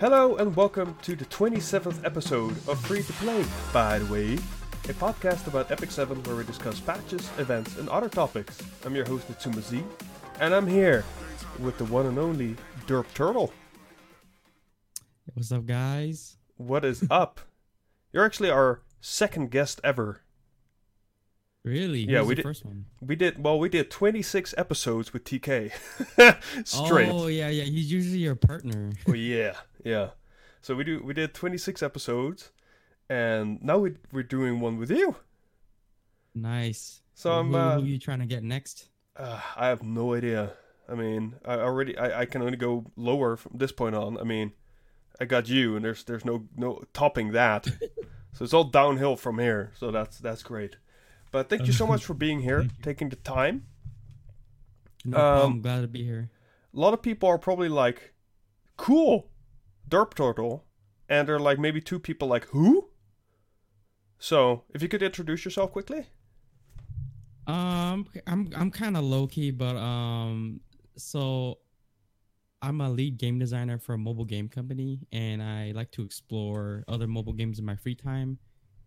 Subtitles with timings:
[0.00, 4.92] Hello and welcome to the 27th episode of Free to Play, by the way, a
[4.94, 8.60] podcast about Epic 7 where we discuss patches, events, and other topics.
[8.84, 9.84] I'm your host, Natsuma Z,
[10.40, 11.04] and I'm here
[11.60, 12.56] with the one and only
[12.88, 13.52] Derp Turtle.
[15.32, 16.38] What's up, guys?
[16.56, 17.40] What is up?
[18.12, 20.22] You're actually our second guest ever.
[21.64, 22.00] Really?
[22.00, 22.84] Yeah, Who's we the did- first one.
[23.00, 25.72] We did, well, we did 26 episodes with TK.
[26.66, 27.08] Straight.
[27.10, 27.64] Oh yeah, yeah.
[27.64, 28.92] He's usually your partner.
[29.08, 30.10] Oh yeah, yeah.
[30.60, 32.50] So we do we did 26 episodes,
[33.08, 35.16] and now we we're doing one with you.
[36.34, 37.00] Nice.
[37.14, 38.88] So I'm who, uh, who you trying to get next?
[39.16, 40.52] uh, I have no idea.
[40.88, 44.18] I mean, I already I, I can only go lower from this point on.
[44.18, 44.52] I mean,
[45.20, 47.64] I got you, and there's there's no no topping that.
[48.34, 49.72] so it's all downhill from here.
[49.78, 50.76] So that's that's great.
[51.34, 53.66] But thank you so much for being here, taking the time.
[55.04, 55.62] No um, problem.
[55.62, 56.30] Glad to be here.
[56.72, 58.14] A lot of people are probably like,
[58.76, 59.32] "Cool,
[59.90, 60.64] Derp Turtle,"
[61.08, 62.88] and there are like maybe two people like, "Who?"
[64.16, 66.06] So, if you could introduce yourself quickly.
[67.48, 70.60] Um, I'm I'm kind of low key, but um,
[70.96, 71.58] so
[72.62, 76.84] I'm a lead game designer for a mobile game company, and I like to explore
[76.86, 78.38] other mobile games in my free time.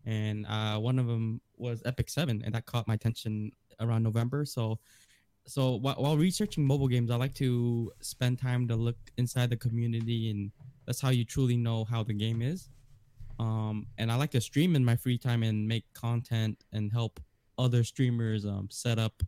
[0.06, 4.46] And uh, one of them was Epic Seven, and that caught my attention around November.
[4.46, 4.80] So,
[5.46, 9.58] so while, while researching mobile games, I like to spend time to look inside the
[9.58, 10.52] community, and
[10.86, 12.70] that's how you truly know how the game is.
[13.40, 17.20] Um, and I like to stream in my free time and make content and help
[17.58, 19.24] other streamers um, set up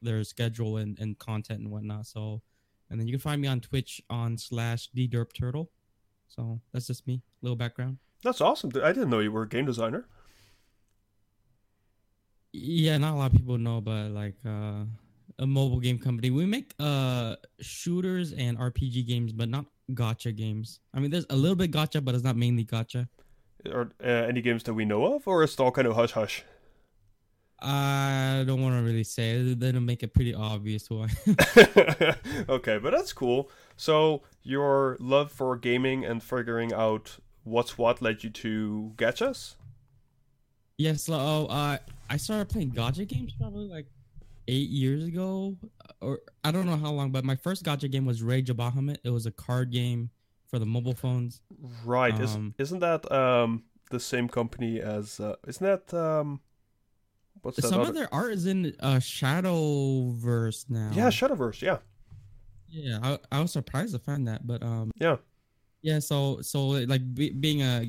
[0.00, 2.06] their schedule and, and content and whatnot.
[2.06, 2.42] So,
[2.90, 4.90] and then you can find me on Twitch on slash
[5.34, 5.70] turtle.
[6.28, 7.22] So that's just me.
[7.42, 7.98] Little background.
[8.22, 8.70] That's awesome.
[8.82, 10.06] I didn't know you were a game designer.
[12.52, 14.84] Yeah, not a lot of people know, but like uh,
[15.38, 20.80] a mobile game company, we make uh shooters and RPG games, but not gotcha games.
[20.94, 23.08] I mean, there's a little bit gotcha, but it's not mainly gotcha.
[23.70, 26.12] Or uh, any games that we know of, or is it all kind of hush
[26.12, 26.44] hush?
[27.64, 29.60] I don't want to really say it.
[29.60, 31.08] That'll make it pretty obvious why.
[32.48, 33.50] okay, but that's cool.
[33.76, 39.54] So your love for gaming and figuring out what's what led you to Gachas?
[40.76, 41.78] Yes, oh, uh,
[42.12, 43.86] I started playing gotcha games probably like
[44.46, 45.56] eight years ago,
[46.02, 47.10] or I don't know how long.
[47.10, 48.98] But my first gotcha game was Rage of Bahamut.
[49.02, 50.10] It was a card game
[50.46, 51.40] for the mobile phones.
[51.86, 52.12] Right.
[52.20, 56.40] Um, isn't that um the same company as uh, isn't that um
[57.40, 57.88] what's that Some other?
[57.88, 60.90] of their art is in uh, Shadowverse now.
[60.92, 61.62] Yeah, Shadowverse.
[61.62, 61.78] Yeah.
[62.68, 62.98] yeah.
[63.02, 65.16] I, I was surprised to find that, but um, Yeah.
[65.80, 65.98] yeah.
[65.98, 67.86] So so like be, being a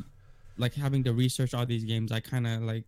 [0.58, 2.86] like having to research all these games, I kind of like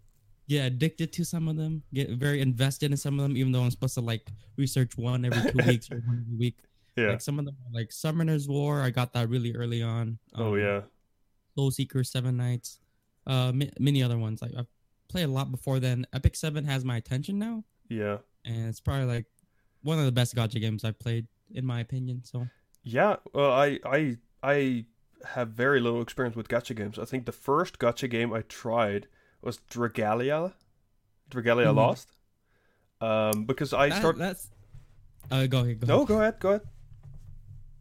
[0.47, 3.63] get addicted to some of them, get very invested in some of them, even though
[3.63, 6.57] I'm supposed to like research one every two weeks or one every week.
[6.95, 7.07] Yeah.
[7.09, 10.17] Like some of them, like Summoner's War, I got that really early on.
[10.35, 10.81] oh Um, yeah.
[11.55, 12.79] Soul Seeker, Seven Knights,
[13.27, 14.41] uh, mi- many other ones.
[14.41, 14.67] Like I've
[15.09, 16.05] played a lot before then.
[16.13, 18.17] Epic Seven has my attention now, Yeah.
[18.45, 19.25] and it's probably like
[19.81, 22.23] one of the best gotcha games I've played, in my opinion.
[22.23, 22.47] So
[22.83, 24.85] Yeah, well, I I I
[25.25, 26.99] have very little experience with gacha games.
[26.99, 29.07] I think the first gacha game I tried
[29.41, 30.53] was Dragalia,
[31.29, 31.75] Dragalia Mhm.
[31.75, 32.09] Lost.
[33.01, 34.17] Um, because I that, start.
[34.17, 34.49] that's
[35.31, 35.79] uh, go ahead.
[35.81, 36.07] Go No, ahead.
[36.07, 36.61] go ahead, go ahead.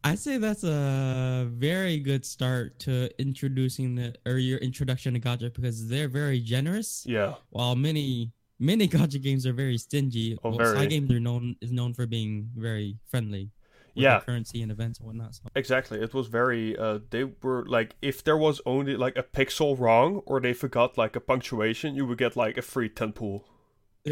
[0.03, 5.53] I say that's a very good start to introducing the or your introduction to gacha
[5.55, 7.05] because they're very generous.
[7.07, 10.87] Yeah, while many many gacha games are very stingy, Oh, well, very.
[10.89, 13.51] games are known is known for being very friendly.
[14.03, 14.21] Yeah.
[14.21, 15.35] currency and events and whatnot.
[15.37, 15.43] So.
[15.55, 16.01] exactly.
[16.01, 16.77] It was very.
[16.77, 20.99] Uh, they were like, if there was only like a pixel wrong or they forgot
[20.99, 23.45] like a punctuation, you would get like a free ten pool.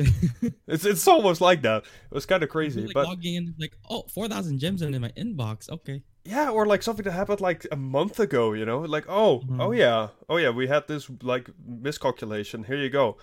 [0.67, 1.83] It's it's almost like that.
[2.11, 5.01] It was kind of crazy, like but logging in, like oh, 4,000 gems are in
[5.01, 5.69] my inbox.
[5.69, 8.81] Okay, Yeah, or like something that happened like a month ago, you know?
[8.81, 9.61] Like, oh, Mhm.
[9.61, 10.09] oh yeah.
[10.31, 12.65] Oh yeah, we had this like miscalculation.
[12.65, 13.17] Here you go.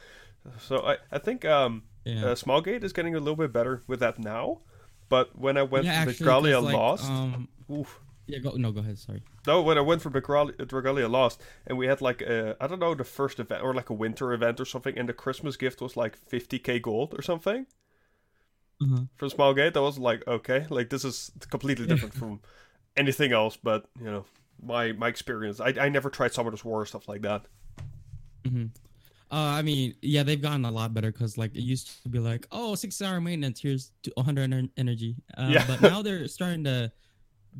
[0.59, 2.25] So I I think um yeah.
[2.25, 4.61] uh, Smilegate is getting a little bit better with that now.
[5.09, 7.99] But when I went yeah, actually, 'cause, Dragalia like, Lost, Um, oof.
[8.27, 8.97] yeah, go no, go ahead.
[8.99, 9.23] Sorry.
[9.47, 12.79] No, when I went for Dragalia, Dragalia Lost, and we had like a, I don't
[12.79, 15.81] know, the first event or like a winter event or something, and the Christmas gift
[15.81, 17.65] was like 50k gold or something
[18.81, 19.03] Uh-huh.
[19.15, 19.75] from Smilegate.
[19.75, 22.41] I was like, okay, like this is completely different from
[22.95, 23.57] anything else.
[23.57, 24.25] But you know,
[24.61, 27.45] my my experience, I I never tried Summoner's War or stuff like that.
[28.45, 28.67] hmm
[29.31, 32.17] Uh, I mean, yeah, they've gotten a lot better because like it used to be
[32.19, 35.15] like, oh, six hour maintenance, here's to 100 ener- energy.
[35.37, 35.65] Uh, Yeah.
[35.67, 36.91] But now they're starting to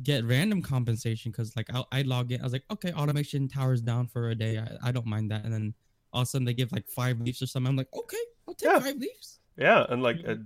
[0.02, 3.80] get random compensation because like I, I log in, I was like, okay, Automaton towers
[3.82, 5.74] down for a day, I, I don't mind that, and then
[6.12, 7.68] all of a sudden they give like five leaves or something.
[7.70, 8.16] I'm like, okay,
[8.48, 8.80] I'll take Yeah.
[8.80, 9.38] five leaves.
[9.56, 10.36] Yeah, and like uh,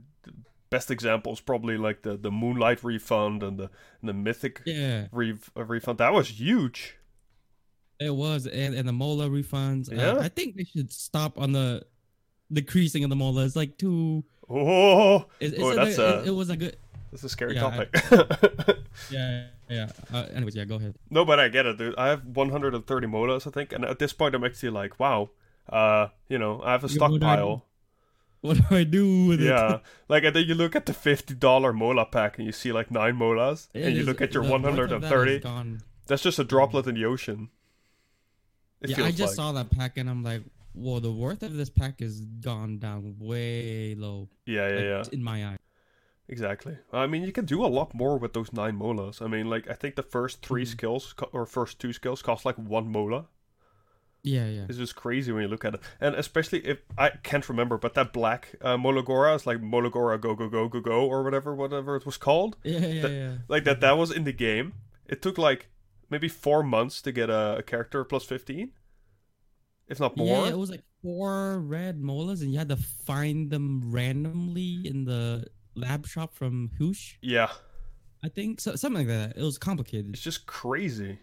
[0.68, 5.06] best example is probably like the the Moonlight refund and the and the Mythic Yeah.
[5.12, 5.98] re- uh, refund.
[5.98, 6.96] That was huge.
[8.00, 9.90] It was, and, and the mola refunds.
[9.92, 10.18] uh, Yeah?
[10.18, 11.84] I think they should stop on the
[12.52, 13.44] decreasing of the mola.
[13.44, 14.24] It's like too.
[14.50, 16.76] Oh, It, oh that's it, a it was a good.
[17.10, 18.78] that's a scary Yeah, I- topic.
[19.10, 19.88] Yeah, yeah.
[20.12, 20.64] Uh, anyways, yeah.
[20.64, 20.94] Go ahead.
[21.10, 21.94] no, but I get it, dude.
[21.96, 25.30] I have 130 molas, I think, and at this point, I'm actually like, wow,
[25.68, 27.64] uh, you know, I have a Yeah, I stockpile.
[28.42, 29.46] What do I do with it?
[29.46, 32.72] Yeah, like and then you look at the fifty dollar mola pack and you see
[32.72, 35.36] like nine molas, It and you is- look at your one hundred and that thirty.
[35.36, 35.80] is gone.
[36.06, 37.48] That's just a droplet in the ocean.
[38.84, 39.34] It yeah, I just like.
[39.36, 40.42] saw that pack and I'm like,
[40.74, 44.28] well, the worth of this pack is gone down way low.
[44.46, 45.02] Yeah, yeah, like, yeah.
[45.12, 45.58] In my eye.
[46.28, 46.78] Exactly.
[46.92, 49.20] I mean, you can do a lot more with those nine molas.
[49.20, 50.68] I mean, like I think the first 3 Mhm.
[50.68, 53.26] skills co- or first two skills cost like one mola.
[54.22, 54.64] Yeah, yeah.
[54.70, 57.92] It's just crazy when you look at it, and especially if I can't remember, but
[57.92, 61.94] that black uh, Molagora is like Molagora Go Go Go Go Go or whatever, whatever
[61.94, 62.56] it was called.
[62.64, 63.32] Yeah, yeah, That- yeah.
[63.48, 64.72] Like that, that was in the game.
[65.06, 65.68] It took like
[66.14, 68.70] maybe four months to get a, a character plus fifteen,
[69.88, 70.46] if not more.
[70.46, 75.04] Yeah, it was like four red molas, and you had to find them randomly in
[75.04, 77.16] the lab shop from Hoosh.
[77.20, 77.50] yeah,
[78.22, 79.36] I think so, something like that.
[79.36, 80.10] It was complicated.
[80.14, 81.18] it's just crazy.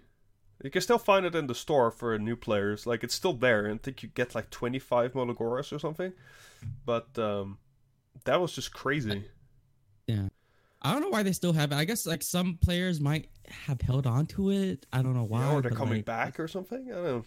[0.62, 2.86] You can still find it in the store for new players.
[2.86, 6.12] Like it's still there, and I think you get like twenty five Molagoras or something.
[6.86, 7.60] But um,
[8.26, 9.12] that was just crazy.
[9.12, 9.24] I
[10.84, 11.76] don't know why they still have it.
[11.76, 14.86] I guess like some players might have held on to it.
[14.92, 15.42] I don't know why.
[15.42, 16.88] Yeah, or they're coming like, back or something.
[16.92, 17.26] I don't know.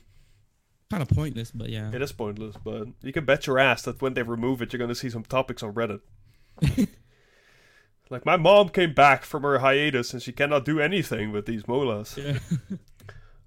[0.91, 1.91] Kind of pointless, but yeah.
[1.93, 4.81] It is pointless, but you can bet your ass that when they remove it, you're
[4.81, 6.01] gonna see some topics on Reddit.
[8.11, 11.65] like my mom came back from her hiatus and she cannot do anything with these
[11.65, 12.17] molas.
[12.17, 12.39] Yeah.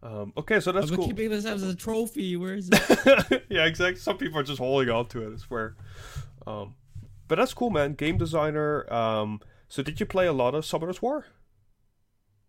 [0.04, 1.08] Um, okay, so that's I've cool.
[1.08, 2.38] keeping this as a trophy.
[2.38, 3.44] Where is it?
[3.50, 4.00] yeah, exactly.
[4.00, 5.34] Some people are just holding on to it.
[5.34, 5.76] I swear.
[6.46, 6.76] Um,
[7.28, 7.94] but that's cool, man.
[7.96, 8.92] Game designer.
[8.94, 11.26] Um, so did you play a lot of Summoner's War?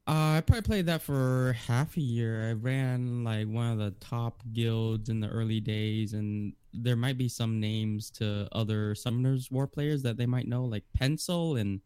[0.07, 2.49] Uh, I probably played that for half a year.
[2.49, 7.19] I ran like one of the top guilds in the early days, and there might
[7.19, 11.83] be some names to other Summoners War players that they might know, like Pencil and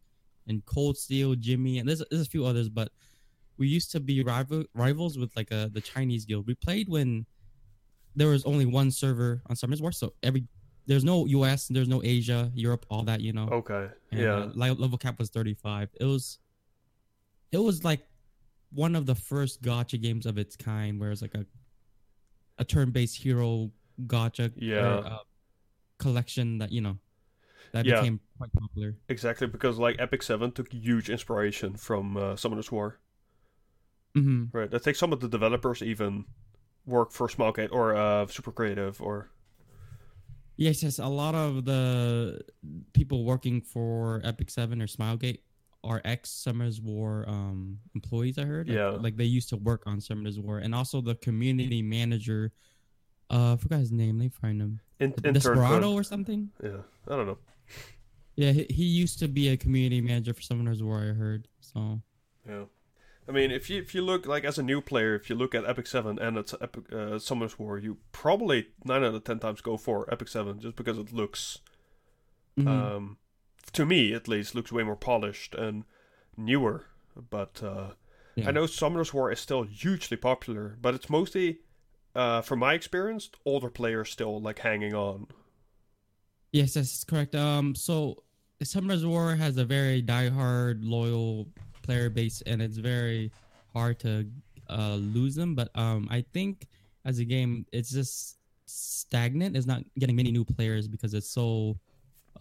[0.47, 2.69] and Cold Steel, Jimmy, and there's there's a few others.
[2.69, 2.91] But
[3.57, 6.47] we used to be rival, rivals with like a the Chinese guild.
[6.47, 7.27] We played when
[8.15, 10.45] there was only one server on Summoners War, so every
[10.87, 13.49] there's no U.S., there's no Asia, Europe, all that you know.
[13.51, 13.89] Okay.
[14.11, 14.35] And, yeah.
[14.35, 15.91] uh, level cap was 35.
[16.01, 16.39] It was
[17.53, 18.01] it was like
[18.73, 21.45] one of the first gotcha games of its kind where it's like a
[22.59, 23.71] a turn-based hero
[24.07, 24.97] gotcha Yeah.
[24.99, 25.19] uh,
[25.99, 26.99] collection that you know
[27.73, 28.01] that Yeah.
[28.01, 28.97] became quite popular.
[29.09, 32.99] Exactly, because like Epic Seven took huge inspiration from uh, Summoner's War.
[34.15, 34.73] hmm Right.
[34.75, 36.25] I think some of the developers even
[36.87, 39.31] work for Smilegate or uh, Super Creative or
[40.57, 40.99] Yes, yes.
[40.99, 42.41] A lot of the
[42.93, 45.39] people working for Epic Seven or Smilegate
[45.85, 48.39] are ex Summoners War um, employees.
[48.39, 48.69] I heard.
[48.69, 48.91] Like, Yeah.
[48.91, 52.53] like they used to work on Summoners War, and also the community manager.
[53.31, 54.19] Uh, I forgot his name.
[54.19, 54.81] Let me find him.
[55.01, 55.13] in-.
[55.13, 56.51] Desperado or something.
[56.63, 57.39] Yeah, I don't know.
[58.37, 61.01] Yeah, he, he used to be a community manager for Summoners War.
[61.01, 61.49] I heard.
[61.61, 62.01] So
[62.49, 62.65] Yeah.
[63.29, 65.55] I mean, if you if you look like as a new player, if you look
[65.55, 69.39] at Epic Seven and it's Epic uh, Summoners War, you probably nine out of ten
[69.39, 71.59] times go for Epic Seven just because it looks,
[72.59, 72.67] mhm.
[72.67, 73.17] um,
[73.73, 75.85] to me at least, looks way more polished and
[76.37, 76.87] newer.
[77.31, 77.93] But uh,
[78.35, 78.49] Yeah.
[78.49, 81.61] I know Summoners War is still hugely popular, but it's mostly,
[82.15, 85.27] uh, from my experience, older players still like hanging on.
[86.51, 87.35] yes, that's correct.
[87.35, 88.23] Um, so
[88.63, 91.49] Summoners War has a very diehard, loyal
[91.83, 93.33] player base, and it's very
[93.75, 94.27] hard to
[94.71, 95.55] uh, lose them.
[95.55, 96.67] But um, I think
[97.05, 99.57] as a game, it's just stagnant.
[99.57, 101.79] It's not getting many new players because it's so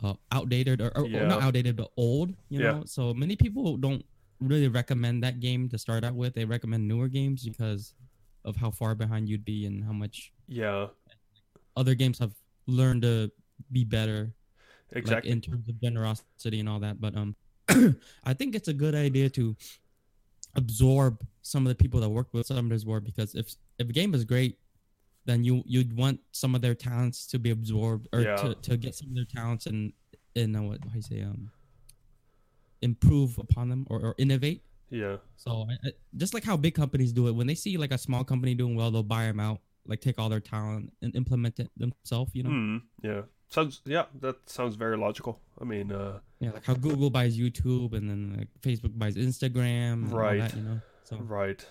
[0.04, 2.32] uh, outdated, or, or, or not outdated, but old.
[2.50, 2.72] You Yeah.
[2.72, 4.06] know, so many people don't
[4.40, 6.34] really recommend that game to start out with.
[6.34, 7.94] They recommend newer games because
[8.46, 10.88] of how far behind you'd be and how much Yeah,
[11.76, 12.34] other games have
[12.68, 13.32] learned to
[13.72, 14.34] be better
[14.92, 15.14] exactly.
[15.16, 17.36] like in terms of generosity and all that but um
[18.24, 19.56] i think it's a good idea to
[20.56, 24.14] absorb some of the people that work with Summoners War because if if a game
[24.14, 24.58] is great
[25.26, 28.36] then you you'd want some of their talents to be absorbed or Yeah.
[28.36, 29.94] to, to get some of their talents and
[30.36, 31.52] and uh, what you say um
[32.82, 34.64] improve upon them or, or innovate
[34.94, 37.92] yeah, so I, I, just like how big companies do it when they see like
[37.94, 41.16] a small company doing well they'll buy them out like take all their talent and
[41.16, 42.78] implement it themselves you know Hmm.
[43.02, 43.22] Yeah.
[43.48, 43.82] Sounds.
[43.86, 45.42] Yeah, that sounds very logical.
[45.60, 50.12] I mean, uh, Yeah, like how Google buys YouTube and then like Facebook buys Instagram,
[50.12, 50.40] Right.
[50.42, 50.82] that, you know.
[51.04, 51.66] So Right.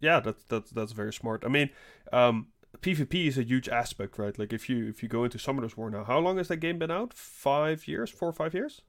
[0.00, 1.42] Yeah, that's that's that's very smart.
[1.44, 1.70] I mean,
[2.12, 2.48] um,
[2.80, 4.38] PvP is a huge aspect, right?
[4.38, 6.78] Like if you if you go into Summoners War now, how long has that game
[6.78, 7.14] been out?
[7.14, 8.82] Five years, four or five years?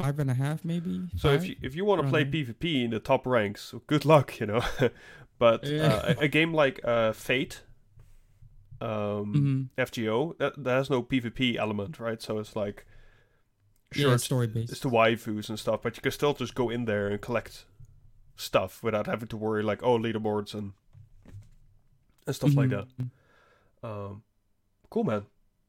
[0.00, 1.08] five and a half, maybe.
[1.18, 2.24] So if you if you want to play.
[2.24, 4.62] PvP in the top ranks, good luck, you know.
[5.38, 5.82] but Yeah.
[5.94, 7.62] uh, a, a game like uh, Fate,
[8.80, 9.86] um, Mhm.
[9.86, 12.22] FGO, that, that has no PvP element, right?
[12.22, 12.86] So it's like,
[13.92, 14.72] sure, it's it's, story based.
[14.72, 17.64] it's the waifus and stuff, but you can still just go in there and collect
[18.36, 20.72] stuff without having to worry like, oh, leaderboards and
[22.26, 22.86] and stuff like that.
[23.82, 24.22] Um,
[24.90, 25.26] cool, man.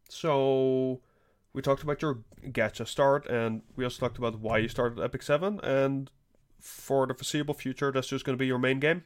[0.10, 1.02] So
[1.54, 5.24] we talked about your gacha start, and we also talked about why you started Epic
[5.24, 6.12] Seven, and
[6.60, 9.04] for the foreseeable future, that's just going to be your main game.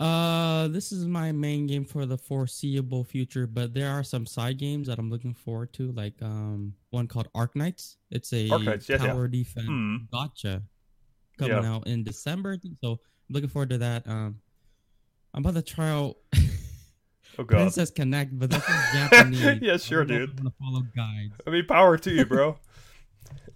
[0.00, 4.56] Uh, this is my main game for the foreseeable future, but there are some side
[4.56, 7.96] games that I'm looking forward to, like um one called Arknights.
[8.10, 9.06] It's a Arknights, yeah, yeah.
[9.08, 9.96] tower defense Hmm.
[10.10, 10.62] gotcha
[11.38, 11.70] coming Yeah.
[11.74, 12.56] out in December.
[12.82, 14.06] So I'm looking forward to that.
[14.08, 14.40] Um,
[15.34, 16.16] I'm about to try out
[17.38, 17.58] Oh god.
[17.58, 19.58] Princess Connect, but that's Japanese.
[19.62, 20.52] Yeah, sure, don't know if dude.
[20.58, 21.34] Follow guides.
[21.46, 22.58] I mean, power to you, bro.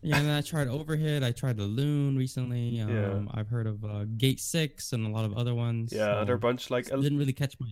[0.03, 1.23] Yeah, and I tried Overhit.
[1.25, 2.79] I tried the Loon recently.
[2.81, 3.23] Um, Yeah.
[3.41, 5.93] I've heard of uh, Gate Six and a lot of other ones.
[5.93, 7.69] yeah, so they're a bunch like it didn't really catch my.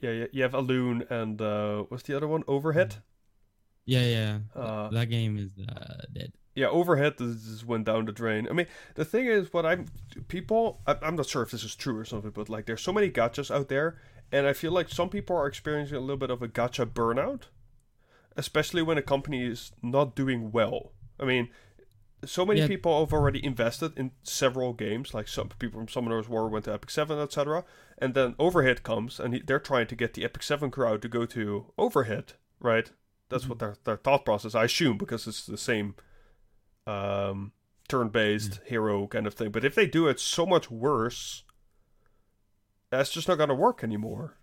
[0.00, 0.26] yeah, yeah.
[0.32, 2.42] You have Elune and uh, what's the other one?
[2.44, 2.98] Overhit.
[3.86, 4.38] Yeah, yeah.
[4.54, 6.32] Uh, that game is uh, dead.
[6.54, 8.46] Yeah, Overhit is went down the drain.
[8.48, 9.86] I mean, the thing is, what I'm
[10.28, 12.92] people, I, I'm not sure if this is true or something, but like, there's so
[12.92, 13.98] many gachas out there,
[14.32, 17.42] and I feel like some people are experiencing a little bit of a gacha burnout,
[18.36, 20.92] especially when a company is not doing well.
[21.18, 21.48] I mean,
[22.24, 22.66] so many Yeah.
[22.66, 26.72] people have already invested in several games, like some people from Summoner's War went to
[26.74, 27.64] Epic Seven, etc.
[27.98, 31.08] And then Overhit comes, and he, they're trying to get the Epic Seven crowd to
[31.08, 32.90] go to Overhit, right?
[33.28, 35.94] That's what their their thought process, I assume, because it's the same
[36.86, 37.52] um,
[37.88, 39.50] turn-based hero kind of thing.
[39.50, 41.42] But if they do it so much worse,
[42.90, 44.38] that's just not gonna work anymore.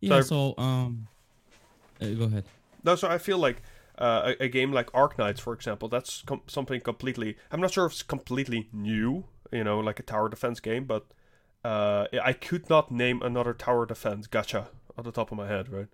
[0.00, 0.16] Yeah.
[0.16, 1.08] I- So, um,
[2.10, 2.44] go ahead.
[2.84, 3.62] No, so I feel like
[3.98, 7.36] uh, a, a game like Arknights, for example, that's com- something completely.
[7.50, 11.06] I'm not sure if it's completely new, you know, like a tower defense game, but
[11.64, 14.66] uh, I could not name another tower defense gacha
[14.96, 15.88] on the top of my head, right?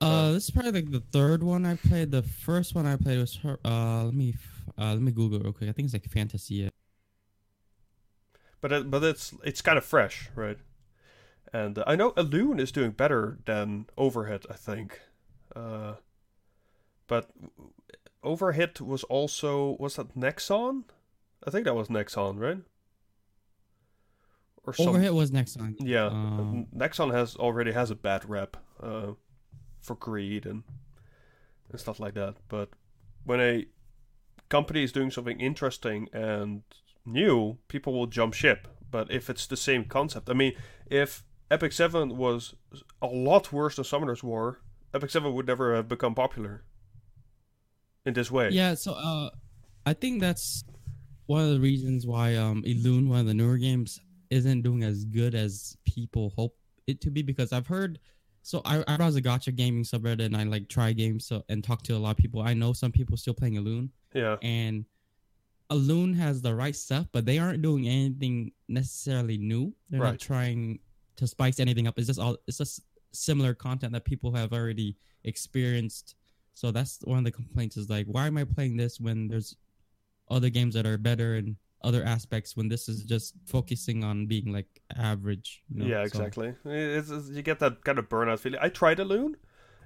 [0.00, 2.10] Uh, this is probably like the third one I played.
[2.10, 3.58] The first one I played was her.
[3.64, 4.34] Uh, let me
[4.78, 5.70] uh, let me Google real quick.
[5.70, 6.68] I think it's like Fantasy.
[8.60, 10.58] But it, but it's it's kind of fresh, right?
[11.52, 15.00] And uh, I know Elune is doing better than Overhit, I think.
[15.54, 15.94] Uh,
[17.06, 17.30] but
[18.24, 20.84] Overhit was also was that Nexon?
[21.46, 22.58] I think that was Nexon, right?
[24.64, 25.74] Or some, Overhit was Nexon.
[25.80, 29.12] Yeah, Um, Nexon has already has a bad rep uh,
[29.80, 30.62] for greed and
[31.70, 32.36] and stuff like that.
[32.48, 32.70] But
[33.24, 33.66] when a
[34.48, 36.62] company is doing something interesting and
[37.04, 38.68] new, people will jump ship.
[38.90, 40.52] But if it's the same concept, I mean,
[40.86, 42.54] if Epic Seven was
[43.02, 44.60] a lot worse than Summoner's War,
[44.94, 46.64] Epic Seven would never have become popular
[48.06, 48.48] in this way.
[48.50, 49.28] Yeah, so uh,
[49.84, 50.64] I think that's
[51.26, 55.04] one of the reasons why um Elune, one of the newer games, isn't doing as
[55.04, 56.56] good as people hope
[56.86, 57.20] it to be.
[57.20, 57.98] Because I've heard,
[58.40, 61.62] so I I browse a gotcha gaming subreddit and I like try games so and
[61.62, 62.40] talk to a lot of people.
[62.40, 64.86] I know some people still playing Elune, yeah, and
[65.70, 69.74] Elune has the right stuff, but they aren't doing anything necessarily new.
[69.90, 70.10] They're Right.
[70.12, 70.80] not trying
[71.16, 71.98] to spice anything up.
[71.98, 76.14] It's just all it's just similar content that people have already experienced.
[76.54, 79.56] So that's one of the complaints is like, why am I playing this when there's
[80.30, 84.52] other games that are better and other aspects when this is just focusing on being
[84.52, 85.62] like average.
[85.68, 85.86] you know?
[85.86, 86.54] yeah, So- exactly.
[86.64, 88.60] It's, it's- you get that kind of burnout feeling.
[88.62, 89.34] I tried Elune,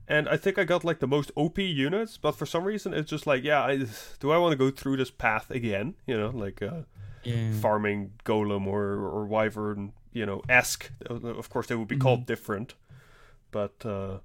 [0.06, 3.10] and I think I got like the most OP units, but for some reason it's
[3.10, 3.86] just like, yeah, I,
[4.20, 5.94] do I want to go through this path again?
[6.06, 6.82] You know, like uh,
[7.24, 7.52] yeah.
[7.52, 10.90] farming golem or or wyvern, you know, esque.
[11.10, 12.74] Of course, they would be called different,
[13.50, 14.18] but uh,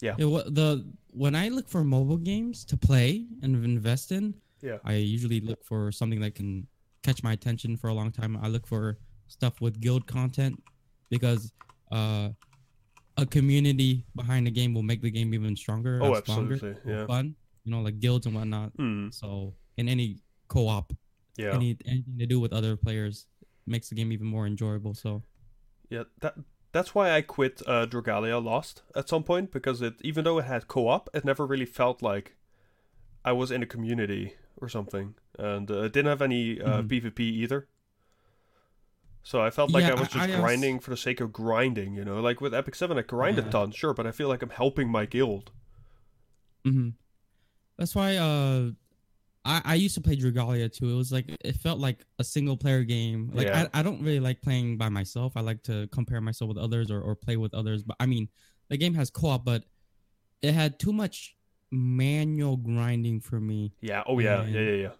[0.00, 4.78] Yeah, the when I look for mobile games to play and invest in, Yeah.
[4.84, 6.66] I usually look for something that can
[7.02, 8.38] catch my attention for a long time.
[8.38, 10.54] I look for stuff with guild content
[11.10, 11.52] because
[11.90, 12.28] uh,
[13.16, 15.98] a community behind the game will make the game even stronger.
[16.02, 17.34] oh, and stronger, absolutely, yeah, fun.
[17.64, 18.70] You know, like guilds and whatnot.
[18.78, 20.92] Hmm, So in any co-op,
[21.36, 23.26] yeah, any anything to do with other players
[23.68, 24.94] makes the game even more enjoyable.
[24.94, 25.22] So
[25.90, 26.04] yeah.
[26.20, 26.34] That
[26.72, 30.44] that's why I quit uh, Dragalia Lost at some point because it, even though it
[30.44, 32.36] had co-op, it never really felt like
[33.24, 36.88] I was in a community or something, and uh, it didn't have any uh, Mhm.
[36.88, 37.68] PvP either.
[39.22, 41.32] So I felt like Yeah, I was just I als- grinding for the sake of
[41.32, 42.20] grinding, you know.
[42.20, 44.88] Like with Epic Seven, I grind a ton, sure, but I feel like I'm helping
[44.90, 45.50] my guild.
[46.64, 46.90] hmm
[47.76, 48.70] That's why uh,
[49.48, 50.90] I I used to play Dragalia too.
[50.90, 53.30] It was like it felt like a single player game.
[53.32, 53.66] Like Yeah.
[53.72, 55.32] I, I don't really like playing by myself.
[55.36, 57.82] I like to compare myself with others or, or play with others.
[57.82, 58.28] But I mean,
[58.68, 59.64] the game has co op, but
[60.42, 61.34] it had too much
[61.70, 63.72] manual grinding for me.
[63.80, 64.02] Yeah.
[64.06, 64.42] Oh yeah.
[64.42, 64.60] And- Yeah.
[64.60, 64.72] Yeah.
[64.86, 64.92] Yeah.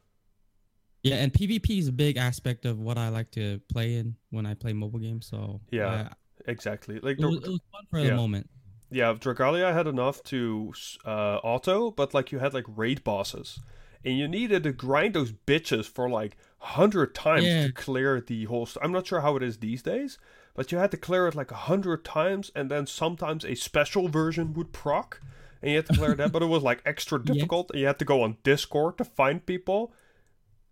[1.05, 4.45] Yeah, and PvP is a big aspect of what I like to play in when
[4.47, 5.27] I play mobile games.
[5.27, 6.99] So Yeah, I- Exactly.
[6.99, 8.11] Like it, the, was, it was fun for yeah.
[8.11, 8.51] the moment.
[8.91, 10.73] yeah, Dragalia had enough to
[11.05, 13.61] uh, auto, but like you had like raid bosses,
[14.05, 17.67] and you needed to grind those bitches for like hundred times Yeah.
[17.67, 18.67] to clear the whole.
[18.67, 20.19] St- I'm not sure how it is these days,
[20.55, 24.09] but you had to clear it like a hundred times, and then sometimes a special
[24.09, 25.21] version would proc,
[25.63, 26.33] and you had to clear that.
[26.33, 29.45] But it was like extra difficult, and you had to go on Discord to find
[29.45, 29.93] people.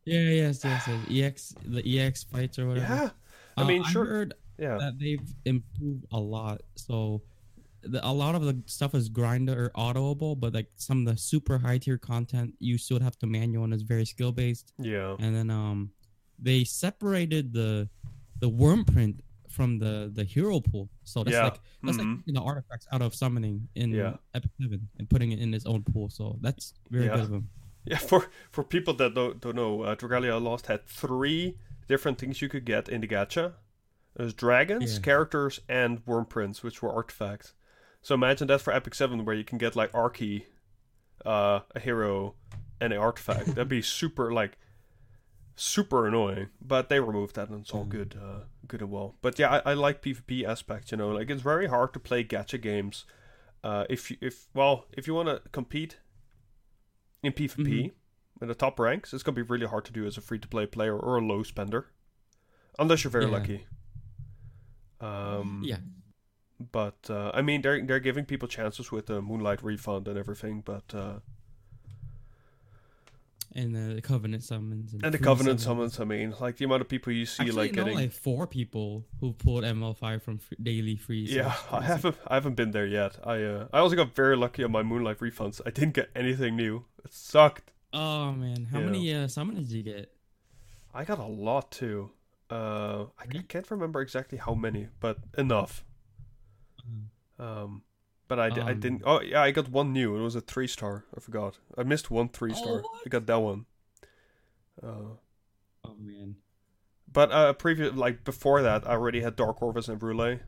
[0.04, 1.06] Yeah, yes, yes, yes.
[1.10, 2.86] EX, the EX fights or whatever.
[2.94, 3.10] Yeah,
[3.56, 4.04] I Uh, mean, I sure.
[4.04, 6.62] heard yeah, that they've improved a lot.
[6.76, 7.22] So
[7.88, 11.20] the, a lot of the stuff is grinder or autoable, but like some of the
[11.20, 14.72] super high tier content you still have to manual and it's very skill based.
[14.78, 15.90] yeah, And then um,
[16.38, 17.88] they separated the
[18.38, 20.90] the wyrmprint from the the hero pool.
[21.04, 21.44] So that's Yeah.
[21.44, 22.10] like that's Mhm.
[22.10, 24.16] like taking the artifacts out of summoning in Yeah.
[24.34, 26.10] Epic Seven and putting it in its own pool.
[26.10, 27.12] So that's very Yeah.
[27.16, 27.48] good of them.
[27.86, 31.56] Yeah, for for people that don't don't know, uh, Dragalia Lost had three
[31.88, 33.54] different things you could get in the gacha.
[34.16, 35.00] There's dragons, Yeah.
[35.02, 37.54] characters, and wyrmprints, which were artifacts.
[38.02, 40.46] So imagine that for Epic Seven, where you can get like Archie,
[41.24, 42.34] uh, a hero,
[42.80, 43.48] and an artifact.
[43.48, 44.58] That'd be super like
[45.56, 46.48] super annoying.
[46.60, 47.88] But they removed that, and it's all Mm.
[47.90, 49.16] good, uh, good and well.
[49.22, 50.92] But yeah, I, I like PvP aspect.
[50.92, 53.04] You know, like it's very hard to play gacha games.
[53.64, 55.98] Uh, if you, if well, if you want to compete
[57.24, 57.92] in PvP
[58.40, 60.46] in the top ranks, it's gonna be really hard to do as a free to
[60.46, 61.88] play player or a low spender,
[62.78, 63.30] unless you're very Yeah.
[63.32, 63.66] lucky.
[65.00, 65.78] Um, Yeah.
[66.58, 70.62] But uh, I mean, they're they're giving people chances with the Moonlight refund and everything,
[70.64, 71.18] but uh,
[73.54, 75.98] And the covenant summons and the Covenant summons.
[75.98, 77.94] I mean, like the amount of people you see Actually, like getting.
[77.94, 81.26] like four people who pulled ML5 from f- daily free.
[81.26, 83.16] so yeah, I haven't I haven't been there yet.
[83.24, 85.60] I uh, I also got very lucky on my Moonlight refunds.
[85.64, 86.84] I didn't get anything new.
[87.04, 87.72] It sucked.
[87.94, 88.84] Oh man, how Yeah.
[88.86, 90.12] many uh, summons did you get?
[90.92, 92.10] I got a lot too.
[92.50, 95.82] Uh, I, I can't remember exactly how many, but enough.
[97.38, 97.82] Um,
[98.28, 99.02] but I, di- I Um, didn't.
[99.04, 100.16] Oh yeah, I got one new.
[100.16, 101.04] It was a three star.
[101.16, 101.58] I forgot.
[101.78, 102.82] I missed one three star.
[102.84, 103.66] Oh, I got that one.
[104.82, 105.16] Uh,
[105.84, 106.36] Oh man.
[107.12, 110.40] but uh, previous like before that, I already had Dark Corvus and Brule,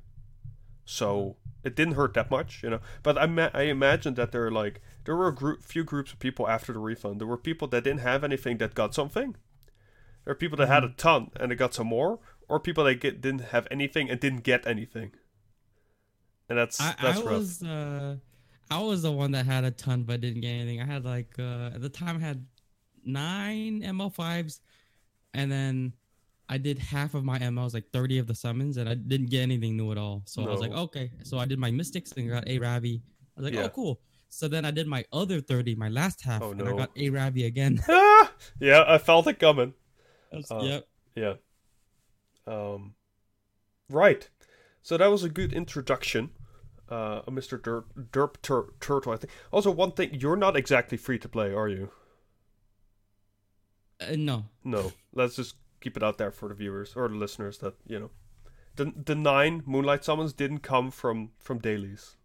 [0.85, 2.81] so it didn't hurt that much, you know.
[3.05, 6.12] But I ma- I imagine that there are like there were a group, few groups
[6.12, 7.20] of people after the refund.
[7.20, 9.37] There were people that didn't have anything that got something.
[10.24, 12.96] There are people that had a ton and they got some more, or people that
[12.96, 15.12] get, didn't have anything and didn't get anything.
[16.48, 17.32] And that's I, that's I rough.
[17.38, 18.16] was uh,
[18.70, 20.80] I was the one that had a ton but didn't get anything.
[20.80, 22.44] I had like uh, at the time I had
[23.04, 24.61] nine ML5s,
[25.34, 25.92] and then
[26.48, 29.42] I did half of my MLs, like thirty of the summons, and I didn't get
[29.42, 30.22] anything new at all.
[30.24, 31.11] So I was like, okay.
[31.22, 33.02] So I did my mystics and got a Ravi.
[33.37, 33.64] I was like, Yeah.
[33.64, 34.00] oh cool.
[34.30, 37.11] So then I did my other thirty, my last half, Oh, and I got a
[37.11, 37.80] Ravi again.
[37.88, 38.32] ah!
[38.61, 39.74] Yeah, I felt it coming.
[40.50, 40.62] Oh.
[40.64, 40.87] yep.
[41.14, 41.34] Yeah.
[42.46, 42.94] Um,
[43.90, 44.28] right.
[44.82, 46.30] So that was a good introduction,
[46.90, 47.59] uh, Mr.
[47.61, 49.12] Derp, Derp Tur- Turtle.
[49.12, 49.33] I think.
[49.51, 51.90] Also, one thing: you're not exactly free to play, are you?
[54.01, 54.44] Uh, no.
[54.64, 54.92] No.
[55.12, 58.11] Let's just keep it out there for the viewers or the listeners that you know.
[58.77, 62.16] The the nine Moonlight summons didn't come from from dailies.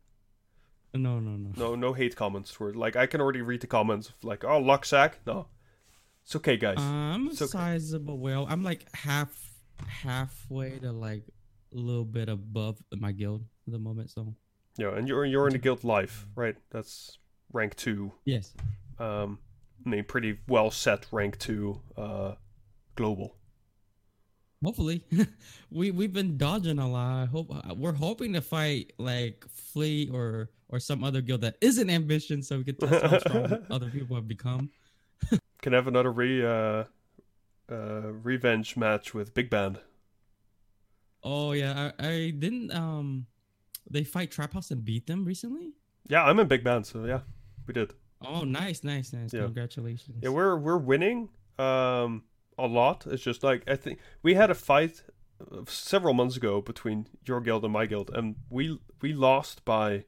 [0.94, 1.50] No, no, no.
[1.58, 2.60] No, no hate comments.
[2.60, 5.20] Were like I can already read the comments of like, oh, luck sack.
[5.26, 5.48] No,
[6.24, 6.78] it's okay, guys.
[6.78, 7.50] I'm a It's okay.
[7.50, 8.46] sizable whale.
[8.48, 9.32] I'm like half
[9.88, 11.24] halfway to like
[11.74, 14.12] a little bit above my guild at the moment.
[14.12, 14.36] So
[14.78, 16.56] yeah, and you're you're in the guild life, right?
[16.72, 17.18] That's
[17.52, 18.14] rank two.
[18.26, 18.54] yes,
[19.00, 19.40] um,
[19.86, 22.34] I mean, pretty well set rank two uh,
[22.96, 23.36] global.
[24.64, 25.04] hopefully
[25.72, 27.24] we we've been dodging a lot.
[27.24, 31.90] I hope we're hoping to fight like Flea or or some other guild that isn't
[31.90, 34.72] ambition, so we can test how strong other people have become.
[35.62, 36.84] Can have another re uh,
[37.72, 39.80] uh, revenge match with Big Band.
[41.24, 43.28] Oh yeah, I, I didn't um
[43.90, 45.74] they fight Trap House and beat them recently.
[46.08, 47.22] Yeah, I'm in Big Band, so yeah,
[47.68, 47.94] we did.
[48.26, 49.34] Oh nice, nice, nice.
[49.34, 49.44] Yeah.
[49.44, 50.18] Congratulations.
[50.22, 52.24] Yeah, we're we're winning um,
[52.58, 53.06] a lot.
[53.08, 55.04] It's just like I think we had a fight
[55.42, 60.06] uh, several months ago between your guild and my guild, and we we lost by.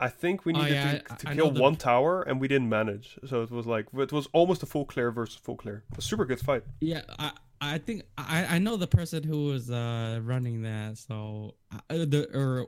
[0.00, 2.48] I think we Oh, needed yeah, to, to I kill the- one tower, and we
[2.48, 3.18] didn't manage.
[3.24, 5.84] So it was like it was almost a full clear versus full clear.
[5.96, 6.64] A super good fight.
[6.80, 7.30] Yeah, I
[7.62, 10.98] I think I I know the person who was uh running that.
[10.98, 11.78] So uh,
[12.10, 12.66] the or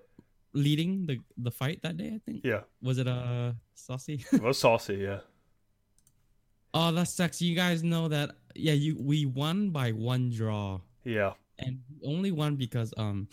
[0.54, 2.12] leading the the fight that day.
[2.14, 4.24] I think Yeah, was it uh saucy.
[4.32, 4.96] it was saucy.
[5.02, 5.20] Yeah.
[6.74, 7.42] oh, that sucks.
[7.42, 8.36] You guys know that?
[8.54, 11.32] Yeah, you we won by one draw, Yeah.
[11.58, 13.26] and only won because um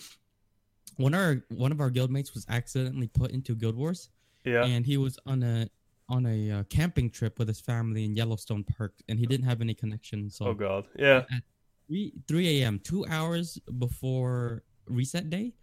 [0.97, 4.09] one of our one of our guildmates was accidentally put into Guild Wars,
[4.45, 4.65] Yeah.
[4.65, 5.69] and he was on a
[6.11, 9.61] on a uh, camping trip with his family in Yellowstone Park, and he didn't have
[9.61, 10.29] any connection.
[10.29, 10.83] So Oh god.
[10.99, 11.23] Yeah.
[11.31, 11.43] At
[11.87, 12.79] three three a.m.
[12.83, 15.53] two hours before reset day,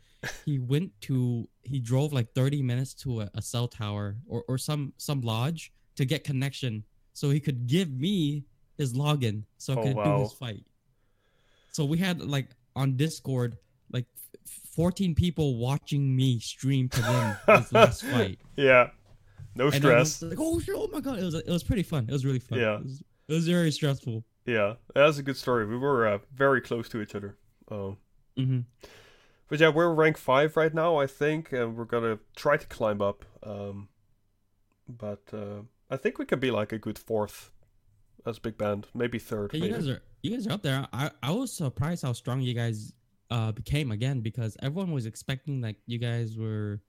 [0.47, 4.57] he went to he drove like thirty minutes to a, a cell tower or or
[4.59, 6.83] some some lodge to get connection,
[7.13, 8.45] so he could give me
[8.79, 10.65] his login so I Oh, could do his fight.
[11.73, 13.59] So we had like on Discord
[13.93, 14.07] like
[14.47, 18.39] f- fourteen people watching me stream to win his last fight.
[18.57, 18.91] Yeah.
[19.59, 20.31] No And I was stress.
[20.31, 20.75] like, oh shit!
[20.77, 21.19] Oh my god!
[21.19, 22.07] It was it was pretty fun.
[22.09, 22.59] It was really fun.
[22.61, 22.77] Yeah.
[22.77, 24.25] It was, it was very stressful.
[24.47, 24.75] Yeah.
[24.95, 25.67] That's a good story.
[25.67, 27.37] We were uh, very close to each other.
[27.71, 27.97] Um
[28.37, 28.61] hmm
[29.49, 33.03] But yeah, we're rank five right now, I think, and we're gonna try to climb
[33.03, 33.25] up.
[33.43, 33.89] Um,
[34.89, 37.51] but uh, I think we could be like a good fourth
[38.27, 39.53] as big band, maybe third.
[39.53, 40.87] Hey, you guys are you guys are up there.
[40.93, 42.93] I I was surprised how strong you guys
[43.31, 46.81] uh became again because everyone was expecting like you guys were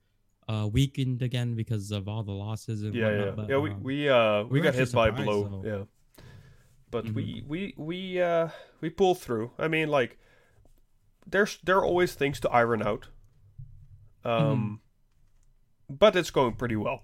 [0.48, 3.58] uh weakened again because of all the losses and yeah, whatnot, yeah, but, yeah.
[3.58, 5.48] We um, we uh we we're got hit by a blow.
[5.62, 5.68] though.
[5.68, 6.22] Yeah,
[6.90, 7.14] but Mhm.
[7.14, 8.48] we we we uh
[8.80, 9.52] we pulled through.
[9.58, 10.18] I mean, like
[11.26, 13.08] there's there are always things to iron out.
[14.24, 14.80] Um,
[15.90, 15.94] Mm-hmm.
[15.94, 17.02] but it's going pretty well.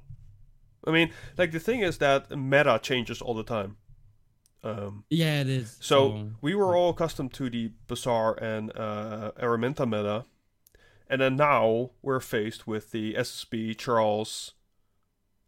[0.87, 3.77] I mean, like the thing is that meta changes all the time.
[4.63, 5.77] Um, yeah, it is.
[5.81, 10.25] So we were all accustomed to the Basar and uh, Aramintha meta,
[11.09, 14.53] and then now we're faced with the SSB Charles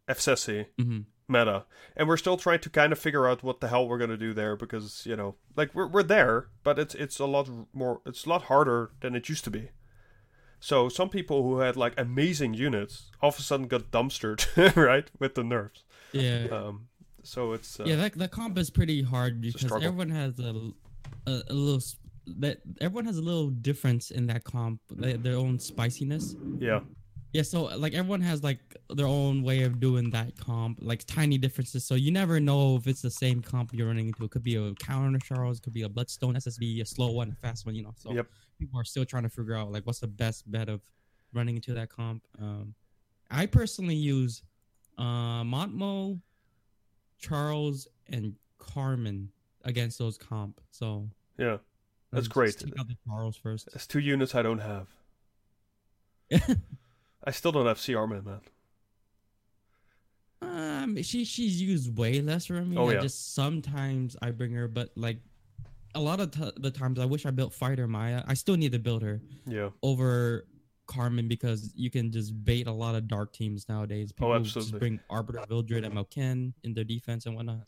[0.07, 1.05] FSSI Mhm.
[1.27, 4.17] meta, and we're still trying to kind of figure out what the hell we're gonna
[4.17, 8.01] do there because you know, like we're we're there, but it's it's a lot more,
[8.05, 9.69] it's a lot harder than it used to be.
[10.59, 15.09] So some people who had like amazing units all of a sudden got dumpstered, right,
[15.19, 15.83] with the nerfs.
[16.11, 16.47] yeah.
[16.51, 16.87] Um,
[17.23, 20.71] so it's uh, yeah, that the comp is pretty hard because everyone has a,
[21.27, 21.81] a, a little
[22.39, 26.35] that everyone has a little difference in that comp, their own spiciness.
[26.59, 26.79] yeah,
[27.33, 31.37] Yeah, so like everyone has like their own way of doing that comp, like tiny
[31.37, 31.85] differences.
[31.85, 34.23] So you never know if it's the same comp you're running into.
[34.25, 37.29] It could be a counter Charles, it could be a Bloodstone SSB, a slow one,
[37.31, 37.75] a fast one.
[37.75, 38.27] You know, so Yep.
[38.59, 40.81] people are still trying to figure out like what's the best bet of
[41.33, 42.23] running into that comp.
[42.41, 42.73] Um,
[43.29, 44.41] I personally use
[44.97, 46.19] uh, Montmo,
[47.19, 49.29] Charles, and Carmen
[49.65, 50.59] against those comp.
[50.71, 51.57] So yeah.
[52.11, 52.57] That's great.
[52.57, 53.69] Take out the Charles first.
[53.71, 54.87] There's two units I don't have.
[57.23, 58.41] I still don't have CR man, man.
[60.41, 62.77] Um, she she's used way less for me.
[62.77, 62.99] Oh, I yeah.
[63.01, 65.17] just sometimes I bring her, but like
[65.95, 68.23] a lot of t- the times I wish I built Fighter Maya.
[68.27, 69.69] I still need to build her Yeah.
[69.83, 70.47] over
[70.87, 74.11] Carmen because you can just bait a lot of dark teams nowadays.
[74.11, 74.79] People Oh, just absolutely.
[74.79, 77.67] bring Arbiter Vildred and Malkin in their defense and whatnot.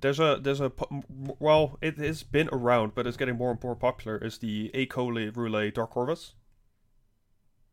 [0.00, 0.72] There's a there's a
[1.08, 4.16] well, it has been around, but it's getting more and more popular.
[4.18, 6.34] Is the A Cole Roulette Dark Corvus?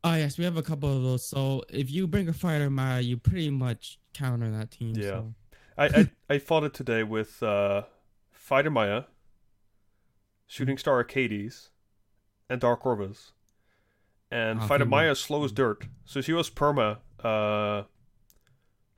[0.04, 1.26] Oh yes, we have a couple of those.
[1.26, 4.94] So if you bring a Fighter Maya, you pretty much counter that team.
[4.96, 5.04] Yeah.
[5.04, 5.34] So.
[5.78, 7.84] I, I I fought it today with uh,
[8.32, 9.04] Fighter Maya,
[10.46, 11.70] Shooting Star Achates,
[12.50, 13.32] and Dark Corvus.
[14.30, 15.12] And Ah, Fighter Maya Maya.
[15.12, 17.84] is slow as dirt, so she was perma uh,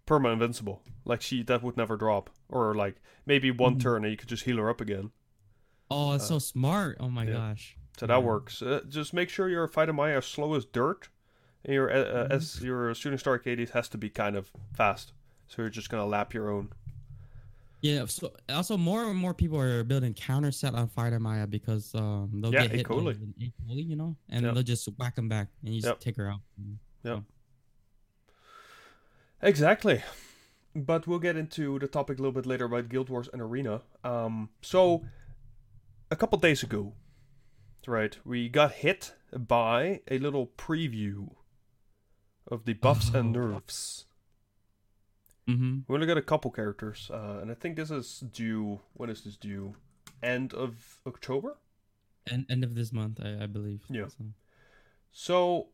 [0.07, 0.81] perma invincible.
[1.05, 3.79] Like she that would never drop, or like maybe one Mhm.
[3.81, 5.11] turn and you could just heal her up again.
[5.91, 6.97] Oh, it's Uh, so smart.
[6.99, 7.31] Oh my yeah.
[7.33, 7.77] gosh.
[7.97, 8.19] So that Yeah.
[8.23, 8.61] works.
[8.61, 11.09] Uh, just make sure your Fighter Maya is slow as dirt,
[11.65, 12.31] and your uh, uh, Mhm.
[12.31, 15.13] as your Shooting Star Achates has to be kind of fast.
[15.47, 16.71] So you're just gonna lap your own.
[17.81, 18.05] Yeah.
[18.05, 22.41] So also more and more people are building counter set on Fighter Maya because um
[22.41, 22.95] they'll Yeah, get hit an
[23.39, 24.53] Ecoli, you know, and Yep.
[24.53, 25.99] they'll just whack them back and you just Yep.
[26.01, 26.41] take her out.
[27.03, 27.21] Yeah.
[29.41, 30.03] Exactly.
[30.75, 33.81] But we'll get into the topic a little bit later about Guild Wars and Arena.
[34.03, 35.03] Um, so,
[36.11, 36.93] a couple days ago,
[37.87, 41.31] right, we got hit by a little preview
[42.47, 43.47] of the buffs and Oh.
[43.47, 44.05] nerfs.
[45.47, 45.79] Mm-hmm.
[45.87, 48.81] We only got a couple characters, uh, and I think this is due.
[48.93, 49.75] When is this due?
[50.21, 51.57] End of October.
[52.31, 53.81] And end of this month, I, I believe.
[53.89, 54.07] Yeah.
[54.09, 54.25] So.
[55.11, 55.67] So,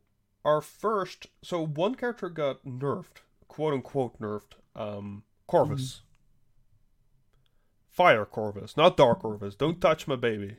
[0.45, 3.17] our first, so one character got nerfed,
[3.49, 4.53] quote unquote nerfed.
[4.75, 6.01] Um, Corvus.
[7.91, 9.55] Fire Corvus, not Dark Corvus.
[9.55, 10.57] Don't touch my baby.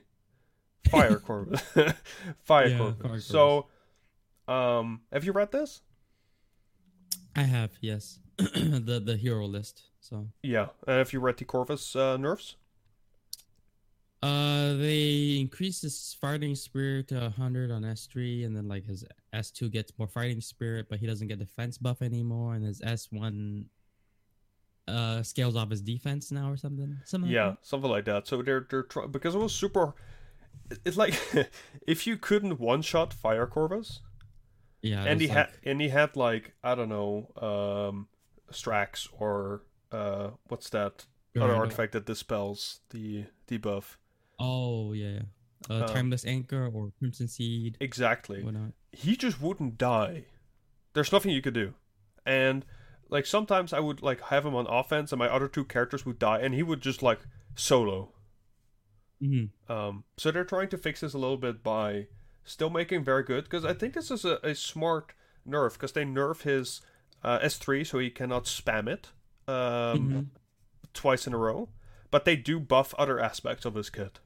[0.88, 1.60] Fire Corvus.
[2.44, 3.02] Fire Yeah, Corvus.
[3.06, 3.66] Fire So,
[4.48, 5.82] um, have you read this?
[7.34, 9.82] I have yes, the the hero list.
[10.00, 10.68] So Yeah.
[10.86, 12.56] Uh, have you read the Corvus uh, nerfs?
[14.22, 19.04] uh, they increase his fighting spirit to hundred on S three, and then like his
[19.34, 22.80] S two gets more fighting spirit, but he doesn't get defense buff anymore, and his
[22.82, 23.66] S one
[24.88, 26.96] uh scales off his defense now or something.
[27.04, 27.30] Something.
[27.30, 28.26] Yeah, Like something like that.
[28.26, 29.94] So they're they're try- because it was super.
[30.84, 31.14] It's like
[31.86, 34.00] if you couldn't one shot Fire Corvus,
[34.82, 35.04] yeah.
[35.04, 38.08] and he was had and he had like I don't know um
[38.52, 41.06] Strax or uh, what's that
[41.40, 43.96] other artifact that dispels the debuff?
[44.38, 45.22] Oh yeah, yeah.
[45.70, 48.42] Uh, Um, Timeless Anchor or Crimson Seed, Exactly.
[48.42, 48.72] whatnot.
[48.92, 50.24] he just wouldn't die.
[50.94, 51.74] There's nothing you could do.
[52.24, 52.64] And
[53.08, 56.18] like sometimes I would like have him on offense and my other two characters would
[56.18, 57.20] die and he would just like
[57.54, 58.12] solo.
[59.20, 62.06] hmm Um so they're trying to fix this a little bit by
[62.44, 65.12] still making very good because I think this is a, a smart
[65.48, 66.80] nerf because they nerf his
[67.24, 69.10] uh, S3 so he cannot spam it
[69.48, 70.26] um Mhm.
[70.92, 71.68] twice in a row,
[72.10, 74.20] but they do buff other aspects of his kit.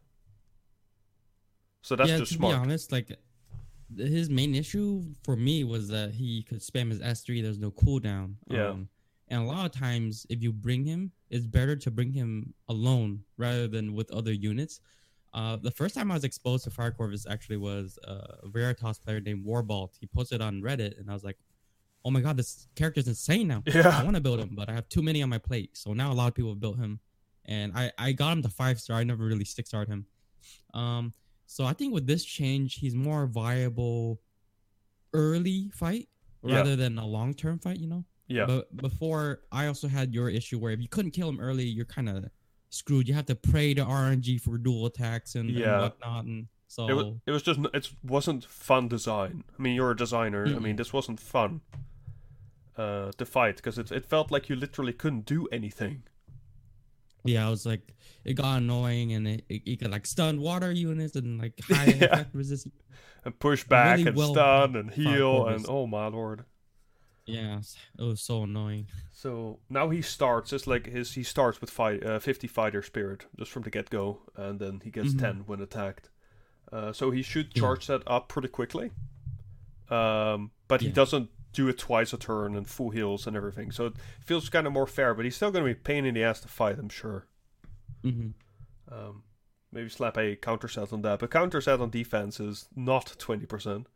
[1.83, 2.53] So that's yeah, just to smart.
[2.55, 3.11] be honest, like
[3.96, 7.40] his main issue for me was that he could spam his S three.
[7.40, 8.35] There's no cooldown.
[8.48, 8.70] Yeah.
[8.70, 8.88] Um,
[9.29, 13.20] and a lot of times, if you bring him, it's better to bring him alone
[13.37, 14.81] rather than with other units.
[15.33, 18.98] Uh, the first time I was exposed to Fire Corvus actually was uh, a Veritas
[18.98, 19.90] player named Warbalt.
[20.00, 21.38] He posted on Reddit, and I was like,
[22.05, 23.62] "Oh my god, this character's insane now!
[23.72, 26.12] I want to build him, but I have too many on my plate." So now
[26.12, 26.98] a lot of people have built him,
[27.44, 28.96] and I I got him to five star.
[28.96, 30.07] I never really six starred him.
[30.74, 31.12] Um,
[31.53, 34.21] so I think with this change, he's more viable
[35.13, 36.09] early fight
[36.45, 36.57] Yeah.
[36.57, 37.79] rather than a long term fight.
[37.79, 38.05] You know.
[38.29, 38.47] Yeah.
[38.47, 41.85] But before, I also had your issue where if you couldn't kill him early, you're
[41.99, 42.31] kind of
[42.69, 43.09] screwed.
[43.09, 45.81] You have to pray to RNG for dual attacks and, and Yeah.
[45.81, 46.25] whatnot.
[46.27, 49.43] And so It was, it was just it wasn't fun design.
[49.59, 50.47] I mean, you're a designer.
[50.47, 51.63] I mean, this wasn't fun
[52.77, 56.05] uh, to fight because it it felt like you literally couldn't do anything.
[57.24, 60.70] Yeah, I was like, it got annoying, and it, it, it could like stun water
[60.72, 62.04] units and like high Yeah.
[62.06, 62.74] effect resistance.
[63.24, 66.44] And push back really and well stun and heal and oh my lord.
[67.26, 67.61] Yeah,
[67.98, 68.87] it was so annoying.
[69.12, 70.52] So now he starts.
[70.52, 73.90] It's like his he starts with fight, uh, 50 fighter spirit just from the get
[73.90, 75.20] go, and then he gets Mhm.
[75.20, 76.09] 10 when attacked.
[76.72, 77.61] Uh, so he should Yeah.
[77.61, 78.90] charge that up pretty quickly.
[79.90, 83.71] Um, but he doesn't do it twice a turn and full heals and everything.
[83.73, 85.15] So it feels kind of more fair.
[85.15, 86.79] But he's still going to be a pain in the ass to fight.
[86.79, 87.27] I'm sure.
[88.03, 88.29] hmm
[88.91, 89.23] Um,
[89.73, 91.19] maybe slap a counter set on that.
[91.21, 93.87] But counter set on defense is not 20%.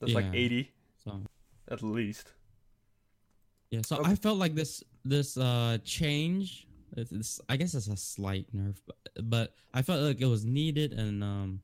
[0.00, 0.72] That's like 80
[1.04, 1.20] So
[1.68, 2.32] at least.
[3.70, 4.10] yeah, so Okay.
[4.10, 6.66] I felt like this this uh change.
[6.96, 8.96] It's, it's, I guess it's a slight nerf, but,
[9.30, 11.62] but I felt like it was needed, and um,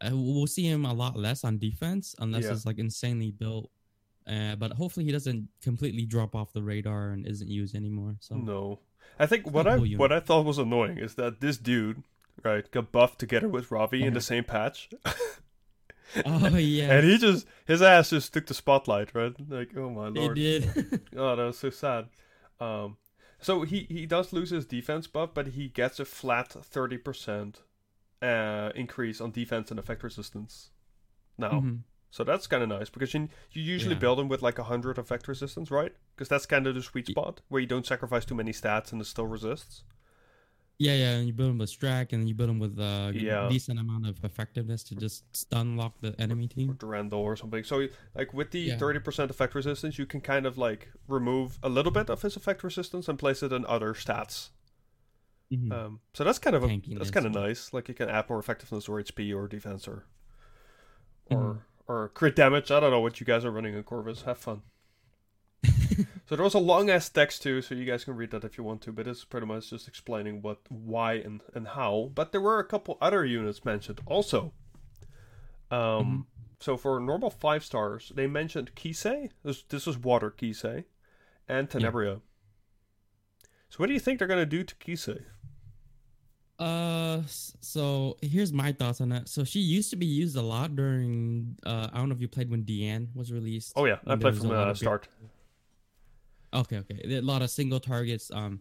[0.00, 2.52] uh, we'll see him a lot less on defense unless Yeah.
[2.52, 3.70] it's like insanely built.
[4.26, 8.16] Uh, but hopefully he doesn't completely drop off the radar and isn't used anymore.
[8.20, 8.80] So No.
[9.18, 9.98] I think It's what I unit.
[9.98, 12.02] what I thought was annoying is that this dude,
[12.44, 14.20] right, got buffed together with Ravi in the Uh-huh.
[14.20, 14.90] same patch.
[16.24, 19.34] oh yeah, And he just his ass just took the spotlight, right?
[19.48, 20.36] Like, oh my he lord.
[20.36, 21.00] did.
[21.16, 22.08] Oh, that was so sad.
[22.60, 22.96] Um
[23.40, 27.56] so he he does lose his defense buff, but he gets a flat 30%
[28.22, 30.70] uh increase on defense and effect resistance.
[31.36, 31.60] Now.
[31.60, 31.82] Mhm.
[32.10, 34.00] So that's kind of nice because you you usually Yeah.
[34.00, 35.92] build them with like a hundred effect resistance, right?
[36.16, 39.00] Because that's kind of the sweet spot where you don't sacrifice too many stats and
[39.00, 39.84] it still resists.
[40.80, 43.48] Yeah, yeah, and you build them with Strack, and you build them with a Yeah.
[43.50, 46.70] decent amount of effectiveness to just stun lock the enemy team.
[46.70, 46.74] or.
[46.74, 47.64] Durandal or something.
[47.64, 48.78] So like with the Yeah.
[48.78, 52.36] thirty percent effect resistance, you can kind of like remove a little bit of his
[52.36, 54.50] effect resistance and place it in other stats.
[55.52, 55.72] Mhm.
[55.72, 57.72] Um, so that's kind of a, that's kind of nice.
[57.72, 60.04] Like you can add more effectiveness or HP or defense or
[61.30, 61.58] or Mhm.
[61.86, 62.70] or crit damage.
[62.70, 64.22] I don't know what you guys are running in Corvus.
[64.22, 64.62] Have fun.
[66.26, 68.58] so there was a long ass text too, so you guys can read that if
[68.58, 68.92] you want to.
[68.92, 72.12] But it's pretty much just explaining what, why, and and how.
[72.14, 74.52] But there were a couple other units mentioned also.
[75.70, 76.26] Um, Mhm.
[76.60, 79.30] so for normal five stars, they mentioned Kise.
[79.42, 80.84] This this was water Kise,
[81.48, 82.20] and Tenebria.
[83.70, 85.24] So what do you think they're gonna do to Kise?
[86.58, 89.28] Uh, so here's my thoughts on that.
[89.28, 91.56] So she used to be used a lot during.
[91.64, 93.72] Uh, I don't know if you played when Deanne was released.
[93.76, 95.08] Oh yeah, I played from the big- start.
[96.52, 96.98] Okay, okay.
[97.16, 98.30] A lot of single targets.
[98.32, 98.60] Um,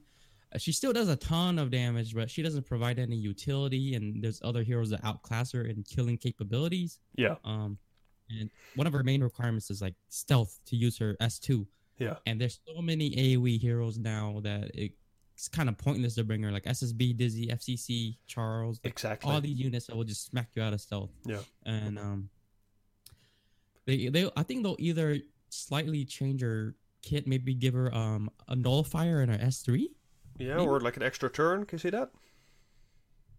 [0.54, 3.96] uh, she still does a ton of damage, but she doesn't provide any utility.
[3.96, 7.00] And there's other heroes that outclass her in killing capabilities.
[7.16, 7.78] Yeah, Um,
[8.30, 11.66] and one of her main requirements is like stealth to use her S two.
[11.98, 14.70] yeah, And there's so many AOE heroes now that
[15.38, 19.32] it's kind of pointless to bring her, like SSB, Dizzy, FCC, Charles, like exactly.
[19.32, 21.12] all these units that will just smack you out of stealth.
[21.28, 21.38] Yeah.
[21.64, 22.30] And um,
[23.86, 25.20] they they I think they'll either
[25.50, 26.74] slightly change her
[27.04, 29.92] kit, maybe give her um a nullifier in her S three.
[30.40, 31.66] yeah, maybe- or like an extra turn.
[31.66, 32.10] Can you see that?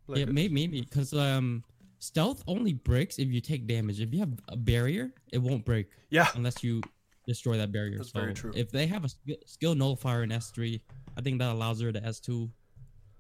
[0.07, 1.65] Like yeah, maybe maybe because um
[1.99, 4.01] stealth only breaks if you take damage.
[4.01, 6.81] If you have a barrier, it won't break yeah, unless you
[7.27, 7.97] destroy that barrier.
[7.97, 8.53] That's so very true.
[8.55, 10.81] If they have a skill, skill nullifier in S three,
[11.19, 12.51] I think that allows her to S two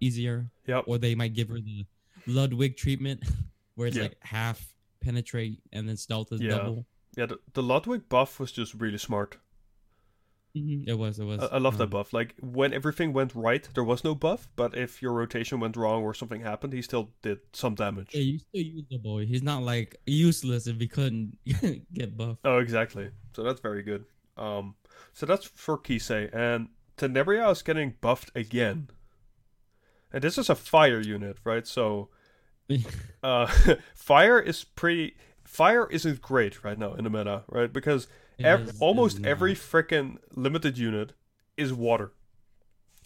[0.01, 0.51] easier.
[0.67, 0.85] Yep.
[0.87, 1.85] Or they might give her the
[2.27, 3.25] Ludwig treatment,
[3.75, 4.05] where it's Yeah.
[4.05, 6.51] like half penetrate and then stealth is Yeah.
[6.51, 6.87] double.
[7.17, 7.27] yeah.
[7.27, 9.37] The, the Ludwig buff was just really smart.
[10.57, 11.19] Mhm, It was.
[11.19, 11.41] It was.
[11.43, 12.13] I, I love that um, buff.
[12.13, 16.03] Like when everything went right, there was no buff, but if your rotation went wrong
[16.03, 18.15] or something happened, he still did some damage.
[18.15, 19.19] Yeah, he's still usable.
[19.19, 21.37] He's not like useless if he couldn't
[21.93, 22.41] get buffed.
[22.45, 23.11] Oh, exactly.
[23.35, 24.05] So that's very good.
[24.39, 24.75] Um,
[25.13, 28.89] so that's for Kise, and Tenebria is getting buffed again.
[30.13, 31.67] And this is a fire unit, right?
[31.67, 32.09] So,
[33.23, 33.47] uh,
[33.95, 35.17] fire is pretty.
[35.45, 37.73] Fire isn't great right now in the meta, right?
[37.73, 38.07] Because
[38.39, 41.13] ev- is- almost every freaking limited unit
[41.57, 42.13] is water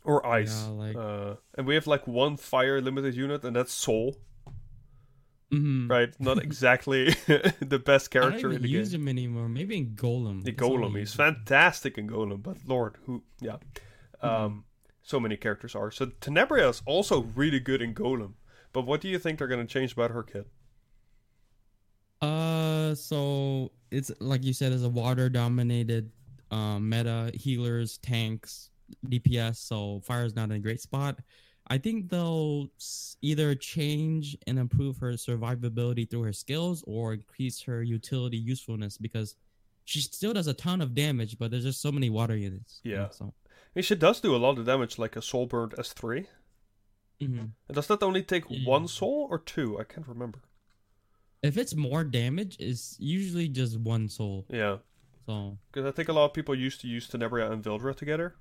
[0.04, 0.64] or ice.
[0.66, 4.16] Yeah, like- uh, and we have like one fire limited unit, and that's Soul,
[5.52, 5.90] Mhm.
[5.90, 6.12] right?
[6.18, 7.10] Not exactly
[7.60, 9.02] the best character I don't in the use game.
[9.02, 9.48] him anymore.
[9.48, 10.42] Maybe in Golem.
[10.44, 13.56] The That's all I Golem, he's fantastic in Golem, but Lord, who, yeah,
[14.22, 14.26] Mm-hmm.
[14.44, 14.64] um,
[15.02, 15.90] so many characters are.
[15.90, 18.34] So Tenebria is also really good in Golem.
[18.72, 20.46] But what do you think they're gonna change about her kit?
[22.20, 26.10] Uh, so it's like you said, it's a water dominated
[26.50, 28.70] um, meta healers, tanks,
[29.08, 29.56] DPS.
[29.56, 31.18] So fire is not in a great spot.
[31.74, 32.68] I think they'll
[33.22, 39.36] either change and improve her survivability through her skills or increase her utility usefulness because
[39.90, 42.80] she still does a ton of damage, but there's just so many water units.
[42.84, 43.08] you know, Yeah.
[43.10, 46.26] So I mean, she does do a lot of damage, like a Soulburned S3.
[47.20, 47.38] Mhm.
[47.68, 48.68] And does that only take Yeah.
[48.68, 49.78] one soul or two?
[49.80, 50.40] I can't remember.
[51.50, 54.46] if it's more damage, it's usually just one soul.
[54.48, 54.78] Yeah,
[55.26, 58.36] So because I think a lot of people used to use Tenebria and Vildred together.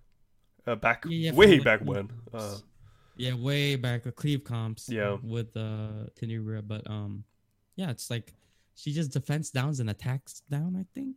[0.67, 2.11] Uh, back Yeah, yeah, way like back when.
[2.31, 2.57] Uh,
[3.17, 4.89] yeah, way back a Cleve comps.
[4.89, 5.17] Yeah.
[5.23, 7.23] with uh Tenebria, but um,
[7.75, 8.33] yeah, it's like
[8.75, 10.75] she just defense downs and attacks down.
[10.79, 11.15] I think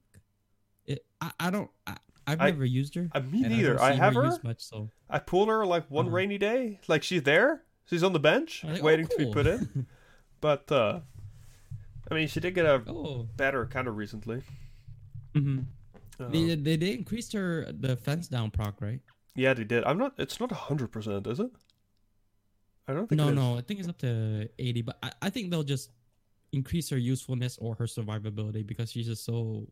[0.86, 1.04] it.
[1.20, 1.70] I, I don't.
[1.86, 3.08] I, I've I- never used her.
[3.12, 3.80] uh, me and I neither.
[3.80, 4.24] I have her.
[4.24, 6.16] used much, so I pulled her like one Uh-huh.
[6.16, 6.80] rainy day.
[6.88, 7.62] Like she's there.
[7.86, 9.86] She's on the bench, like, oh, waiting to be put in.
[10.40, 11.00] But uh,
[12.10, 14.42] I mean, she did get a oh, better kind of recently.
[15.34, 15.60] hmm
[16.20, 19.00] Uh, they they they increased her defense down proc, right?
[19.34, 19.84] yeah, they did.
[19.84, 20.12] I'm not.
[20.18, 21.50] It's not hundred percent, is it?
[22.86, 23.18] I don't think.
[23.18, 25.90] No, no, I think it's up to eighty, but I, I think they'll just
[26.52, 29.66] increase her usefulness or her survivability because she's just so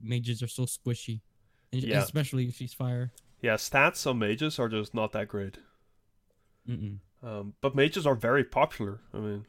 [0.00, 1.20] mages are so squishy,
[1.72, 2.02] and Yeah.
[2.02, 3.10] especially if she's fire.
[3.40, 5.58] Yeah, stats on mages are just not that great.
[6.68, 6.98] Mm-mm.
[7.22, 9.00] Um, but mages are very popular.
[9.14, 9.46] I mean,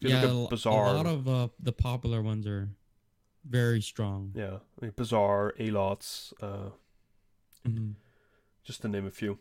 [0.00, 2.68] yeah, look a, Basar, a lot of uh, the popular ones are
[3.48, 4.32] very strong.
[4.34, 6.70] yeah, I mean, Basar, Alots, uh,
[7.66, 7.94] Mhm.
[8.64, 9.38] just to name a few.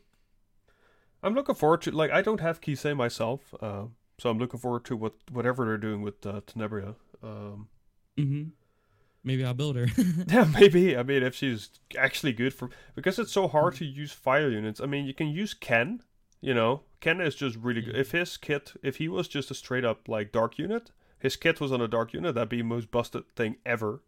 [1.23, 3.85] I'm looking forward to like I don't have Kise myself, uh,
[4.19, 6.95] so I'm looking forward to what whatever they're doing with uh, Tenebria.
[7.23, 7.67] Um,
[8.17, 8.49] Mm-hmm.
[9.23, 9.87] Maybe I'll build her.
[10.27, 10.95] yeah, maybe.
[10.97, 13.77] I mean, if she's actually good for because it's so hard Mm.
[13.79, 14.79] to use fire units.
[14.81, 16.01] I mean, you can use Ken.
[16.41, 17.97] You know, Ken is just really good.
[17.97, 21.59] If his kit, if he was just a straight up like dark unit, his kit
[21.59, 24.01] was on a dark unit, that'd be the most busted thing ever.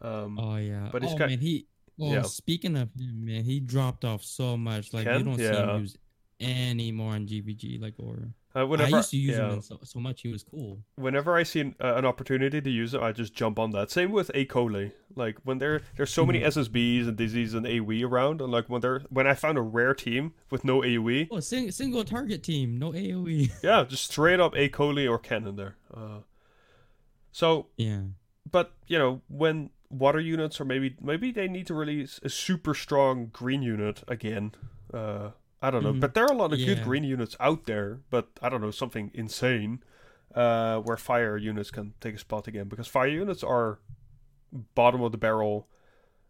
[0.00, 0.88] Um, oh yeah.
[0.90, 1.66] But he's oh got- man, he.
[1.96, 2.22] Well, Yeah.
[2.22, 4.92] speaking of him, man, he dropped off so much.
[4.92, 5.96] Like you don't see him use
[6.44, 7.80] any more on GVG.
[7.80, 10.22] Like or uh, whenever I used to use yeah, him so, so much.
[10.22, 10.78] He was cool.
[10.96, 13.90] whenever I see an, uh, an opportunity to use it, I just jump on that.
[13.90, 14.44] Same with A.
[14.46, 14.92] coli.
[15.16, 16.46] Like when there there's so many Mhm.
[16.46, 19.94] SSBs and Dizzies and AOE around, and like when there when I found a rare
[19.94, 22.92] team with no AOE, Oh, sing, single target team, no.
[22.92, 23.50] AOE.
[23.62, 24.68] yeah, just straight up A.
[24.68, 25.76] coli or in there.
[25.92, 26.20] Uh,
[27.32, 28.02] so yeah.
[28.50, 32.74] but you know when water units or maybe maybe they need to release a super
[32.74, 34.52] strong green unit again
[34.92, 35.30] uh
[35.64, 36.00] i don't know Mhm.
[36.04, 38.70] but there are a lot of good green units out there but i don't know
[38.82, 39.72] something insane
[40.42, 43.70] uh where fire units can take a spot again because fire units are
[44.80, 45.56] bottom of the barrel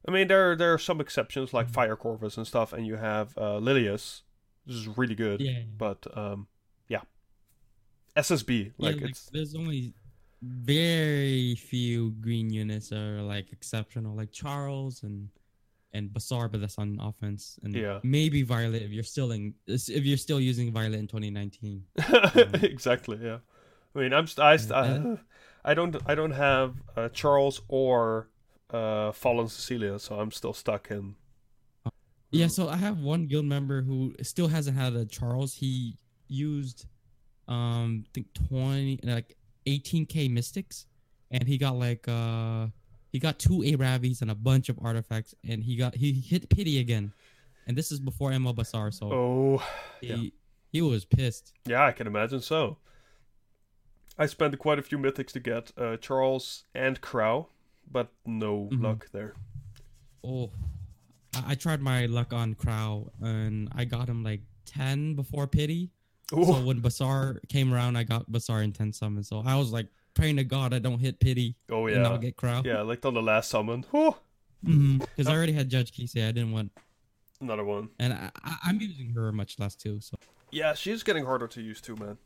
[0.06, 1.72] i mean there there are some exceptions like Mhm.
[1.80, 4.22] fire corvus and stuff and you have uh lilias
[4.66, 5.62] this is really good Yeah.
[5.84, 6.46] but um
[6.94, 7.02] yeah
[8.16, 9.94] ssb Yeah, like like, it's there's only
[10.42, 15.30] very few green units that are like exceptional, like Charles and
[15.94, 18.00] and Basar, but that's on offense, and Yeah.
[18.02, 21.84] maybe Violet if you're still in if you're still using Violet in 2019.
[22.62, 23.18] exactly.
[23.22, 23.38] Yeah.
[23.94, 24.80] I mean, I'm st- I.
[24.80, 25.16] I,
[25.66, 28.28] I don't I don't have uh, Charles or
[28.70, 31.14] uh, Fallen Cecilia, so I'm still stuck in.
[32.30, 35.54] Yeah, so I have one guild member who still hasn't had a Charles.
[35.54, 35.96] He
[36.28, 36.86] used
[37.48, 39.36] um I think 20 like
[39.66, 40.86] 18k mystics
[41.30, 42.66] and he got like uh
[43.14, 46.80] he got two Aravis and a bunch of artifacts and he got he hit pity
[46.80, 47.12] again.
[47.64, 49.66] And this is before ML Basar, so Oh,
[50.00, 50.30] he yeah.
[50.72, 51.52] he was pissed.
[51.64, 52.78] yeah, I can imagine so.
[54.18, 57.48] I spent quite a few mythics to get uh, Charles and Crow,
[57.90, 58.82] but no Mhm.
[58.82, 59.34] luck there.
[60.24, 60.50] Oh,
[61.36, 65.90] I, I tried my luck on Crow and I got him like 10 before pity.
[66.30, 69.28] So Oh, when Basar came around, I got Basar in 10 summons.
[69.28, 72.36] So I was like praying to God I don't hit pity oh and I'll get
[72.36, 72.62] Crow.
[72.64, 73.84] yeah, like on the last summon.
[74.62, 76.16] Because I already had Judge Kise.
[76.16, 76.72] I didn't want,
[77.40, 77.90] Another one.
[77.98, 80.00] and I, I, I'm using her much less too.
[80.00, 80.16] So
[80.50, 82.18] Yeah, she's getting harder to use too, man.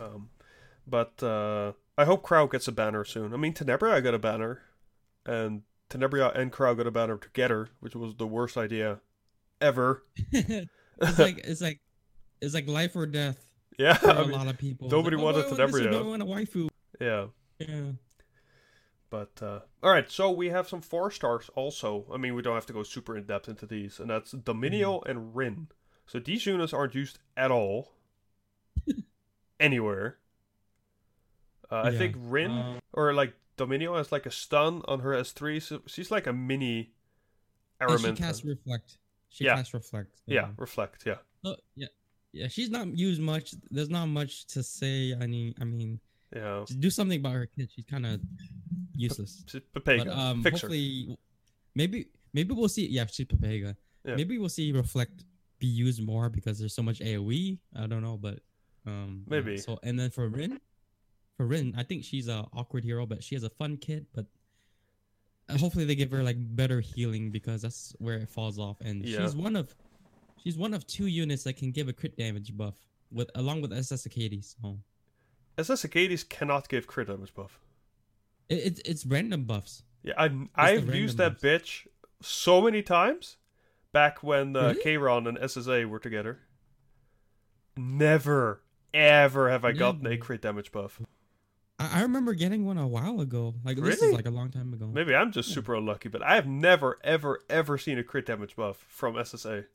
[0.00, 0.30] Um,
[0.86, 3.32] but uh, I hope Crow gets a banner soon.
[3.34, 4.62] I mean, Tenebria got a banner,
[5.26, 9.00] and Tenebria and Crow got a banner together, which was the worst idea
[9.60, 10.02] ever.
[10.32, 11.80] it's like it's like
[12.40, 14.88] it's like life or death Yeah, I a mean, lot of people.
[14.88, 15.90] Nobody like, wanted oh, Tenebria.
[15.90, 16.68] no one a waifu.
[17.00, 17.26] yeah.
[17.58, 17.92] Yeah.
[19.10, 22.06] But uh, all right, so we have some four stars also.
[22.12, 25.02] I mean, we don't have to go super in depth into these, and that's Dominiel
[25.08, 25.68] and Rin.
[26.06, 27.92] So these units aren't used at all
[29.60, 30.18] anywhere.
[31.70, 35.60] Uh, I think Rin um, or like Dominiel has like a stun on her S3,
[35.62, 36.92] so she's like a mini
[37.80, 38.98] And she casts reflect.
[39.28, 39.56] She Yeah.
[39.56, 40.20] casts reflect.
[40.26, 41.04] yeah, reflect.
[41.06, 41.88] Yeah, Oh, yeah.
[42.32, 43.54] Yeah, she's not used much.
[43.70, 45.14] There's not much to say.
[45.20, 46.00] I mean, I mean,
[46.34, 46.64] yeah.
[46.78, 47.70] do something about her kid.
[47.74, 48.20] She's kind of
[48.94, 49.44] useless.
[49.46, 50.04] She's Pepega.
[50.06, 50.66] But um, Fix her.
[50.68, 51.18] hopefully,
[51.74, 52.86] maybe maybe we'll see.
[52.88, 53.74] Yeah, she's Pepega.
[54.04, 54.14] Yeah.
[54.16, 55.24] Maybe we'll see reflect
[55.58, 57.58] be used more because there's so much AOE.
[57.76, 58.38] I don't know, but
[58.86, 59.36] um, yeah.
[59.40, 59.56] Maybe.
[59.58, 60.60] So and then for Rin,
[61.36, 64.06] for Rin, I think she's a awkward hero, but she has a fun kid.
[64.14, 64.26] But
[65.48, 68.80] uh, hopefully they give her like better healing because that's where it falls off.
[68.80, 69.22] And Yeah.
[69.22, 69.74] she's one of
[70.42, 72.74] she's one of two units that can give a crit damage buff
[73.12, 74.54] with along with SS Achates.
[74.60, 74.78] So
[75.58, 77.58] SS Achates cannot give crit damage buff.
[78.48, 79.82] it, it's it's random buffs.
[80.02, 81.86] Yeah, I, I've used random that bitch
[82.22, 83.36] so many times
[83.92, 84.82] back when uh, Really?
[84.82, 86.38] Kayron and SSA were together.
[87.76, 88.62] Never,
[88.92, 91.00] ever have I gotten a crit damage buff.
[91.78, 93.54] I, I remember getting one a while ago.
[93.64, 94.86] Like this is like a long time ago.
[94.86, 98.56] Maybe I'm just super unlucky, but I have never, ever, ever seen a crit damage
[98.56, 99.66] buff from SSA.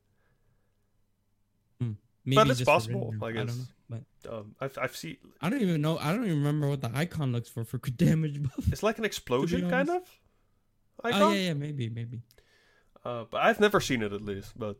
[2.26, 3.64] Maybe it's just possible, random, I I don't know.
[3.88, 5.96] But Um, I've, I've seen I don't even know.
[5.98, 8.72] I don't even remember what the icon looks for for damage buff.
[8.72, 10.02] it's like an explosion kind of
[11.04, 12.22] icon, Oh yeah, yeah, maybe, maybe.
[13.04, 14.58] uh, but I've never seen it at least.
[14.58, 14.76] But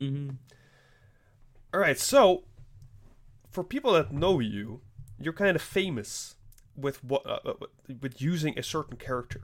[0.00, 0.30] hmm
[1.72, 2.44] all right, so
[3.50, 4.80] for people that know you,
[5.20, 6.34] you're kind of famous
[6.74, 7.54] with what uh, uh,
[8.00, 9.42] with using a certain character.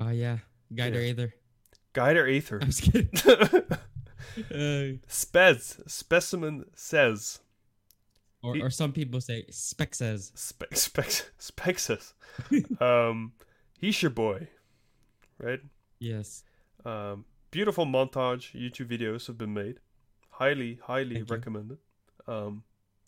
[0.00, 0.38] Oh yeah,
[0.74, 1.34] Guider Aither.
[1.92, 2.58] Guider Aither.
[2.60, 3.10] I'm just kidding.
[5.08, 5.88] Spez.
[5.90, 7.40] Specimen Sez.
[8.42, 10.32] or, He- or some people say Spec Sez.
[10.34, 12.14] Spec, spec, spec says.
[12.80, 13.32] um,
[13.78, 14.48] he's your boy.
[15.38, 15.60] Right?
[15.98, 16.44] Yes.
[16.84, 19.78] Um, beautiful montage YouTube videos have been made.
[20.30, 21.34] Highly, highly Thank you.
[21.36, 21.78] recommended
[22.26, 22.62] um,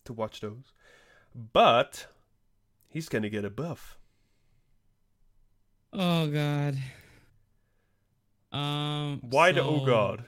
[0.05, 0.71] to watch those.
[1.33, 2.05] But
[2.87, 3.97] he's going to get a buff.
[5.91, 6.77] Oh god.
[8.51, 9.19] Um.
[9.21, 10.25] Why the oh god?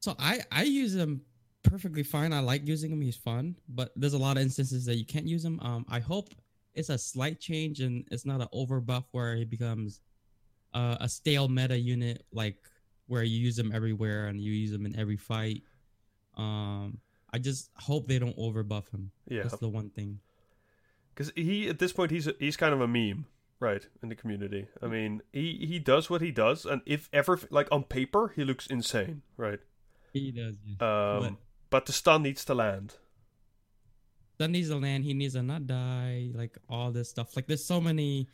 [0.00, 1.22] So I I use him
[1.62, 2.32] perfectly fine.
[2.32, 3.00] I like using him.
[3.00, 5.58] He's fun, but there's a lot of instances that you can't use him.
[5.60, 6.30] Um, I hope
[6.74, 10.00] it's a slight change and it's not an over buff where he becomes
[10.74, 12.58] uh, a stale meta unit, like
[13.06, 15.62] where you use him everywhere and you use him in every fight.
[16.36, 16.98] Um,
[17.32, 19.10] I just hope they don't over buff him.
[19.28, 19.42] Yeah.
[19.42, 20.20] That's the one thing.
[21.14, 23.26] Because he, at this point, he's, he's kind of a meme.
[23.58, 24.66] Right, in the community.
[24.82, 28.44] I mean, he, he does what he does, and if ever, like on paper, he
[28.44, 29.60] looks insane, right?
[30.20, 30.56] He does.
[30.64, 30.74] Yeah.
[31.16, 31.36] Um, But-
[31.68, 32.94] but the stun needs to land.
[34.38, 35.04] That needs to land.
[35.04, 36.30] He needs to not die.
[36.34, 37.34] Like all this stuff.
[37.36, 38.28] Like there's so many.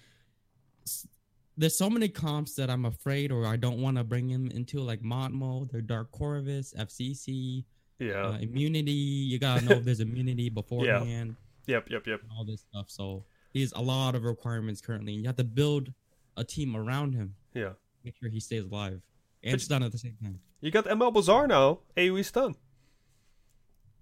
[1.57, 4.81] There's so many comps that I'm afraid or I don't want to bring him into
[4.81, 7.65] like Montmo, their Dark Corvus, FCC,
[7.99, 8.27] Yeah.
[8.29, 8.91] uh, immunity.
[8.93, 11.37] You gotta know if there's immunity beforehand.
[11.67, 12.23] yep, yep, yep.
[12.23, 12.91] and all this stuff.
[12.91, 15.13] So he has a lot of requirements currently.
[15.13, 15.93] You have to build
[16.39, 17.35] a team around him.
[17.55, 17.73] Yeah.
[18.03, 19.03] Make sure he stays alive
[19.43, 20.41] and But- stun at the same time.
[20.61, 22.55] You got ML Basar now, AoE stun.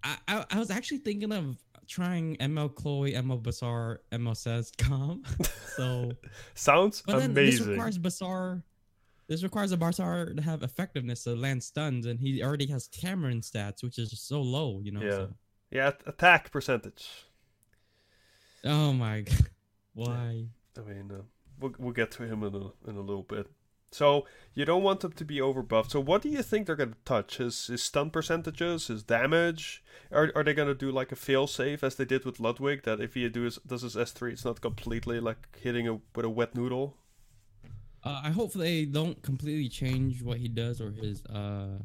[0.03, 5.26] I, I I was actually thinking of trying ML Chloe, ML Basar, ML Sez comp.
[5.76, 6.12] so
[6.55, 7.70] Sounds But then this amazing.
[7.72, 8.62] requires Basar.
[9.28, 13.41] This requires a Basar to have effectiveness to land stuns, and he already has Cameron
[13.43, 15.01] stats, which is so low, you know.
[15.03, 15.11] Yeah.
[15.11, 15.34] so-
[15.70, 17.09] Yeah, attack percentage.
[18.64, 19.51] Oh my god.
[19.95, 20.47] Why?
[20.76, 21.22] I mean, uh,
[21.59, 23.47] we'll, we'll get to him in a, in a little bit.
[23.93, 25.91] So, you don't want them to be overbuffed.
[25.91, 27.36] So, what do you think they're going to touch?
[27.38, 29.82] His, his stun percentages, his damage?
[30.12, 32.82] Are, are they going to do like a fail safe as they did with Ludwig?
[32.84, 36.24] That if he do his, does his S3, it's not completely like hitting a, with
[36.24, 36.97] a wet noodle?
[38.03, 41.78] Uh, I hope they don't completely change what he does or his uh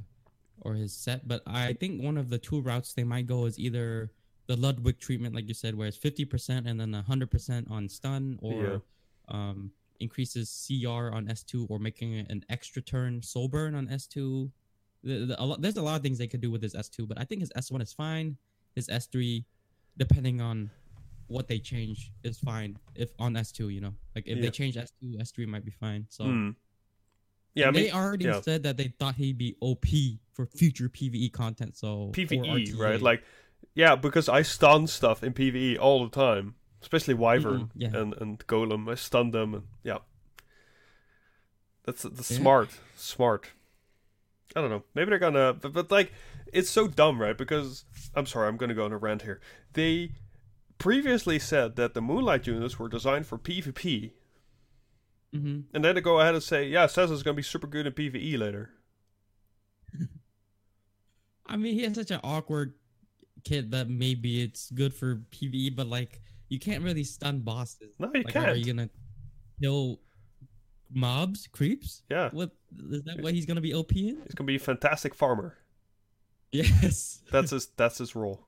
[0.62, 3.60] or his set, but I think one of the two routes they might go is
[3.60, 4.12] either
[4.48, 7.90] the Ludwig treatment, like you said, where it's fifty percent and then hundred percent on
[7.90, 8.78] stun, or Yeah.
[9.28, 14.08] um increases CR on S two, or making an extra turn soul burn on S
[14.08, 14.52] two.
[15.04, 16.90] The, the, a lot, there's a lot of things they could do with his S
[16.90, 18.38] two, but I think his S one is fine.
[18.76, 19.46] His S three,
[19.98, 20.70] depending on
[21.28, 23.94] what they change is fine if on S2, you know.
[24.16, 24.44] Like if Yeah.
[24.44, 26.06] they change S2, S3 might be fine.
[26.10, 26.50] So Hmm.
[27.56, 28.42] Yeah, I they already yeah.
[28.42, 29.86] said that they thought he'd be OP
[30.34, 31.78] for future PvE content.
[31.78, 33.02] So PVE, right?
[33.02, 33.24] Like,
[33.74, 37.90] yeah, because I stun stuff in PVE all the time, especially Wyvern Mm-mm, yeah.
[38.00, 38.88] and and Golem.
[38.90, 39.98] I stun them, and yeah,
[41.84, 42.38] that's that's Yeah.
[42.38, 43.50] smart, smart.
[44.56, 44.84] I don't know.
[44.94, 46.14] Maybe they're gonna, but, but like,
[46.54, 47.38] it's so dumb, right?
[47.38, 47.84] Because
[48.16, 49.42] I'm sorry, I'm gonna go on a rant here.
[49.74, 50.12] They
[50.78, 54.12] previously said that the Moonlight units were designed for PvP,
[55.34, 55.64] Mhm.
[55.74, 58.38] and then they go ahead and say, yeah, Sessa's gonna be super good in PvE
[58.38, 58.70] later.
[61.48, 62.74] I mean, he has such an awkward
[63.44, 67.96] kid that maybe it's good for PvE, but like you can't really stun bosses.
[68.00, 68.50] No, you like, can't.
[68.50, 68.90] Are you gonna
[69.62, 70.00] kill
[70.94, 72.04] mobs, creeps?
[72.10, 72.52] Yeah, What
[72.92, 73.22] is that?
[73.22, 74.22] What he's gonna be OP in?
[74.24, 75.58] he's gonna be a fantastic farmer.
[76.52, 77.68] Yes, That's his.
[77.78, 78.48] That's his role.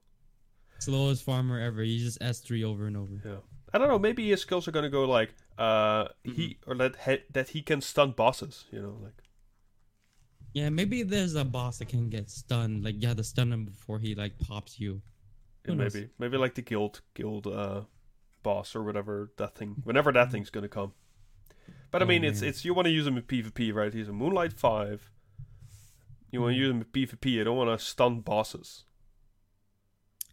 [0.80, 1.82] slowest farmer ever.
[1.82, 3.22] He just S three over and over.
[3.26, 3.38] Yeah.
[3.74, 4.00] I don't know.
[4.00, 7.82] Maybe his skills are gonna go like uh he or that he, that he can
[7.82, 8.66] stun bosses.
[8.72, 9.24] You know, like
[10.54, 12.84] Yeah, maybe there's a boss that can get stunned.
[12.86, 15.02] Like you have to stun him before he like pops you.
[15.76, 15.94] Knows?
[15.94, 17.82] maybe maybe like the guild guild uh
[18.44, 19.76] boss or whatever that thing.
[19.84, 20.94] Whenever that thing's gonna come.
[21.92, 23.94] But I Oh, mean, it's it's you want to use him in PvP, right?
[23.94, 25.12] He's a Moonlight Five.
[26.32, 26.60] You want to Mhm.
[26.62, 27.32] use him in PvP.
[27.32, 28.84] You don't want to stun bosses.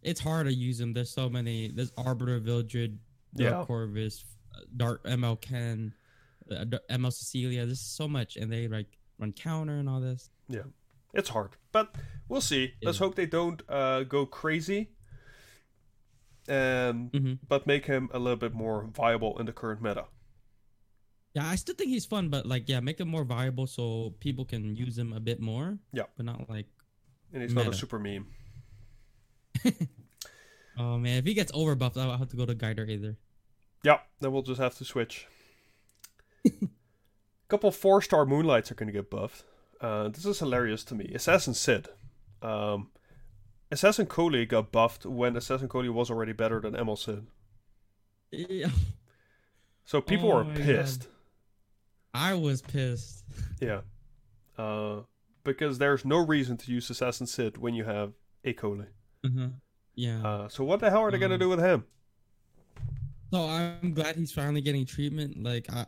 [0.03, 0.93] It's hard to use him.
[0.93, 1.69] There's so many.
[1.71, 2.99] There's Arbiter, Vildred,
[3.35, 3.51] Yeah.
[3.51, 4.25] Dark Corvus,
[4.55, 5.95] uh, Dark ML Ken,
[6.51, 7.65] uh, ML Cecilia.
[7.65, 10.31] There's so much, and they like run counter and all this.
[10.49, 10.65] Yeah.
[11.15, 11.95] It's hard, but
[12.29, 12.75] we'll see.
[12.83, 13.07] Let's Yeah.
[13.07, 14.91] hope they don't uh, go crazy.
[16.49, 20.05] And hmm but make him a little bit more viable in the current meta.
[21.35, 24.45] Yeah, I still think he's fun, but like, yeah, make him more viable so people
[24.45, 25.79] can use him a bit more.
[25.93, 26.05] Yeah.
[26.17, 26.67] but not like,
[27.33, 28.29] And he's not a super meme.
[30.79, 33.17] oh man, if he gets overbuffed, I'll have to go to Guider either.
[33.83, 35.27] Yeah, then we'll just have to switch.
[36.47, 36.51] a
[37.49, 39.45] couple four star moonlights are going to get buffed.
[39.81, 41.11] Uh, this is hilarious to me.
[41.15, 41.89] Assassin Cidd.
[42.43, 42.91] Um,
[43.71, 47.27] Assassin Coli got buffed when Assassin Coli was already better than Emil Sid.
[48.31, 48.69] Yeah,
[49.85, 51.09] So people Oh were my pissed.
[52.13, 53.25] I was pissed.
[53.61, 53.81] Yeah.
[54.59, 55.01] Uh,
[55.45, 58.13] because there's no reason to use Assassin Cidd when you have
[58.45, 58.87] a Coley.
[59.25, 59.49] Uh-huh.
[59.95, 60.27] Yeah.
[60.27, 61.85] Uh, so what the hell are they going to Um, do with him?
[63.33, 65.43] So I'm glad he's finally getting treatment.
[65.43, 65.87] Like I,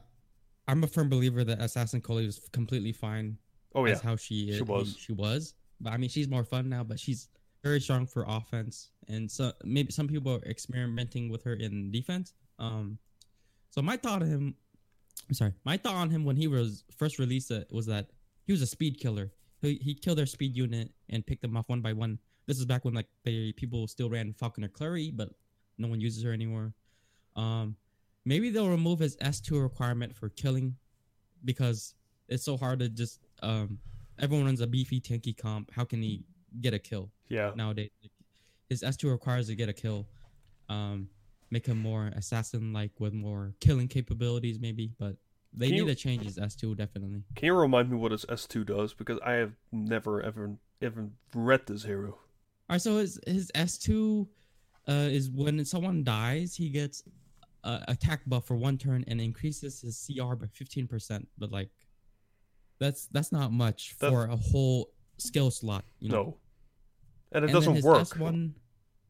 [0.68, 3.38] I'm a firm believer that Assassin Coli was completely fine
[3.74, 3.92] Oh, yeah.
[3.92, 4.96] as how she She was.
[4.98, 5.54] She was.
[5.80, 6.82] But I mean, she's more fun now.
[6.84, 7.28] But she's
[7.66, 12.32] very strong for offense, and so maybe some people are experimenting with her in defense.
[12.58, 12.98] Um,
[13.70, 14.54] so my thought of him,
[15.28, 18.06] I'm sorry, my thought on him when he was first released uh, was that
[18.44, 19.32] he was a speed killer.
[19.62, 22.18] He he killed their speed unit and picked them off one by one.
[22.46, 25.30] This is back when like they people still ran Falconer Kluri, but
[25.78, 26.72] no one uses her anymore.
[27.34, 27.76] Um,
[28.24, 30.76] maybe they'll remove his S2 requirement for killing
[31.44, 31.94] because
[32.28, 33.78] it's so hard to just um
[34.18, 35.72] everyone runs a beefy tanky comp.
[35.72, 36.24] How can he
[36.60, 37.52] get a kill Yeah.
[37.56, 37.90] nowadays?
[38.02, 38.12] Like,
[38.68, 40.06] his S2 requires to get a kill.
[40.68, 41.08] Um,
[41.50, 44.92] make him more assassin like with more killing capabilities, maybe.
[44.98, 45.16] But
[45.52, 47.22] they Can need you- to change his S2 definitely.
[47.36, 48.92] Can you remind me what his S2 does?
[48.94, 52.10] Because I have never ever even read this hero.
[52.68, 54.28] All right, so his his S two
[54.88, 57.02] uh, is when someone dies, he gets
[57.64, 61.28] uh, attack buff for one turn and increases his CR by fifteen percent.
[61.38, 61.70] But like,
[62.78, 65.84] that's that's not much That- for a whole skill slot.
[66.00, 66.22] You know?
[66.22, 66.36] No.
[67.32, 68.02] And it And doesn't work.
[68.08, 68.52] S1,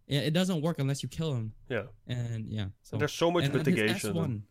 [0.07, 1.53] yeah, it doesn't work unless you kill him.
[1.69, 1.85] Yeah.
[2.07, 3.95] And yeah, so And there's so much and then mitigation.
[3.95, 4.43] His S1,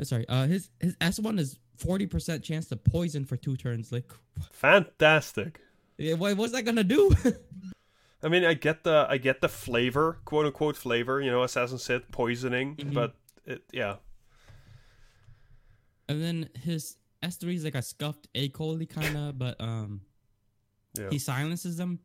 [0.00, 3.56] uh, sorry, uh, his his S one is forty percent chance to poison for two
[3.56, 3.90] turns.
[3.90, 4.10] Like,
[4.52, 5.60] Fantastic.
[5.96, 7.10] yeah, what what's that gonna do?
[8.22, 11.20] I mean, I get the I get the flavor, quote unquote flavor.
[11.20, 12.94] You know, Assassin said poisoning, Mhm.
[12.94, 13.96] but it, yeah,
[16.08, 20.02] And then his S3 is like a scuffed A Coli kind of, but um,
[20.94, 21.98] yeah, he silences them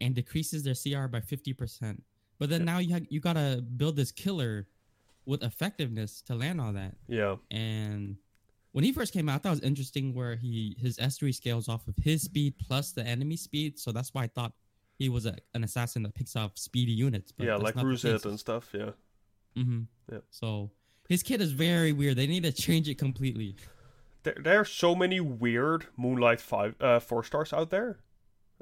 [0.00, 2.02] and decreases their CR by 50%.
[2.38, 2.64] But then Yeah.
[2.64, 4.66] now you ha- you gotta build this killer
[5.26, 6.96] with effectiveness to land all that.
[7.08, 8.16] yeah, And
[8.72, 11.68] when he first came out, I thought it was interesting where he his S3 scales
[11.68, 13.78] off of his speed plus the enemy speed.
[13.78, 14.52] So that's why I thought
[14.98, 17.30] he was a, an assassin that picks off speedy units.
[17.32, 18.70] But yeah, like Ruzet and stuff.
[18.74, 18.90] Yeah,
[19.56, 19.82] Mm-hmm.
[20.10, 20.18] Yeah.
[20.30, 20.70] So
[21.08, 22.16] his kit is very weird.
[22.16, 23.56] They need to change it completely.
[24.24, 27.98] there, there are so many weird Moonlight five uh, four stars out there.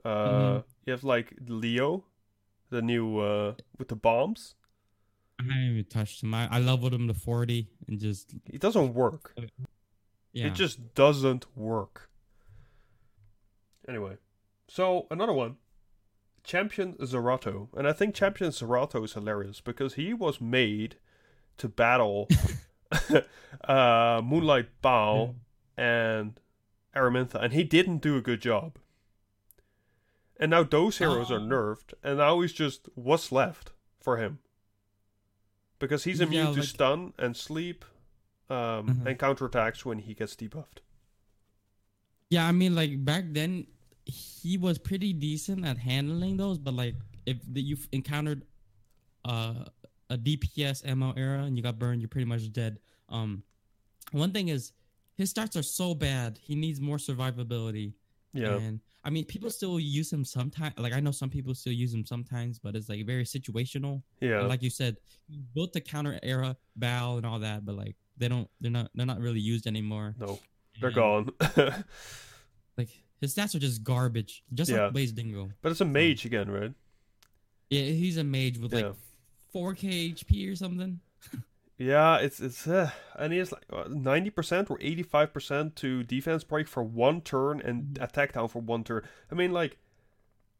[0.05, 0.65] Uh, Mhm.
[0.87, 2.05] You have like Leo,
[2.71, 4.55] the new uh, with the bombs.
[5.39, 6.35] I haven't even touched him.
[6.35, 9.35] I, I leveled him to 40 and just It doesn't work.
[10.33, 10.47] yeah.
[10.49, 12.11] It just doesn't work.
[13.89, 14.17] Anyway,
[14.69, 15.57] so another one,
[16.45, 20.97] Champion Zerato, and I think Champion Zerato is hilarious because he was made
[21.57, 22.29] to battle
[23.65, 25.35] uh, Moonlight Baal
[25.77, 26.39] and
[26.95, 28.79] Aramintha, and he didn't do a good job.
[30.41, 31.47] And now those heroes are Oh.
[31.47, 34.39] nerfed, and now he's just what's left for him.
[35.79, 37.85] Because he's immune Yeah, to like- stun and sleep,
[38.49, 39.07] um, Mhm.
[39.07, 40.81] and counterattacks when he gets debuffed.
[42.31, 43.67] Yeah, I mean, like back then,
[44.07, 46.59] he was pretty decent at handling those.
[46.59, 48.47] But like, if the, you've encountered
[49.25, 49.67] uh,
[50.09, 52.81] a DPS ML era and you got burned, you're pretty much dead.
[53.11, 53.43] Um,
[54.13, 54.73] one thing is,
[55.15, 56.39] his starts are so bad.
[56.39, 57.93] He needs more survivability.
[58.33, 60.75] Yeah, And I mean, people still use him sometimes.
[60.79, 64.03] Like I know some people still use him sometimes, but it's like very situational.
[64.21, 64.97] yeah, And like you said,
[65.55, 69.07] built the counter era, Bow and all that, but like they don't, they're not, they're
[69.07, 70.15] not really used anymore.
[70.19, 70.39] no,
[70.81, 71.31] they're And, gone.
[72.77, 72.89] Like
[73.21, 74.85] his stats are just garbage, just Yeah.
[74.85, 75.51] like Blaze Dingo.
[75.63, 76.73] but it's a mage again, right?
[77.69, 78.93] Yeah, he's a mage with like Yeah.
[79.55, 81.01] 4k HP or something.
[81.81, 86.45] Yeah, it's it's uh, and it's like ninety percent or eighty five percent to defense
[86.45, 88.05] break for one turn and Mhm.
[88.05, 89.03] attack down for one turn.
[89.33, 89.79] I mean, like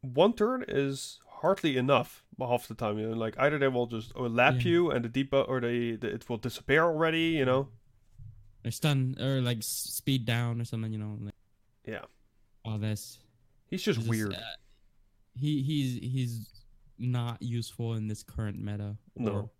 [0.01, 2.97] one turn is hardly enough half the time.
[2.97, 4.71] You know, like either they will just uh, lap Yeah.
[4.71, 7.37] you and the deep or they the, it will disappear already.
[7.37, 7.69] You know.
[8.65, 10.91] Or stun or like speed down or something.
[10.91, 11.35] You know, like
[11.85, 12.05] Yeah,
[12.65, 13.19] all this.
[13.69, 14.33] he's just It's weird.
[14.33, 14.39] uh,
[15.35, 16.51] he he's he's
[16.97, 18.97] not useful in this current meta.
[19.15, 19.51] No.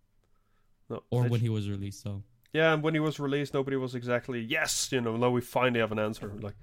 [0.91, 2.03] No, Or when he was released.
[2.03, 2.23] So
[2.53, 4.91] yeah, and when he was released, nobody was exactly yes.
[4.91, 6.31] You know, now we finally have an answer.
[6.39, 6.55] Like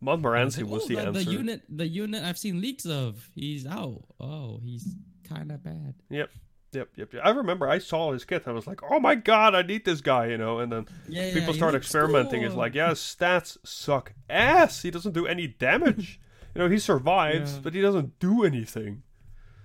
[0.00, 1.24] Montmorency was oh, the, the, answer.
[1.24, 3.30] the unit the unit I've seen leaks of.
[3.34, 4.04] He's out.
[4.20, 4.94] Oh, he's
[5.28, 5.94] kind of bad.
[6.10, 6.30] Yep,
[6.72, 7.08] yep, yep.
[7.24, 8.44] I remember I saw his kit.
[8.46, 10.60] I was like, "Oh my god, I need this guy," you know.
[10.60, 12.42] And then Yeah, people he start experimenting.
[12.42, 14.82] It's like, yeah, stats suck ass.
[14.82, 16.20] He doesn't do any damage.
[16.54, 17.60] you know, he survives, Yeah.
[17.62, 19.02] but he doesn't do anything.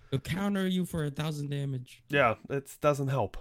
[0.09, 2.03] He'll counter you for a thousand damage.
[2.09, 3.38] Yeah, it doesn't help.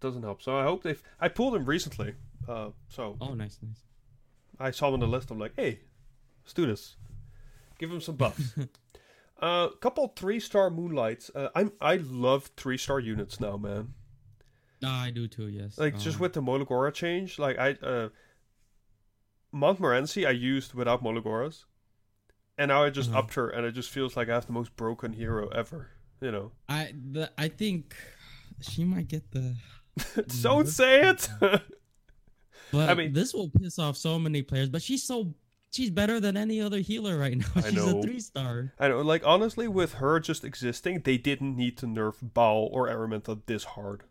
[0.00, 0.42] Doesn't help.
[0.42, 1.02] So I hope they've.
[1.20, 2.14] I pulled him recently.
[2.48, 3.80] Uh, so Oh, nice, nice.
[4.60, 5.30] I saw him on the list.
[5.30, 5.80] I'm like, hey,
[6.44, 6.96] let's do this.
[7.78, 8.54] Give him some buffs.
[8.56, 8.68] A
[9.44, 11.30] uh, couple three star moonlights.
[11.34, 13.94] Uh, I'm I love three star units now, man.
[14.84, 15.48] Ah, I do too.
[15.48, 15.78] Yes.
[15.78, 18.08] like just Um, with the Molagora change, like I uh
[19.52, 21.64] Montmorency I used without Molagoras.
[22.58, 23.18] And now I just Uh-huh.
[23.20, 25.90] upped her and it just feels like I have the most broken hero ever.
[26.20, 26.52] You know.
[26.68, 27.94] I the I think
[28.60, 29.56] she might get the.
[30.42, 31.28] Don't say it
[32.72, 34.68] But I mean- this will piss off so many players.
[34.68, 35.34] But she's so
[35.72, 37.46] she's better than any other healer right now.
[37.54, 38.72] I she's a three star.
[38.78, 42.88] I know, like honestly, with her just existing, they didn't need to nerf Baal or
[42.88, 44.02] Aramintha this hard.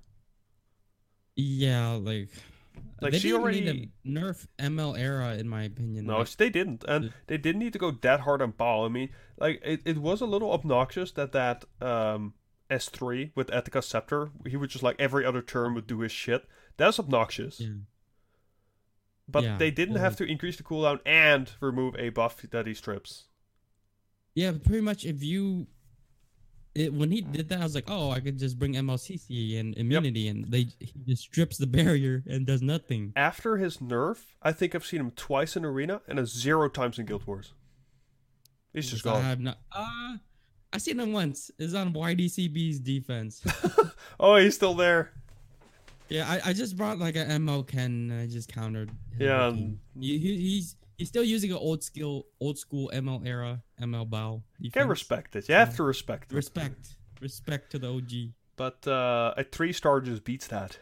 [1.36, 2.30] Yeah, like.
[3.02, 6.06] Like, they she didn't already- need to nerf ML era in my opinion.
[6.08, 8.86] No, Like, they didn't, and they didn't need to go that hard on Baal.
[8.86, 12.34] I mean, like it, it was a little obnoxious that that um
[12.70, 16.12] S three with Etica Scepter, he would just like every other turn would do his
[16.12, 16.46] shit.
[16.78, 17.60] That's obnoxious.
[17.60, 17.70] yeah.
[19.28, 22.74] But Yeah, they didn't have to increase the cooldown and remove a buff that he
[22.74, 23.26] strips.
[24.36, 25.68] Yeah, pretty much if you
[26.76, 29.76] it, when he did that, I was like, oh, I could just bring MLCC and
[29.78, 33.14] immunity, and they he just strips the barrier and does nothing.
[33.16, 37.00] After his nerf, I think I've seen him twice in Arena and a zero times
[37.00, 37.54] in Guild Wars.
[38.74, 39.22] He's just I gone.
[39.24, 39.58] have not.
[39.72, 40.18] Uh,
[40.76, 41.50] I seen him once.
[41.58, 43.42] It's on YDCB's defense.
[44.20, 45.12] Oh, he's still there.
[46.10, 48.90] yeah, I, I just brought like a MO Ken and I just countered.
[49.20, 49.52] Yeah.
[49.52, 54.44] He, he, he's he's still using an old skill, old school ML era ML bow.
[54.60, 54.84] You defense.
[54.84, 55.50] can respect it.
[55.50, 55.76] You have Yeah.
[55.76, 56.36] to respect it.
[56.36, 58.12] respect, respect to the OG.
[58.56, 60.78] But uh, a three star just beats that.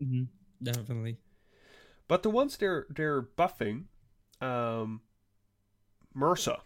[0.00, 0.24] hmm
[0.62, 1.16] Definitely.
[2.06, 3.84] But the ones they're they're buffing,
[4.40, 5.00] um,
[6.16, 6.60] Mursa.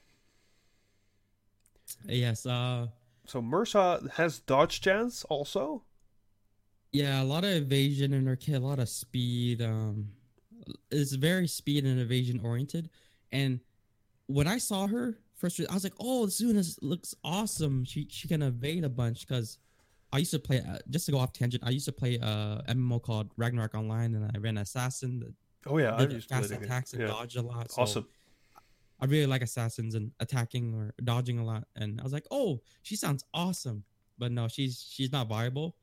[2.07, 2.47] Yes.
[2.47, 2.89] Uh.
[3.27, 5.85] So Mirsa has dodge chance also.
[6.93, 9.61] Yeah, a lot of evasion in her kit, a lot of speed.
[9.63, 10.11] Um,
[10.91, 12.91] it's very speed and evasion oriented.
[13.33, 13.61] And
[14.27, 17.85] when I saw her first, I was like, "Oh, Zunas looks awesome.
[17.85, 19.59] She she can evade a bunch." Because
[20.13, 21.65] I used to play uh, just to go off tangent.
[21.67, 25.35] I used to play uh MMO called Ragnarok Online, and I ran assassin that
[25.67, 27.73] Oh yeah, I used to play fast the attacks and Yeah, dodge a lot.
[27.73, 28.07] So awesome.
[29.01, 31.65] I really like assassins and attacking or dodging a lot.
[31.77, 33.85] And I was like, oh, she sounds awesome.
[34.19, 35.77] But no, she's she's not viable.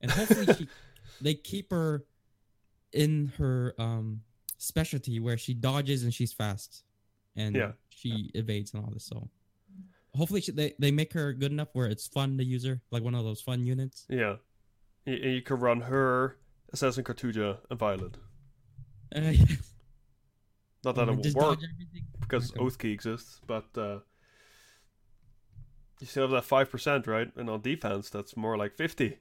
[0.00, 0.68] And hopefully she
[1.20, 2.04] they keep her
[2.92, 4.20] in her um
[4.58, 6.84] specialty where she dodges and she's fast.
[7.36, 7.72] And Yeah.
[7.88, 9.04] she evades and all this.
[9.04, 9.28] So
[10.14, 13.02] hopefully she, they, they make her good enough where it's fun to use her, like
[13.02, 14.04] one of those fun units.
[14.10, 14.36] Yeah,
[15.06, 16.36] you, you can run her,
[16.72, 18.16] Assassin Cartuja, and Violet.
[19.14, 19.44] Uh, yeah.
[20.84, 21.58] Not that it will work
[22.20, 22.60] because Okay.
[22.60, 24.00] Oath Key exists, but uh,
[26.00, 27.30] You still have that five percent, right?
[27.36, 29.18] And on defense, that's more like fifty.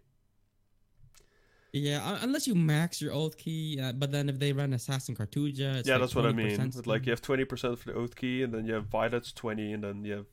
[1.73, 5.75] Yeah, unless you max your oath key, uh, but then if they run Assassin Cartuja,
[5.77, 6.35] it's yeah, like that's what I 20%
[6.75, 6.83] mean.
[6.85, 9.71] Like you have twenty percent for the oath key, and then you have violets twenty,
[9.71, 10.25] and then you have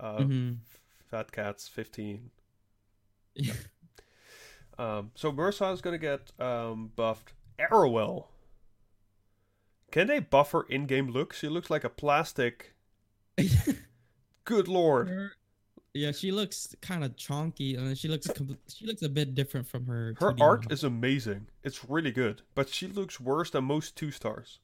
[0.00, 0.56] uh, Mhm.
[1.10, 2.30] fat cats fifteen.
[3.34, 3.54] Yeah.
[4.78, 7.32] Um, so Mirsa is gonna get um, buffed.
[7.58, 8.26] Arowell.
[9.90, 11.32] Can they buff her in-game look?
[11.32, 12.74] She looks like a plastic.
[14.44, 15.08] Good lord.
[15.08, 15.32] Her-
[15.94, 19.66] yeah, she looks kind of chonky, and she looks compl- she looks a bit different
[19.66, 20.14] from her.
[20.20, 20.72] Her 2D art model.
[20.72, 21.48] is amazing.
[21.64, 24.60] It's really good, but she looks worse than most two stars.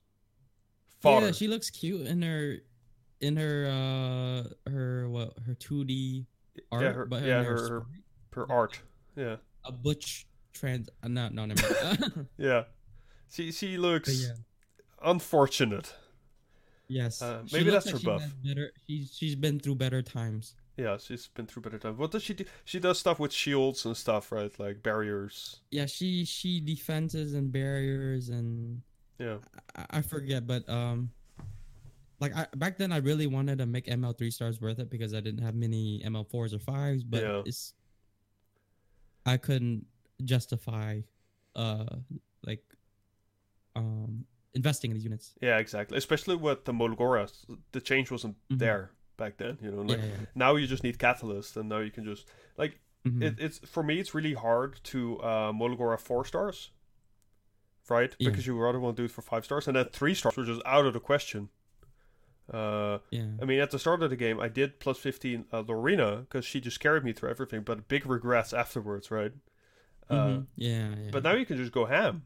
[1.03, 2.59] yeah, she looks cute in her
[3.21, 6.27] in her uh her what her two D
[6.71, 7.87] art, yeah, her, but in yeah, her, her, her,
[8.35, 8.81] her art.
[9.17, 10.89] Yeah, a butch trans.
[11.03, 12.65] Uh, no, no, never yeah.
[13.31, 14.35] She she looks yeah,
[15.05, 15.95] unfortunate.
[16.89, 17.23] yes.
[17.23, 18.23] Uh, maybe that's her buff.
[18.45, 20.55] Better, she's she's been through better times.
[20.77, 21.99] Yeah, she's been through better times.
[21.99, 22.45] What does she do?
[22.65, 24.53] She does stuff with shields and stuff, right?
[24.59, 25.61] Like barriers.
[25.71, 28.83] Yeah, she she defenses and barriers and
[29.21, 29.37] Yeah,
[29.77, 31.11] I, I forget, but um,
[32.21, 35.15] like I back then I really wanted to make ML three stars worth it because
[35.15, 37.43] I didn't have many ML fours or fives, but Yeah.
[37.47, 37.75] it's
[39.27, 39.87] I couldn't
[40.25, 41.01] justify
[41.57, 41.87] uh
[42.45, 42.63] like
[43.77, 44.25] um
[44.55, 45.35] investing in these units.
[45.41, 45.97] yeah, exactly.
[45.99, 47.29] Especially with the Molagora,
[47.73, 48.59] the change wasn't Mhm.
[48.59, 49.59] there back then.
[49.63, 50.27] You know, like yeah, yeah.
[50.35, 53.23] now you just need catalyst, and now you can just like Mhm.
[53.23, 56.71] it, it's for me it's really hard to uh Molagora four stars
[57.91, 58.31] right Yeah.
[58.31, 60.45] because you rather want to do it for five stars and then three stars were
[60.45, 61.51] just out of the question
[62.53, 63.27] uh yeah.
[63.41, 66.45] I mean at the start of the game I did plus 15 uh, Lorena because
[66.47, 69.33] she just carried me through everything but big regrets afterwards right
[70.09, 70.47] uh Mhm.
[70.57, 71.11] yeah, yeah.
[71.11, 72.23] but now you can just go ham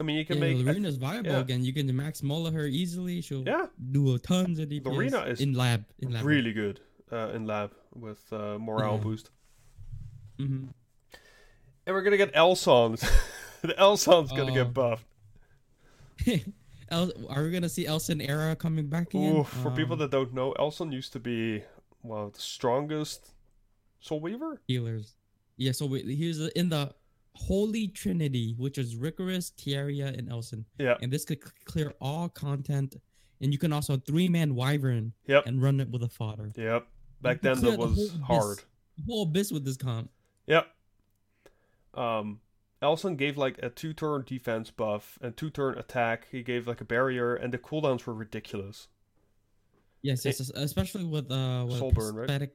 [0.00, 1.38] I mean you can yeah, make Lorena's viable yeah.
[1.40, 1.64] again.
[1.64, 3.20] You can max Mola her easily.
[3.20, 4.84] She'll yeah do a tons of DPS.
[4.86, 5.84] Lorena is in lab.
[6.00, 6.24] In lab.
[6.24, 6.80] really good
[7.12, 9.02] uh, in lab with uh, morale Yeah.
[9.02, 9.30] boost
[10.36, 10.66] hmm
[11.86, 13.04] and we're gonna get Elsons
[13.62, 14.54] the Elson's gonna Oh.
[14.54, 15.06] get buffed
[16.90, 19.36] El- are we gonna see Elson era coming back again?
[19.36, 21.62] Ooh, for people Um, that don't know, Elson used to be
[22.02, 23.30] one of the strongest
[24.00, 24.60] Soul Weaver.
[24.66, 25.14] healers.
[25.56, 26.92] Yeah, so we, he was in the
[27.36, 30.64] Holy Trinity, which is Rikoris, Tieria, and Elson.
[30.78, 32.96] Yeah, And this could c- clear all content.
[33.40, 35.46] And you can also three man Wyvern Yep.
[35.46, 36.52] and run it with a fodder.
[36.56, 36.86] yep.
[37.20, 38.58] Back then that the was whole hard.
[38.96, 40.10] The whole abyss with this comp.
[40.46, 40.66] Yep.
[41.94, 42.40] Um,
[42.82, 46.28] Elson gave like a two-turn defense buff and two-turn attack.
[46.30, 48.88] He gave like a barrier, and the cooldowns were ridiculous.
[50.02, 52.50] Yes, yes, es- especially with uh with Soulburn, right?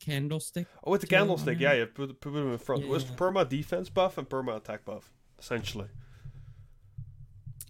[0.00, 0.66] Pathetic candlestick.
[0.84, 1.84] Oh, with the candlestick, yeah, yeah.
[1.92, 2.82] Put, put them in front.
[2.82, 3.16] It was Yeah.
[3.16, 5.88] perma defense buff and perma attack buff, essentially.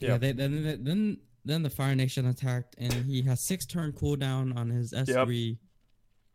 [0.01, 0.19] Yeah, Yeah.
[0.19, 4.55] they, then then- then then the Fire Nation attacked, and he has six turn cooldown
[4.57, 5.59] on his S three,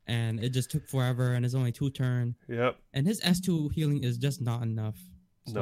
[0.08, 2.80] and it just took forever, and it's only two turn, Yep.
[2.94, 4.98] and his S two healing is just not enough.
[5.48, 5.54] So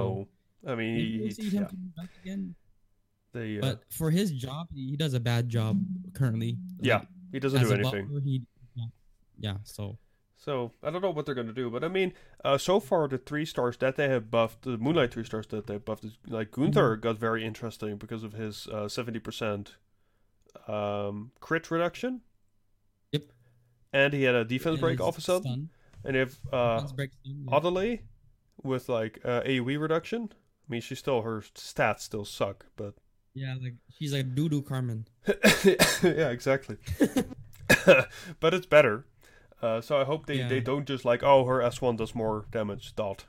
[0.63, 2.55] no, I mean, maybe see him yeah, coming back again.
[3.33, 6.57] the, uh, But for his job, he he does a bad job currently.
[6.79, 8.07] Yeah, Like, he doesn't do anything.
[8.07, 8.43] buffer, he,
[8.75, 8.85] yeah,
[9.39, 9.97] yeah, so
[10.43, 12.11] So I don't know what they're gonna do, but I mean,
[12.43, 15.67] uh, so far the three stars that they have buffed, the Moonlight three stars that
[15.67, 19.75] they buffed, like Gunther got very interesting because of his uh, seventy percent
[20.67, 22.21] um, crit reduction.
[23.13, 23.23] Yep.
[23.93, 25.69] And he had a defense break off a sudden,
[26.03, 27.57] and if uh, break yeah.
[27.57, 28.01] Adelie
[28.61, 30.29] with like uh, AOE reduction.
[30.33, 32.95] I mean, she still her stats still suck, but
[33.33, 35.07] yeah, like she's like doo doo Carmen.
[35.63, 36.75] yeah, exactly.
[38.41, 39.05] but it's better.
[39.63, 40.49] Uh, so I hope they, Yeah.
[40.49, 43.25] they don't just like oh her S one does more damage dot.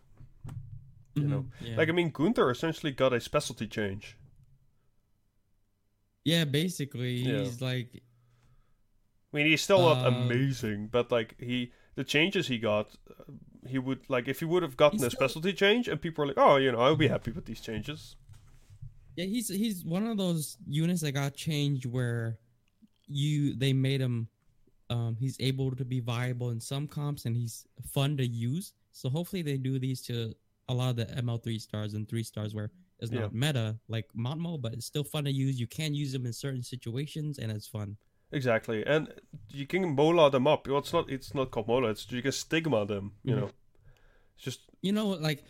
[1.15, 1.77] You know, Mhm, yeah.
[1.77, 4.17] Like I mean Gunther essentially got a specialty change.
[6.25, 7.41] yeah, basically Yeah.
[7.45, 8.03] he's like
[9.33, 13.33] I mean he's still not Um, amazing, but like he the changes he got, uh,
[13.69, 16.27] he would like if he would have gotten a still- specialty change and people are
[16.27, 18.17] like oh you know I'll be happy with these changes.
[19.17, 22.39] Yeah, he's he's one of those units that got changed where
[23.07, 24.29] you they made him
[24.91, 28.73] um he's able to be viable in some comps and he's fun to use.
[28.93, 30.35] So hopefully they do these to
[30.69, 32.71] a lot of the ML three stars and three stars where
[33.01, 33.23] it's Yeah.
[33.23, 35.59] not meta like Montmo, but it's still fun to use.
[35.61, 37.97] You can use them in certain situations and it's fun.
[38.33, 39.13] Exactly, and
[39.51, 40.67] you can mola them up.
[40.69, 41.91] It's not it's not called mola.
[41.91, 43.13] It's you can stigma them.
[43.25, 43.41] You Mhm.
[43.41, 43.51] know,
[44.37, 45.45] it's just You know, like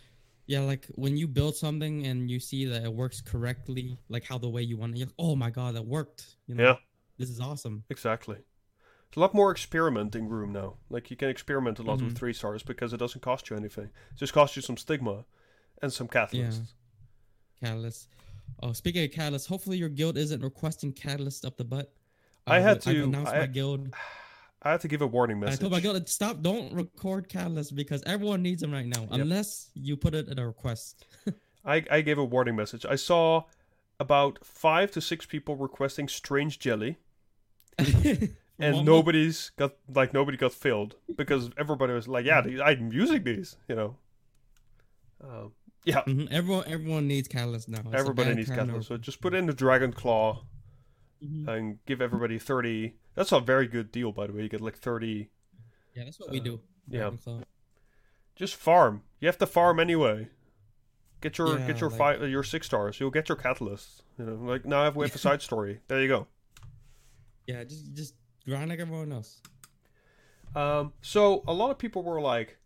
[0.47, 4.37] yeah, like when you build something and you see that it works correctly, like how
[4.37, 6.35] the way you want it, you're like, oh my god, that worked.
[6.47, 6.75] You know, yeah.
[7.17, 7.83] this is awesome.
[7.89, 8.37] Exactly.
[9.15, 10.75] A lot more experimenting room now.
[10.89, 12.17] Like you can experiment a lot with Mhm.
[12.17, 13.85] three stars because it doesn't cost you anything.
[14.11, 15.25] It just costs you some stigma
[15.81, 16.73] and some catalysts.
[17.61, 18.09] Catalyst.
[18.61, 21.93] Oh, speaking of catalyst, hopefully your guild isn't requesting catalyst up the butt.
[22.45, 23.93] I had to- announced I- my guild.
[24.61, 25.59] I had to give a warning I message.
[25.59, 26.41] told my to stop.
[26.41, 30.47] Don't record Catalyst because everyone needs them right now, unless you put it in a
[30.47, 31.05] request.
[31.65, 32.83] I, I gave a warning message.
[32.83, 33.43] I saw
[33.99, 36.97] about five to six people requesting strange jelly,
[38.59, 38.85] and Mama.
[38.85, 43.57] nobody's got like nobody got filled because everybody was like, "Yeah, these, I'm using these,"
[43.67, 43.97] you know.
[45.21, 45.53] Um,
[45.83, 47.79] yeah, Mhm, Everyone, everyone needs Catalyst now.
[47.85, 48.87] It's everybody needs time catalyst.
[48.89, 50.45] to- So just put in the dragon claw
[51.23, 51.47] Mhm.
[51.47, 52.95] and give everybody thirty.
[53.15, 54.43] That's a very good deal, by the way.
[54.43, 55.29] You get like thirty.
[55.93, 56.61] Yeah, that's what we uh, do.
[56.87, 57.11] yeah.
[57.23, 57.41] Claw.
[58.35, 59.03] Just farm.
[59.21, 60.27] You have to farm anyway.
[61.21, 62.99] Get your Yeah, get your like- five your six stars.
[62.99, 64.03] You'll get your catalyst.
[64.19, 65.79] You know, like now we have a side story.
[65.87, 66.27] There you go.
[67.47, 68.13] Yeah, just just
[68.45, 69.41] grind like everyone else.
[70.55, 72.57] Um, so a lot of people were like,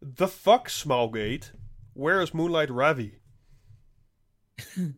[0.00, 1.50] "The fuck, Smilegate?
[1.94, 3.18] Where is Moonlight Ravi?"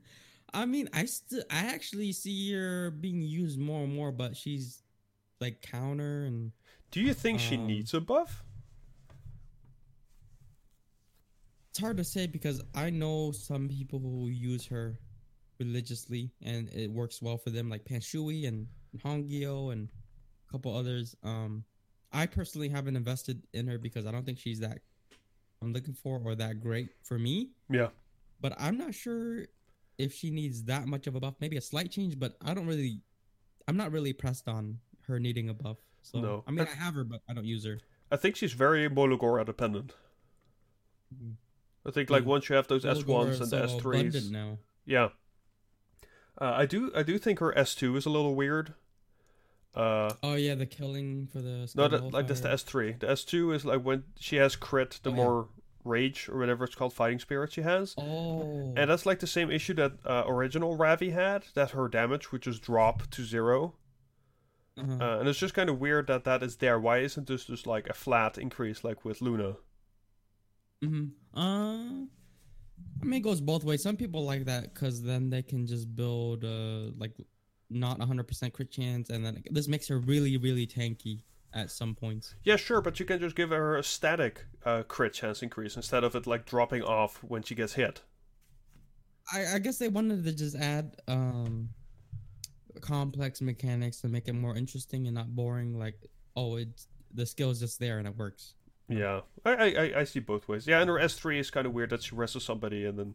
[0.53, 4.83] I mean, I still, I actually see her being used more and more, but she's
[5.41, 6.53] like counter and
[6.93, 8.45] Do you think she Um, needs a buff?
[11.71, 15.01] it's hard to say because I know some people who use her
[15.59, 18.69] religiously and it works well for them, like Panshui and
[18.99, 19.89] Hongyo and
[20.49, 21.17] a couple others.
[21.23, 21.65] Um,
[22.13, 24.79] I personally haven't invested in her because I don't think she's that
[25.63, 27.51] I'm looking for or that great for me.
[27.71, 27.89] Yeah.
[28.41, 29.47] But I'm not sure
[29.99, 31.35] if she needs that much of a buff.
[31.41, 33.01] Maybe a slight change, but I don't really.
[33.67, 35.79] I'm not really pressed on her needing a buff.
[36.03, 36.45] So No.
[36.47, 37.81] I mean, I have her, but I don't use her.
[38.13, 39.95] I think she's very Molagora dependent.
[41.15, 41.37] Mhm.
[41.87, 42.27] I think like Mm.
[42.27, 44.31] once you have those S ones and the S threes,
[44.85, 45.09] yeah.
[46.41, 48.75] Uh, I do I do think her S two is a little weird.
[49.75, 52.93] Uh, Oh yeah, the killing for the no, that, like that's the S three.
[52.99, 55.17] The S two is like when she has crit, the Oh, yeah.
[55.25, 55.49] more
[55.85, 57.95] rage or whatever it's called, fighting spirit she has.
[57.99, 62.31] Oh, And that's like the same issue that uh, original Ravi had, that her damage
[62.33, 63.75] would just drop to zero.
[64.79, 64.93] uh-huh.
[65.01, 66.79] Uh, and it's just kind of weird that that is there.
[66.79, 69.57] Why isn't this just like a flat increase like with Luna?
[70.83, 72.07] hmm Uh,
[73.01, 73.83] I mean, it goes both ways.
[73.83, 77.13] Some people like that because then they can just build uh like
[77.71, 81.21] not 100% crit chance, and then this makes her really, really tanky
[81.53, 82.35] at some points.
[82.45, 86.05] Yeah, sure, but you can just give her a static uh, crit chance increase instead
[86.05, 88.03] of it like dropping off when she gets hit.
[89.33, 91.71] I, I guess they wanted to just add um
[92.81, 95.79] complex mechanics to make it more interesting and not boring.
[95.79, 95.99] Like,
[96.37, 98.55] oh, it's the skill is just there and it works.
[98.89, 100.67] Yeah, I I, I- see both ways.
[100.67, 103.15] Yeah, and her S three is kind of weird that she wrestles somebody and then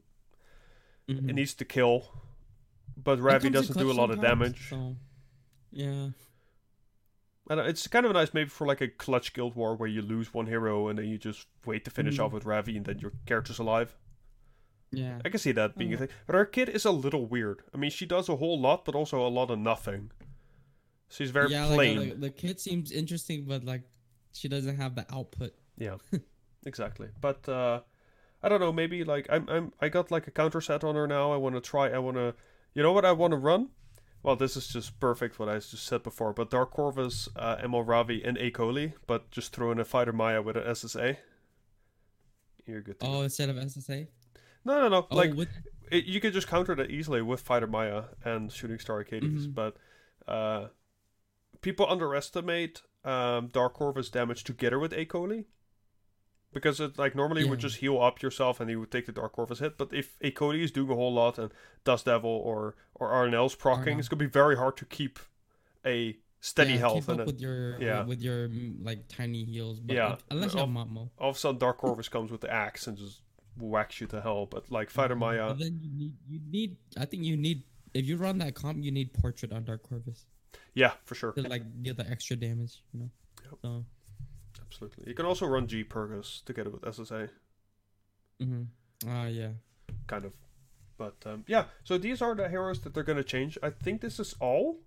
[1.10, 1.30] Mhm.
[1.30, 2.06] it needs to kill,
[3.04, 4.70] but Ravi doesn't do a lot of damage.
[4.70, 4.96] So,
[5.72, 6.10] yeah.
[7.50, 10.34] And it's kind of nice maybe for like a clutch guild war where you lose
[10.34, 12.26] one hero and then you just wait to finish Mhm.
[12.26, 13.96] off with Ravi and then your character's alive.
[14.92, 15.20] Yeah.
[15.26, 16.00] I can see that being a Oh.
[16.00, 16.10] thing.
[16.28, 17.64] But our kid is a little weird.
[17.74, 20.12] I mean, she does a whole lot, but also a lot of nothing.
[21.10, 21.98] She's very yeah, plain.
[22.00, 23.82] Like, the, the kid seems interesting, but like
[24.32, 25.56] she doesn't have the output.
[25.76, 25.98] Yeah,
[26.68, 27.10] exactly.
[27.20, 27.82] But uh,
[28.44, 28.72] I don't know.
[28.72, 31.32] Maybe like I'm, I'm I got like a counter set on her now.
[31.32, 31.90] I want to try.
[31.90, 32.36] I want to.
[32.74, 33.70] You know what I want to run?
[34.22, 35.40] Well, this is just perfect.
[35.40, 36.34] What I just said before.
[36.34, 38.52] But Dark Corvus, uh, Emil Ravi, and A.
[38.52, 38.94] Coli.
[39.08, 41.18] But just throw in a Fighter Maya with an SSA.
[42.66, 43.00] You're good.
[43.00, 43.14] To go.
[43.14, 44.08] Oh, instead of SSA.
[44.66, 45.08] No, no, no.
[45.10, 45.32] Oh, like
[45.92, 49.56] it, you could just counter that easily with Fighter Maya and Shooting Star Achates, Mhm.
[49.56, 49.78] but
[50.32, 50.68] uh,
[51.62, 55.06] people underestimate um, Dark Corvus damage together with A.
[55.06, 55.46] Coli.
[56.52, 59.12] Because it like normally you would just heal up yourself and you would take the
[59.12, 60.32] Dark Corvus hit, but if A.
[60.32, 61.52] Coli is doing a whole lot and
[61.84, 64.00] Dust Devil or or Arnell's procking, Arnell.
[64.00, 65.20] it's gonna be very hard to keep
[65.86, 68.04] a steady yeah, health Keep and with your yeah.
[68.04, 68.50] with your
[68.82, 69.80] like tiny heals.
[69.80, 70.14] But Yeah.
[70.14, 70.70] if- unless you have.
[70.70, 71.10] Matmo.
[71.20, 73.22] all of a sudden Dark Corvus comes with the axe and just
[73.58, 74.48] whacks you to hell.
[74.48, 75.20] But like Fighter Mhm.
[75.20, 76.78] Maya, But then you need you need.
[76.98, 80.26] I think you need if you run that comp, you need portrait on Dark Corvus
[80.74, 81.32] yeah, for sure.
[81.34, 82.82] to like get the extra damage.
[82.94, 83.10] You know.
[83.44, 83.54] Yep.
[83.62, 83.86] So.
[84.70, 85.06] Absolutely.
[85.08, 87.30] You can also run G Purgus together with SSA,
[88.42, 88.64] Mm-hmm.
[89.10, 89.50] Ah, yeah.
[90.08, 90.34] kind of.
[90.98, 93.58] But um, yeah, so these are the heroes that they're gonna change.
[93.64, 94.80] I think this is all.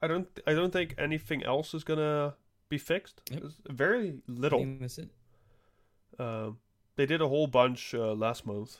[0.00, 0.28] I don't.
[0.46, 2.34] I don't think anything else is gonna
[2.68, 3.20] be fixed.
[3.30, 3.42] Yep.
[3.70, 4.64] Very little.
[4.80, 5.10] that's it.
[6.18, 6.58] Um,
[6.96, 8.78] they did a whole bunch uh, last month,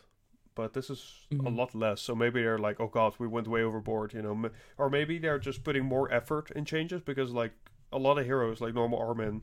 [0.54, 1.56] but this is a Mhm.
[1.56, 2.00] lot less.
[2.00, 4.50] So maybe they're like, oh god, we went way overboard, you know.
[4.78, 7.52] Or maybe they're just putting more effort in changes because like
[7.92, 9.42] a lot of heroes, like normal Armin,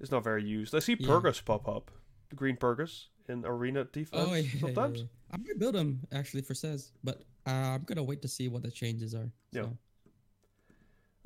[0.00, 0.74] is not very used.
[0.74, 1.06] I see Yeah.
[1.08, 1.90] Purgus pop up,
[2.30, 5.00] the green Purgus in arena defense Oh yeah, sometimes.
[5.00, 5.06] yeah.
[5.32, 8.62] I might build them actually for says, but uh, I'm gonna wait to see what
[8.62, 9.30] the changes are.
[9.52, 9.66] Yeah.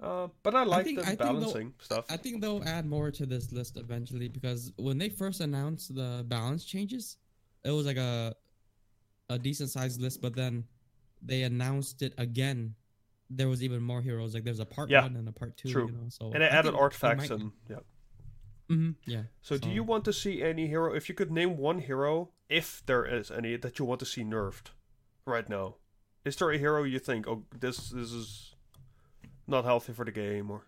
[0.02, 2.04] Uh, but I like think- the I balancing stuff.
[2.10, 6.24] I think they'll add more to this list eventually because when they first announced the
[6.26, 7.16] balance changes,
[7.64, 8.34] it was like a
[9.30, 10.64] a decent sized list, but then
[11.22, 12.74] they announced it again
[13.30, 14.34] there was even more heroes.
[14.34, 15.02] Like there's a part Yeah.
[15.02, 15.70] one and a part two.
[15.70, 15.86] True.
[15.86, 17.76] You know, so and it I added artifacts and yeah.
[18.70, 19.24] Mhm, yeah.
[19.42, 20.94] So, do you want to see any hero?
[20.94, 24.22] If you could name one hero, if there is any, that you want to see
[24.24, 24.68] nerfed
[25.26, 25.76] right now,
[26.24, 28.54] is there a hero you think, oh, this this is
[29.46, 30.62] not healthy for the game, or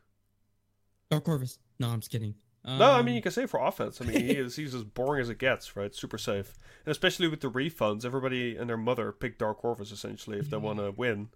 [1.11, 1.59] Dark Corvus?
[1.79, 2.35] No, I'm just kidding.
[2.65, 2.85] no?
[2.93, 4.01] I Um, mean, you can say for offense.
[4.03, 5.95] I mean, he is he's as boring as it gets, right?
[5.95, 10.39] Super safe, and especially with the refunds, everybody and their mother pick Dark Corvus essentially
[10.39, 11.31] if they want to win,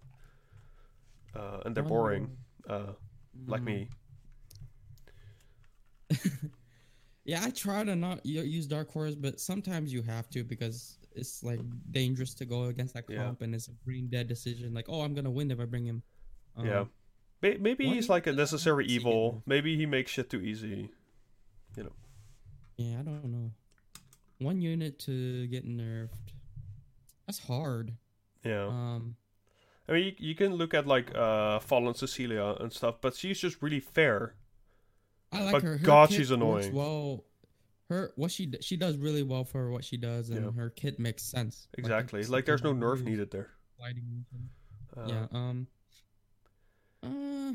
[1.35, 2.37] uh, and they're boring,
[2.69, 2.93] uh,
[3.47, 3.89] like mm, me.
[7.23, 11.43] Yeah, I try to not use Dark Horse, but sometimes you have to because it's
[11.43, 11.59] like
[11.91, 13.45] dangerous to go against that Yeah.
[13.45, 14.73] and it's a brain dead decision.
[14.73, 16.01] Like, oh, I'm gonna win if I bring him.
[16.57, 16.85] Um, yeah,
[17.41, 19.43] maybe he's like a necessary want to see get evil.
[19.45, 20.89] Maybe he makes shit too easy.
[21.77, 21.93] You know.
[22.77, 23.51] Yeah, I don't know.
[24.39, 26.09] One unit to get nerfed.
[27.27, 27.93] That's hard.
[28.43, 28.65] Yeah.
[28.65, 29.15] Um,
[29.87, 33.39] I mean, you, you can look at like uh, Fallen Cecilia and stuff, but she's
[33.39, 34.33] just really fair.
[35.31, 35.77] I like But her.
[35.77, 36.73] her God, she's annoying.
[36.73, 37.23] Well,
[37.89, 40.51] her what she she does really well for what she does, and Yeah.
[40.51, 41.67] her kit makes sense.
[41.77, 42.19] Exactly.
[42.21, 43.51] it's Like, there's no nerf needed there.
[44.97, 45.27] Uh, yeah.
[45.31, 45.67] Um.
[47.03, 47.53] Uh.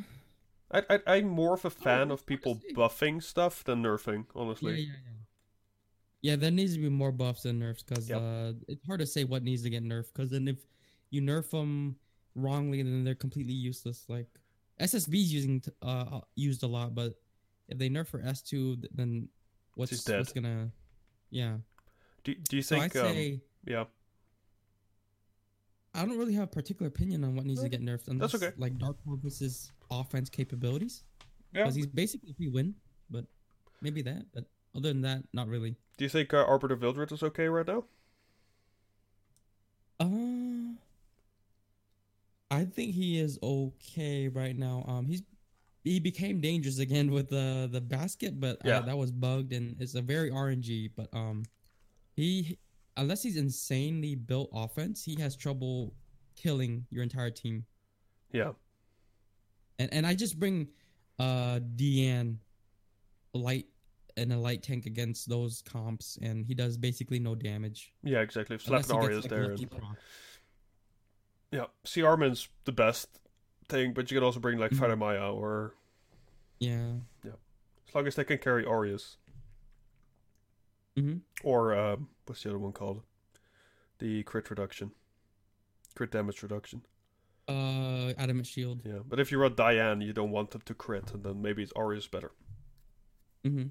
[0.71, 4.41] I, I, I'm more of a fan Oh, of people buffing stuff than nerfing, Yeah,
[4.41, 4.73] honestly.
[4.81, 5.13] yeah, yeah.
[6.23, 8.21] Yeah, there needs to be more buffs than nerfs because Yep.
[8.21, 10.13] uh, it's hard to say what needs to get nerfed.
[10.13, 10.67] Because then if
[11.11, 11.97] you nerf them
[12.35, 14.07] wrongly, then they're completely useless.
[14.09, 14.27] Like
[14.81, 17.15] SSB's using t- uh used a lot, but
[17.69, 19.29] if they nerf for S two, then
[19.75, 20.71] what's what's gonna
[21.31, 21.57] yeah?
[22.25, 22.97] Do, do you So think?
[22.97, 23.85] um, say yeah.
[25.95, 28.19] I don't really have a particular opinion on what needs to get nerfed.
[28.19, 28.53] That's okay.
[28.59, 31.05] Like Dark Corvus's offense capabilities,
[31.55, 31.63] Yeah.
[31.63, 32.75] because he's basically free win,
[33.09, 33.25] but
[33.81, 34.27] maybe that.
[34.35, 34.45] But
[34.77, 35.75] other than that, not really.
[35.97, 37.85] Do you think uh, Arbiter Vildred is okay right now?
[39.99, 40.75] Uh,
[42.51, 44.85] I think he is okay right now.
[44.87, 45.23] Um, he's
[45.87, 49.95] he became dangerous again with the the basket, but uh, that was bugged and it's
[49.95, 50.91] a very RNG.
[50.97, 51.45] But um,
[52.17, 52.59] he
[52.97, 55.95] unless he's insanely built offense, he has trouble
[56.35, 57.67] killing your entire team.
[58.33, 58.53] Yeah.
[59.79, 60.69] And and I just bring
[61.21, 62.39] uh Deanne
[63.33, 63.67] light
[64.17, 67.93] and a light tank against those comps, and he does basically no damage.
[68.03, 68.57] Yeah, exactly.
[68.57, 69.53] If Slap is like, there.
[69.53, 69.71] and-
[71.53, 71.67] yeah.
[71.85, 73.21] See, Armin's the best
[73.69, 74.99] thing, but you can also bring like Mhm.
[74.99, 75.75] Maya or.
[76.59, 76.95] Yeah.
[77.23, 77.33] yeah,
[77.89, 79.19] As long as they can carry Aureus.
[80.97, 81.19] Mm-hmm.
[81.45, 83.03] Or, um, what's the other one called?
[83.99, 84.93] The crit reduction.
[85.95, 86.83] Crit damage reduction.
[87.49, 88.81] Uh, adamant shield.
[88.85, 91.63] Yeah, but if you run Diane, you don't want them to crit, and then maybe
[91.63, 92.33] it's Aureus better.
[93.45, 93.69] Mm-hmm.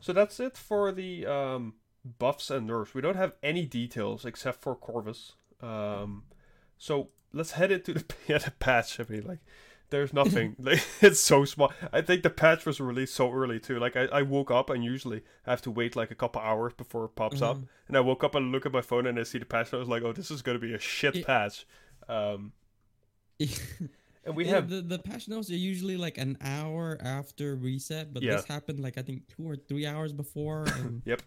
[0.00, 1.74] So that's it for the um,
[2.18, 2.94] buffs and nerfs.
[2.94, 5.32] We don't have any details except for Corvus.
[5.60, 6.24] Um,
[6.78, 8.98] so let's head into the, yeah, the patch.
[9.00, 9.40] I mean, like,
[9.90, 10.56] there's nothing.
[10.60, 11.72] like, it's so small.
[11.92, 13.78] I think the patch was released so early too.
[13.78, 16.74] Like, I, I woke up and usually I have to wait like a couple hours
[16.74, 17.56] before it pops up.
[17.56, 17.68] Mhm.
[17.88, 19.72] And I woke up and look at my phone and I see the patch.
[19.72, 21.66] And I was like, oh, this is going to be a shit It- patch.
[22.08, 22.52] Um,
[23.40, 28.12] and we Yeah, have the the patch notes are usually like an hour after reset,
[28.12, 28.36] but Yeah.
[28.36, 31.22] this happened like I think two or three hours before, and Yep.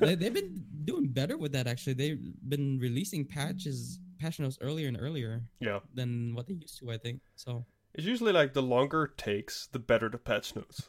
[0.00, 1.66] they, they've been doing better with that.
[1.66, 5.80] Actually, they've been releasing patches patch notes earlier and earlier yeah.
[5.94, 6.90] than what they used to.
[6.90, 7.64] I think so.
[7.94, 10.88] It's usually like the longer it takes, the better the patch notes.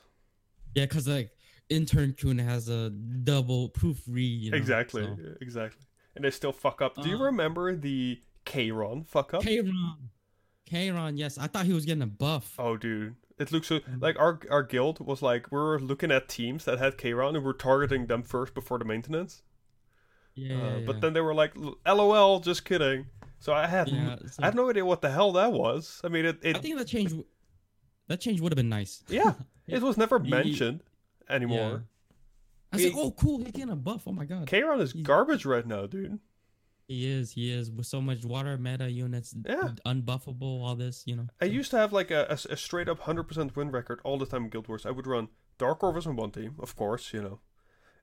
[0.75, 1.31] Yeah, because like
[1.69, 4.41] intern Kun has a double proofread.
[4.41, 5.17] You know, exactly, so.
[5.41, 5.85] exactly.
[6.15, 7.01] And they still fuck up.
[7.01, 9.43] Do you Uh, remember the Kron fuck up?
[9.43, 9.95] Kayron,
[10.69, 12.55] Kayron, yes, I thought he was getting a buff.
[12.59, 13.79] oh, dude, it looks so.
[13.79, 14.01] Mm.
[14.01, 17.43] Like our our guild was like we were looking at teams that had Kron and
[17.45, 19.41] we're targeting them first before the maintenance.
[20.35, 21.53] yeah, uh, yeah, But then they were like,
[21.85, 23.07] "LOL, just kidding."
[23.41, 25.99] So I had Yeah, so- I had no idea what the hell that was.
[26.03, 27.13] I mean, it, it I think that change,
[28.07, 29.03] that change would have been nice.
[29.09, 29.33] yeah,
[29.67, 30.81] it was never mentioned
[31.29, 31.83] anymore.
[32.71, 34.03] I was like, oh, cool, he's getting a buff.
[34.07, 34.47] Oh my god.
[34.47, 36.19] Kron is He's- garbage right now, dude.
[36.87, 39.69] He is, he is with so much water meta units, Yeah.
[39.85, 41.27] unbuffable, all this, you know.
[41.39, 44.17] I so- used to have like a, a, a straight up 100% win record all
[44.17, 44.85] the time in Guild Wars.
[44.85, 47.39] I would run Dark Corvus on one team, of course, you know.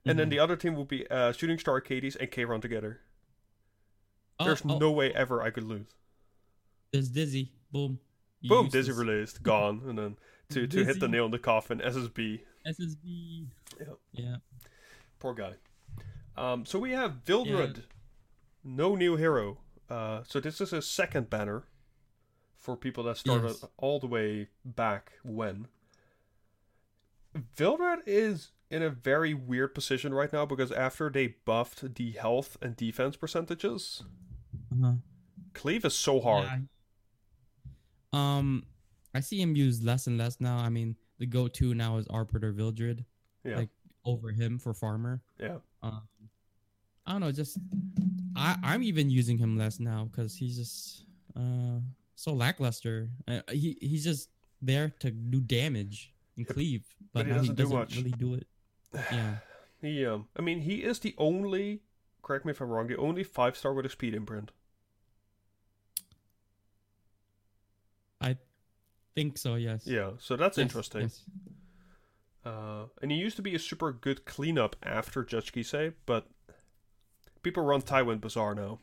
[0.05, 0.31] And then Mhm.
[0.31, 3.01] the other team would be uh, Shooting Star Achates and K-Run together.
[4.39, 5.87] Oh, There's oh, no way ever I could lose.
[6.91, 7.51] There's Dizzy.
[7.71, 7.99] Boom.
[8.41, 8.69] You Boom.
[8.69, 9.81] Dizzy released, gone.
[9.87, 10.17] And then
[10.51, 12.41] to, to hit the nail in the coffin, SSB.
[12.65, 13.47] SSB.
[13.79, 13.85] Yeah.
[14.13, 14.35] Yeah.
[15.19, 15.53] Poor guy.
[16.37, 17.83] Um, so we have Vildred,
[18.63, 19.57] no new hero.
[19.89, 21.65] Uh, so this is a second banner
[22.55, 23.65] for people that started Yes.
[23.77, 25.67] all the way back when.
[27.55, 32.57] Vildred is in a very weird position right now because after they buffed the health
[32.61, 34.03] and defense percentages,
[34.71, 34.93] Uh-huh.
[35.53, 36.45] Cleave is so hard.
[36.45, 36.59] Yeah.
[38.13, 38.63] Um,
[39.13, 40.57] I see him used less and less now.
[40.57, 43.05] I mean, the go-to now is Arbiter Vildred.
[43.43, 43.57] Yeah.
[43.57, 43.69] Like
[44.05, 45.21] over him for farmer.
[45.39, 45.57] Yeah.
[45.81, 46.01] Um,
[47.05, 47.31] I don't know.
[47.31, 47.57] Just
[48.35, 51.05] I I'm even using him less now because he's just
[51.35, 51.79] uh
[52.15, 53.09] so lackluster.
[53.27, 54.29] Uh, he he's just
[54.61, 57.95] there to do damage and cleave, But but, he now he doesn't do much.
[57.95, 58.47] really do it.
[59.11, 59.35] Yeah.
[59.81, 61.81] He um I mean he is the only
[62.21, 64.51] correct me if I'm wrong, the only five star with a speed imprint.
[69.15, 69.55] Think so.
[69.55, 69.85] Yes.
[69.85, 71.01] Yeah, so that's Yes, interesting.
[71.01, 71.23] yes.
[72.45, 76.27] Uh, and he used to be a super good cleanup after Judge Kise, but
[77.43, 78.79] people run Tywin Basar now.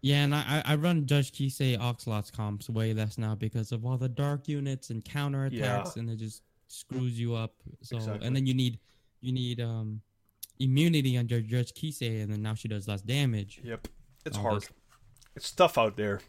[0.00, 3.96] Yeah, and I I run Judge Kise Oxlot's comps way less now because of all
[3.96, 7.54] the dark units and counter attacks, and it just screws you up.
[7.82, 8.26] So Exactly.
[8.26, 8.78] and then you need
[9.20, 10.00] you need um
[10.58, 13.60] immunity under Judge Kise, and then now she does less damage.
[13.64, 13.88] Yep,
[14.26, 14.62] it's All hard.
[14.62, 14.70] this-
[15.36, 16.20] It's tough out there.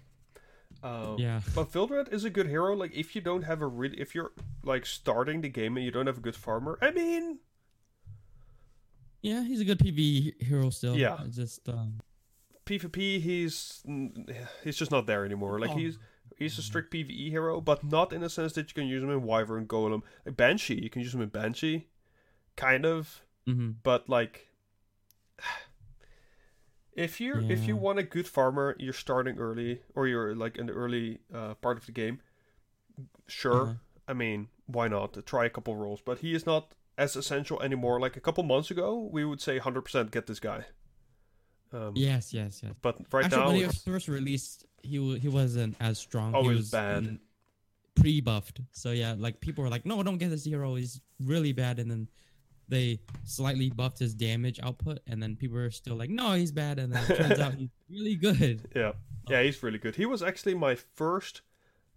[0.86, 1.42] Um, Yeah.
[1.56, 2.76] But Vildred is a good hero.
[2.76, 4.32] Like if you don't have a really, if you're
[4.64, 7.40] like starting the game and you don't have a good farmer, I mean,
[9.22, 10.96] Yeah, he's a good PV hero still.
[10.96, 11.18] Yeah.
[11.26, 12.00] It's just um,
[12.66, 13.84] PvP, he's
[14.64, 15.60] he's just not there anymore.
[15.60, 15.78] Like Oh.
[15.78, 15.98] he's
[16.38, 19.10] he's a strict PvE hero, but not in the sense that you can use him
[19.10, 20.02] in Wyvern Golem.
[20.26, 21.88] Like Banshee, you can use him in Banshee,
[22.56, 23.22] kind of.
[23.48, 23.76] mhm.
[23.84, 24.50] but like
[26.96, 30.58] if you are if you want a good farmer you're starting early or you're like
[30.58, 32.20] in the early uh, part of the game
[33.28, 33.74] sure Uh-huh.
[34.08, 38.00] i mean why not try a couple roles but he is not as essential anymore
[38.00, 40.66] like a couple months ago we would say 100% get this guy
[41.74, 42.72] um, yes, yes, yes.
[42.82, 46.34] but right Actually, now when he was first released, he wa- he wasn't as strong.
[46.34, 47.20] Oh, he was was bad.
[47.96, 48.62] pre-buffed.
[48.72, 50.76] So yeah, like people were like, "No, don't get this hero.
[50.76, 52.08] He's really bad." And then
[52.68, 56.80] they slightly buffed his damage output, and then people were still like, "No, he's bad."
[56.80, 58.68] And then it turns out he's really good.
[58.76, 58.94] yeah
[59.28, 61.42] yeah he's really good he was actually my first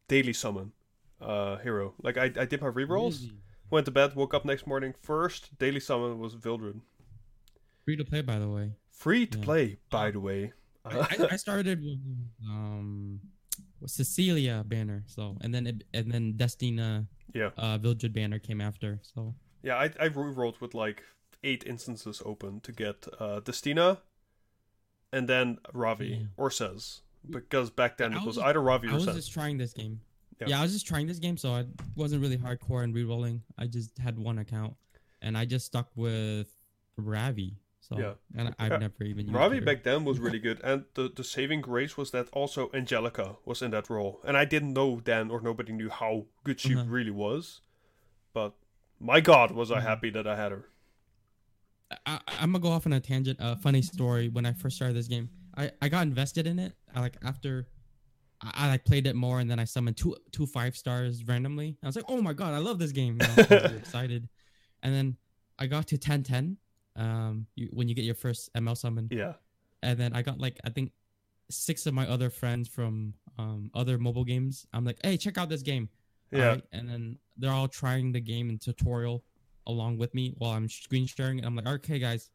[0.09, 0.73] daily summon
[1.21, 3.33] uh hero like i, I did my rerolls Really.
[3.71, 6.81] went to bed woke up next morning first daily summon was Vildred
[7.85, 8.73] Free to play, by the way.
[8.91, 9.45] Free to Yeah.
[9.45, 10.53] play, by the way.
[10.85, 11.99] I, I, I started with
[12.45, 13.21] um
[13.87, 19.01] Cecilia banner, so and then it, and then Destina yeah, uh Vildred banner came after.
[19.03, 19.77] So yeah.
[19.77, 21.03] I I rolled with like
[21.45, 23.99] eight instances open to get uh Destina,
[25.13, 26.27] and then Ravi Yeah.
[26.37, 29.17] or Sez because back then I it was was- either Ravi I or was Sez.
[29.17, 30.01] just trying this game.
[30.41, 30.49] Yeah.
[30.49, 30.59] Yeah.
[30.61, 33.41] I was just trying this game, so I wasn't really hardcore and rerolling.
[33.59, 34.75] I just had one account,
[35.21, 36.53] and I just stuck with
[36.97, 37.57] Ravi.
[37.81, 38.15] So Yeah.
[38.37, 38.79] and I've Yeah.
[38.79, 39.65] never even used Ravi her.
[39.65, 43.63] back then was really good, and the the saving grace was that also Angelica was
[43.63, 46.85] in that role, and I didn't know then or nobody knew how good she Uh-huh.
[46.87, 47.63] really was,
[48.33, 48.55] but
[49.01, 49.83] my God, was I Mhm.
[49.83, 50.65] happy that I had her.
[52.07, 53.39] I, I'm gonna go off on a tangent.
[53.41, 54.29] A funny story.
[54.29, 56.75] When I first started this game, I, I got invested in it.
[56.95, 57.67] I like after
[58.43, 61.79] I, I like played it more, and then I summoned two two five stars randomly.
[61.83, 63.19] I was like, oh my god, I love this game.
[63.23, 64.29] I was really excited.
[64.83, 65.17] And then
[65.59, 66.59] I got to 1010.
[66.95, 69.35] Um, you, when you get your first ML summon, Yeah,
[69.83, 70.93] and then I got like I think
[71.51, 74.67] six of my other friends from um other mobile games.
[74.75, 75.89] I'm like, hey, check out this game.
[76.31, 79.25] Yeah, Alright, And then they're all trying the game and tutorial
[79.67, 81.39] along with me while I'm screen sharing.
[81.39, 82.31] And I'm like, okay, guys,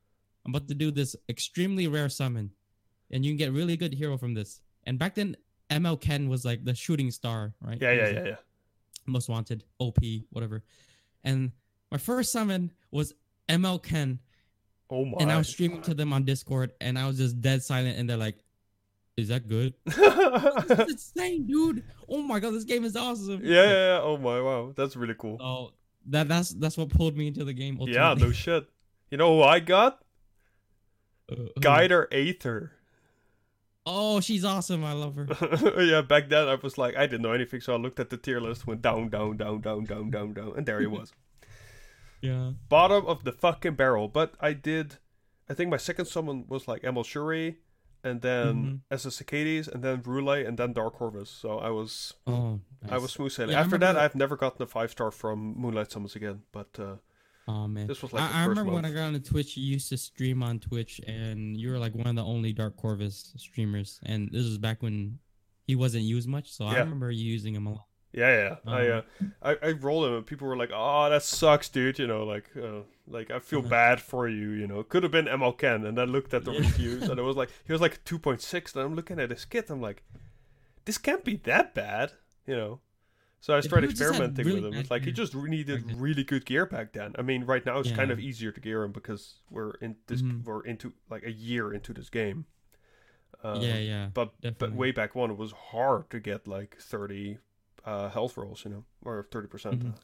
[0.46, 2.52] I'm about to do this extremely rare summon,
[3.12, 4.62] and you can get really good hero from this.
[4.86, 5.36] And back then,
[5.70, 7.78] ML Ken was like the shooting star, right?
[7.82, 8.36] yeah, yeah, yeah, like, yeah.
[9.06, 9.98] Most wanted, OP,
[10.30, 10.64] whatever.
[11.24, 11.52] And
[11.92, 13.14] my first summon was
[13.50, 14.20] ML Ken,
[14.90, 15.18] Oh my!
[15.20, 18.10] and I was streaming to them on Discord, and I was just dead silent, and
[18.10, 18.38] they're like,
[19.18, 21.84] "Is that good?" yeah, It's insane, dude.
[22.10, 23.42] Oh my god, this game is awesome.
[23.44, 24.00] yeah, yeah.
[24.02, 24.40] Oh my!
[24.42, 25.38] Wow, that's really cool.
[25.40, 25.74] So
[26.08, 27.78] that that's that's what pulled me into the game.
[27.82, 28.68] Yeah, no shit.
[29.10, 30.02] You know who I got?
[31.32, 31.36] Uh.
[31.60, 32.72] Guider Aither.
[33.86, 34.86] Oh, she's awesome.
[34.86, 35.28] I love her.
[35.84, 38.16] yeah, back then I was like, I didn't know anything, so I looked at the
[38.18, 41.12] tier list, went down, down, down, down, down, down, down, and there he was.
[42.22, 42.52] Yeah.
[42.70, 44.08] Bottom of the fucking barrel.
[44.08, 45.00] But I did,
[45.50, 47.58] I think my second summon was like ML Shuri,
[48.04, 48.80] and then Mhm.
[48.92, 51.30] as a Cicades, and then Brule, and then Dark Corvus.
[51.30, 52.60] So I was, Oh.
[52.90, 53.52] I was smooth sailing.
[53.54, 56.44] Yeah, After that, remember- I've never gotten a five star from Moonlight Summons again.
[56.52, 56.98] But uh,
[57.48, 57.88] Oh man.
[57.88, 59.90] this was like the I, I first remember when I got on Twitch, you used
[59.90, 64.00] to stream on Twitch, and you were like one of the only Dark Corvus streamers.
[64.04, 65.20] And this was back when
[65.66, 67.86] he wasn't used much, so I remember you using him a lot.
[68.14, 68.56] Yeah, yeah.
[68.68, 72.00] I, uh, Um, I I rolled him, and people were like, "Oh, that sucks, dude."
[72.00, 74.52] You know, like, uh, like I feel bad for you.
[74.52, 76.54] You know, could have been ML Ken, and I looked at the Yeah.
[76.54, 79.32] reviews, and it was like he was like two point six, and I'm looking at
[79.32, 80.04] his kit, I'm like,
[80.86, 82.14] this can't be that bad,
[82.48, 82.82] you know.
[83.42, 84.78] So I Yeah, started people just had experimenting really with him.
[84.78, 87.14] It's like he just needed really good gear back then.
[87.20, 90.24] I mean, right now it's kind of easier to gear him because we're in this
[90.24, 90.44] Mhm.
[90.44, 92.46] we're into like a year into this game.
[93.44, 94.10] Um, yeah, yeah.
[94.14, 97.40] But but way back when, it was hard to get like thirty
[97.86, 99.80] uh, health rolls, you know, or thirty percent.
[99.84, 99.96] Mhm.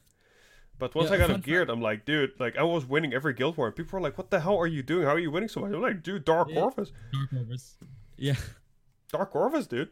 [0.77, 3.33] But once Yeah, I got him geared, I'm like, dude, like I was winning every
[3.33, 5.05] guild war, and people were like, "What the hell are you doing?
[5.05, 6.55] How are you winning so much?" I'm like, "Dude, Dark Yeah.
[6.61, 7.77] Corvus, Dark Corvus.
[8.17, 8.35] Yeah.
[9.11, 9.89] Dark Corvus, dude."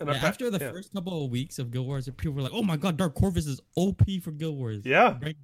[0.00, 0.70] And yeah after the yeah.
[0.72, 3.46] first couple of weeks of Guild Wars, people were like, "Oh my god, Dark Corvus
[3.46, 5.36] is OP for Guild Wars." yeah, Right.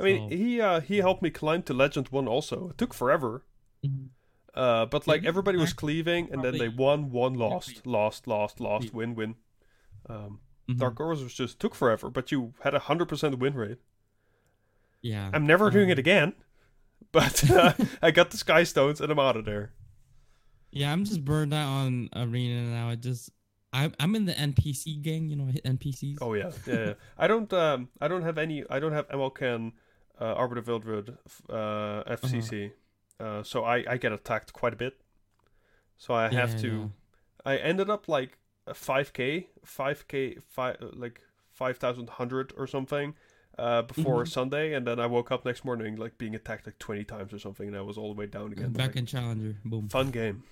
[0.00, 2.26] I mean, So- he uh, he helped me climb to Legend One.
[2.26, 3.44] Also, it took forever.
[3.86, 4.08] Mhm.
[4.54, 8.94] Uh, but like everybody was cleaving, and then they won, won, lost, lost, lost, lost,
[8.94, 9.34] win, win.
[10.08, 10.78] Um, Mhm.
[10.78, 13.78] Dark Corvus just took forever, but you had a hundred percent win rate.
[15.02, 15.30] Yeah.
[15.32, 16.32] I'm never doing it Um, again,
[17.12, 19.72] but uh, I got the Sky Stones and I'm out of there.
[20.70, 22.88] Yeah, I'm just burned out on Arena now.
[22.88, 23.30] I just
[23.72, 26.18] I'm I'm in the NPC gang, you know, hit NPCs.
[26.20, 26.74] Oh yeah, yeah.
[26.74, 26.92] yeah.
[27.18, 28.64] I don't, um, I don't have any.
[28.70, 29.72] I don't have ML Ken,
[30.20, 31.18] uh, Arbiter Vildred,
[31.50, 32.72] uh, FCC,
[33.20, 34.94] uh so I I get attacked quite a bit.
[35.98, 36.68] So I have Yeah, to.
[36.68, 36.86] yeah.
[37.44, 41.20] I ended up like 5k, 5k, five like
[41.52, 43.14] five thousand hundred or something.
[43.56, 44.28] Uh, before Mhm.
[44.28, 47.38] Sunday, and then I woke up next morning like being attacked like twenty times or
[47.38, 48.72] something, and I was all the way down again.
[48.72, 49.88] Back Like, in Challenger, boom.
[49.88, 50.42] fun game.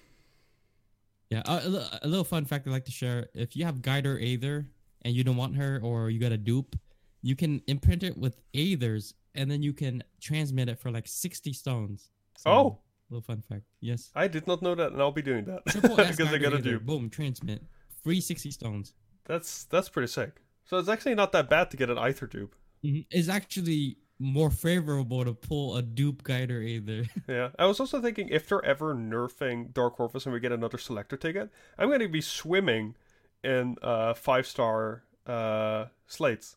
[1.28, 4.66] Yeah, a, a little fun fact I'd like to share: if you have Guider Aither
[5.02, 6.76] and you don't want her, or you got a dupe,
[7.22, 11.52] you can imprint it with Aithers, and then you can transmit it for like sixty
[11.52, 12.10] stones.
[12.46, 12.78] Oh.
[13.10, 13.62] little fun fact.
[13.80, 15.84] Yes, I did not know that, and I'll be doing that because
[16.20, 16.78] I gotta Aither, do.
[16.80, 17.64] boom, transmit,
[18.02, 18.94] free sixty stones.
[19.24, 20.40] That's that's pretty sick.
[20.64, 22.54] So it's actually not that bad to get an Aither dupe.
[22.84, 23.06] Mhm.
[23.10, 27.04] It's actually more favorable to pull a dupe Guider Aither.
[27.28, 27.50] Yeah.
[27.58, 31.16] I was also thinking if they're ever nerfing Dark Corvus and we get another selector
[31.16, 32.94] ticket, I'm going to be swimming
[33.42, 36.56] in uh five star uh slates.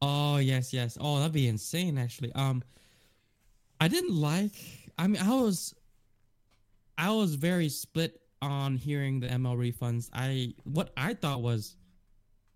[0.00, 0.98] Oh yes, yes.
[1.00, 1.98] Oh, that'd be insane.
[1.98, 2.62] Actually, um,
[3.80, 4.52] I didn't like.
[4.98, 5.74] I mean, I was,
[6.98, 10.10] I was very split on hearing the ML refunds.
[10.12, 11.76] I what I thought was,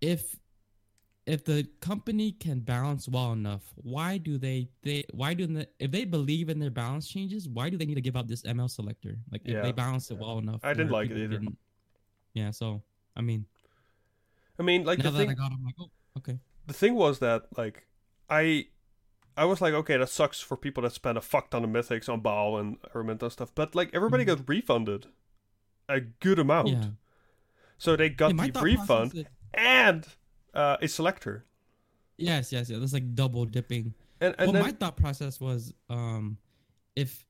[0.01, 0.35] if,
[1.25, 5.89] if the company can balance well enough, why do they they why do they if
[5.91, 8.69] they believe in their balance changes, why do they need to give out this ML
[8.69, 9.17] selector?
[9.31, 9.61] Like if Yeah.
[9.61, 10.59] they balance it well enough.
[10.63, 11.39] I didn't like it either.
[11.39, 11.57] didn't-
[12.33, 12.51] Yeah.
[12.51, 12.83] So
[13.15, 13.45] I mean,
[14.59, 16.37] I mean, like now the that thing I got, it, I'm like, oh, okay.
[16.67, 17.87] the thing was that like
[18.29, 18.67] I
[19.35, 22.09] I was like, okay, that sucks for people that spend a fuck ton of mythics
[22.09, 24.27] on Baal and Ermint and stuff, but like everybody Mhm.
[24.27, 25.07] got refunded
[25.89, 26.69] a good amount.
[26.69, 26.89] Yeah.
[27.77, 30.05] So they got Yeah, the refund and
[30.53, 31.45] uh, a selector.
[32.17, 32.79] Yes, yes, yeah.
[32.79, 33.93] That's like double dipping.
[34.19, 36.37] And and well, then my thought process was, um,
[36.95, 37.23] if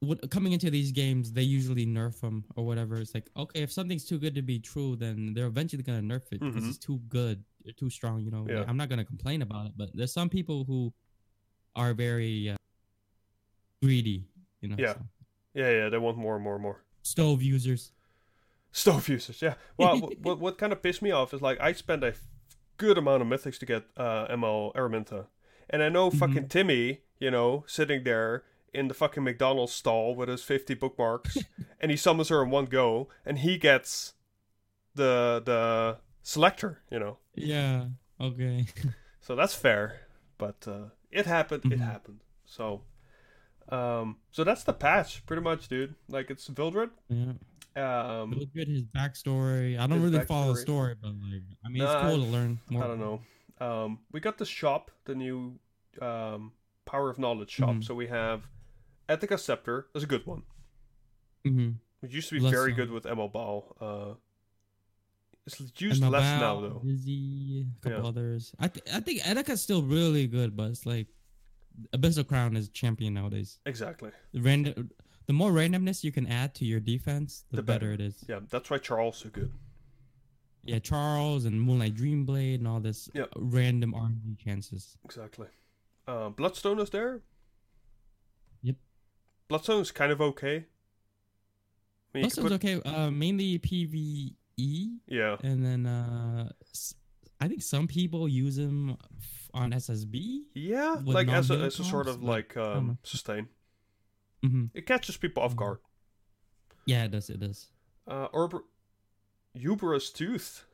[0.00, 2.98] what, coming into these games, they usually nerf them or whatever.
[3.00, 6.30] It's like, okay, if something's too good to be true, then they're eventually gonna nerf
[6.32, 6.68] it because Mhm.
[6.68, 7.42] it's too good,
[7.78, 8.20] too strong.
[8.20, 10.92] You know, Like, I'm not gonna complain about it, but there's some people who
[11.74, 12.56] are very uh,
[13.82, 14.28] greedy.
[14.60, 14.92] You know, Yeah.
[14.94, 15.00] so.
[15.54, 16.82] yeah, yeah, they want more and more and more.
[17.06, 17.92] Stove users.
[18.72, 19.54] Stove users, yeah.
[19.78, 22.14] Well, what, what what kind of pissed me off is like I spent a
[22.76, 25.26] good amount of mythics to get uh, ML Aramintha,
[25.70, 26.18] and I know Mhm.
[26.18, 31.36] fucking Timmy, you know, sitting there in the fucking McDonald's stall with his fifty bookmarks,
[31.80, 34.14] and he summons her in one go, and he gets
[34.94, 37.18] the the selector, you know.
[37.34, 37.86] Yeah.
[38.20, 38.66] Okay.
[39.20, 40.02] So that's fair,
[40.38, 41.64] but uh, it happened.
[41.64, 41.84] It Mhm.
[41.92, 42.20] happened.
[42.44, 42.82] So,
[43.68, 45.94] um, so that's the patch, pretty much, dude.
[46.08, 46.90] Like it's Vildred.
[47.08, 47.32] yeah.
[47.76, 48.68] Um, good.
[48.68, 49.78] His backstory.
[49.78, 52.58] I don't really follow the story, but like, I mean, Nah, it's cool to learn
[52.70, 52.84] more.
[52.84, 53.20] I don't know.
[53.60, 55.58] Um, we got the shop, the new
[56.00, 56.52] um,
[56.86, 57.70] Power of Knowledge shop.
[57.70, 57.84] Mhm.
[57.84, 58.46] So we have
[59.10, 59.88] Etica Scepter.
[59.92, 60.42] That's a good one.
[61.46, 61.70] Mm-hmm.
[62.02, 63.76] It used to be Less very good with ML Baal.
[63.80, 64.14] Uh,
[65.46, 66.82] it's used less now, though.
[66.84, 68.08] Dizzy, a couple Yeah.
[68.08, 68.52] others.
[68.58, 71.06] I th- I think Etica's still really good, but it's like
[71.92, 73.58] Abyssal Crown is champion nowadays.
[73.66, 74.10] Exactly.
[74.32, 74.90] The random,
[75.26, 77.78] the more randomness you can add to your defense, the, The better.
[77.90, 77.92] better.
[77.92, 78.24] it is.
[78.28, 79.52] Yeah, that's why Charles is so good.
[80.64, 83.26] Yeah, Charles and Moonlight Dreamblade and all this Yeah.
[83.36, 84.96] random RNG chances.
[85.04, 85.46] Exactly.
[86.08, 87.22] Um, Bloodstone is there.
[88.62, 88.76] Yep.
[89.48, 90.66] Bloodstone is kind of okay.
[92.14, 92.80] I mean, could it's okay.
[92.82, 96.48] Uh, mainly PVE, yeah, and then uh,
[97.40, 98.96] I think some people use them
[99.52, 100.42] on SSB.
[100.54, 103.48] yeah, like as a, as a sort of like, um, sustain.
[104.42, 105.78] hmm It catches people off guard.
[106.86, 107.28] Yeah, it does.
[107.30, 107.66] It does.
[108.06, 108.62] Uh, Orb-
[109.58, 110.64] Uberius Tooth.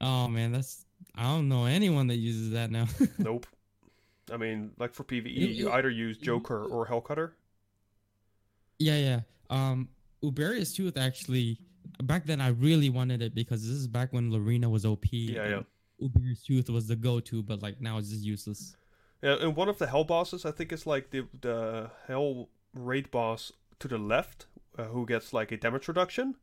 [0.00, 2.86] Oh man, that's I don't know anyone that uses that now.
[3.18, 3.46] Nope.
[4.32, 7.32] I mean, like for PVE, You- you you- either use Joker or Hellcutter.
[8.78, 9.20] yeah, yeah.
[9.50, 9.88] Um,
[10.22, 11.60] Uberius Tooth actually.
[12.02, 15.06] Back then, I really wanted it because this is back when Lorina was OP.
[15.12, 15.62] Yeah, yeah.
[15.98, 18.76] Uber's Tooth was the go-to, but like now it's just useless.
[19.22, 23.10] Yeah, and one of the Hell bosses, I think, is like the the Hell raid
[23.10, 24.46] boss to the left,
[24.78, 26.36] uh, who gets like a damage reduction.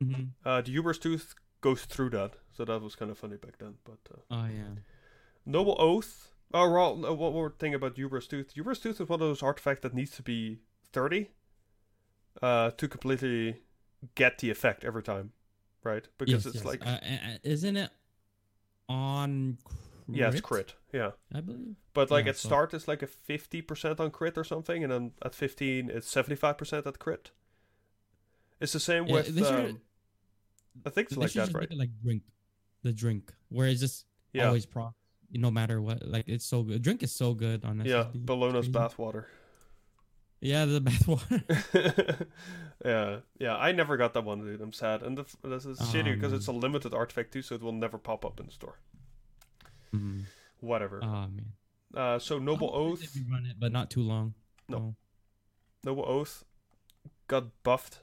[0.00, 3.58] hmm Uh, the Uber's Tooth goes through that, so that was kind of funny back
[3.58, 3.74] then.
[3.84, 4.80] But uh, Oh yeah.
[5.44, 6.28] Noble Oath.
[6.52, 8.56] Oh, well, one more thing about Uber's Tooth.
[8.56, 10.58] Uber's Tooth is one of those artifacts that needs to be
[10.92, 11.28] 30
[12.42, 13.62] uh, to completely
[14.14, 15.32] get the effect every time,
[15.84, 16.06] right?
[16.18, 16.64] Because yes, it's yes.
[16.64, 16.98] like, uh,
[17.42, 17.90] isn't it
[18.88, 19.58] on?
[19.64, 20.74] Crit, yeah, it's crit.
[20.92, 21.10] Yeah.
[21.32, 21.76] I believe.
[21.94, 24.92] But like Yeah, at so- start, it's like a 50% on crit or something, and
[24.92, 27.30] then at 15, it's 75% at crit.
[28.60, 29.42] It's the same Yeah, with.
[29.42, 29.80] Um,
[30.84, 31.68] I think it's like that, right?
[31.70, 32.22] it like drink,
[32.82, 34.46] the drink, where it's just Yeah.
[34.46, 34.94] always pro,
[35.32, 36.06] no matter what.
[36.06, 36.82] Like it's so good.
[36.82, 38.08] Drink is so good on this, Yeah.
[38.14, 39.26] Bologna's bathwater.
[40.40, 42.26] Yeah, the bathwater.
[42.84, 43.56] yeah, yeah.
[43.56, 44.60] I never got that one, dude.
[44.60, 47.54] I'm sad, and the, this is Oh, shitty because it's a limited artifact too, so
[47.54, 48.78] it will never pop up in the store.
[49.94, 50.24] Mhm.
[50.60, 51.00] Whatever.
[51.02, 51.52] Oh man.
[51.94, 54.34] Uh, so noble I'm oath, run it, but not too long.
[54.68, 54.94] No.
[55.84, 56.44] noble oath,
[57.28, 58.00] got buffed.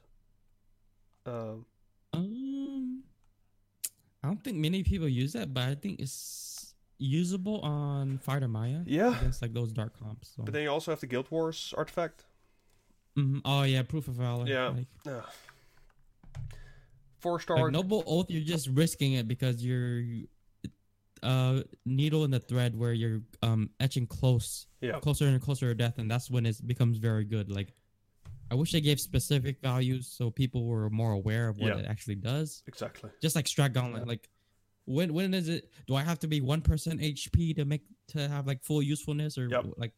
[1.25, 1.65] Um,
[2.13, 3.03] Um,
[4.23, 8.81] I don't think many people use that, but I think it's usable on Fighter Maya.
[8.85, 9.17] Yeah.
[9.17, 10.33] against like those dark comps.
[10.35, 10.43] So.
[10.43, 12.25] but then you also have the Guild Wars artifact.
[13.17, 13.41] Mhm.
[13.45, 14.45] Oh yeah, proof of valor.
[14.47, 14.69] Yeah.
[14.69, 15.23] Like.
[17.19, 17.71] Four like star.
[17.71, 20.03] noble oath, you're just risking it because you're
[21.23, 24.99] uh needle in the thread where you're um etching close Yeah.
[24.99, 27.73] closer and closer to death and that's when it becomes very good like
[28.51, 31.79] i wish they gave specific values so people were more aware of what Yeah.
[31.79, 33.09] it actually does Exactly.
[33.19, 34.29] just like strat gauntlet like
[34.85, 36.61] when when is it do i have to be 1%
[37.01, 39.65] hp to make to have like full usefulness or Yep.
[39.75, 39.93] like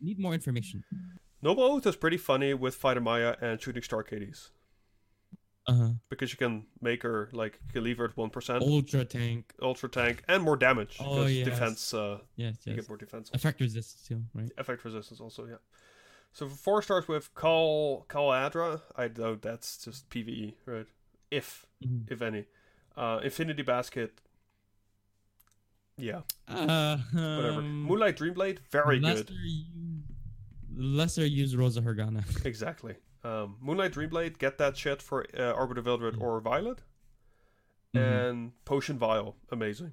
[0.00, 0.84] need more information
[1.46, 4.50] Noble Oath is pretty funny with Fighter Maya and Shooting Star Achates
[5.68, 9.04] uh-huh because you can make her like you can leave her at one percent, ultra
[9.04, 10.96] tank ultra tank, and more damage.
[11.00, 11.44] Oh, because yes.
[11.48, 11.94] defense.
[11.94, 13.30] Uh, yes you get more defense.
[13.32, 15.56] effect resist too right effect resistance also yeah
[16.32, 20.86] so for four stars with Call Caladra, I know that's just PVE, right?
[21.30, 22.10] If Mhm.
[22.12, 22.44] if any.
[22.96, 24.20] Uh Infinity Basket.
[25.98, 27.60] Yeah, uh whatever.
[27.60, 29.30] um, Moonlight Dreamblade, very good.
[29.30, 29.64] u-
[30.76, 32.94] lesser use rosa hergana Exactly.
[33.24, 36.20] Um Moonlight Dreamblade, get that shit for uh, Arbiter Vildred Mm.
[36.22, 36.82] or Violet.
[37.94, 38.00] Mhm.
[38.28, 39.92] And Potion Vial, amazing.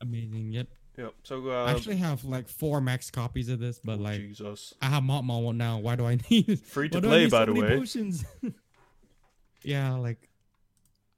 [0.00, 0.68] amazing yep
[0.98, 1.14] Yep.
[1.24, 4.72] So uh I actually have like four max copies of this, but like Jesus.
[4.80, 5.78] I have Montmo one now.
[5.78, 7.76] Why do I need Free to why do I play by so the way.
[7.78, 8.24] Potions?
[9.62, 10.28] yeah, like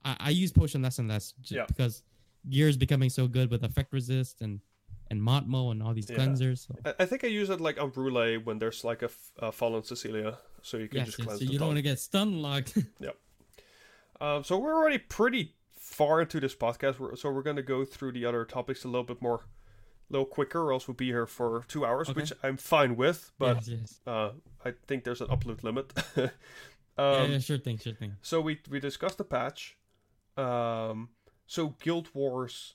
[0.04, 1.66] I, I use potion less and less just Yeah.
[1.66, 2.02] because
[2.48, 4.60] gear is becoming so good with effect resist and
[5.10, 6.16] and Montmo and all these Yeah.
[6.18, 6.66] cleansers.
[6.66, 6.74] So.
[6.98, 9.82] I, think I use it like on Brule when there's like a, f- a fallen
[9.82, 11.68] Cecilia, so you can Yes, just yes, cleanse so you don't top.
[11.68, 12.76] want to get stun locked.
[14.20, 17.84] Um, so we're already pretty far into this podcast, we're, so we're going to go
[17.84, 21.06] through the other topics a little bit more, a little quicker, or else we'll be
[21.06, 22.20] here for two hours, Okay.
[22.22, 23.30] which I'm fine with.
[23.38, 24.30] But yes, uh,
[24.64, 25.92] I think there's an upload limit.
[26.16, 26.24] yeah,
[26.98, 28.16] um, yeah, sure thing, sure thing.
[28.22, 29.76] So we we discussed the patch.
[30.36, 31.10] Um,
[31.46, 32.74] so Guild Wars.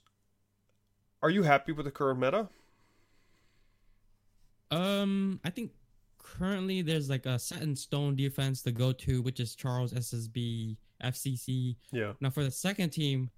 [1.24, 2.50] Are you happy with the current meta?
[4.72, 5.72] Um, I think
[6.18, 10.76] currently there's like a set in stone defense to go to, which is Charles SSB
[11.04, 11.78] FCC.
[11.92, 12.14] Yeah.
[12.20, 13.30] Now for the second team,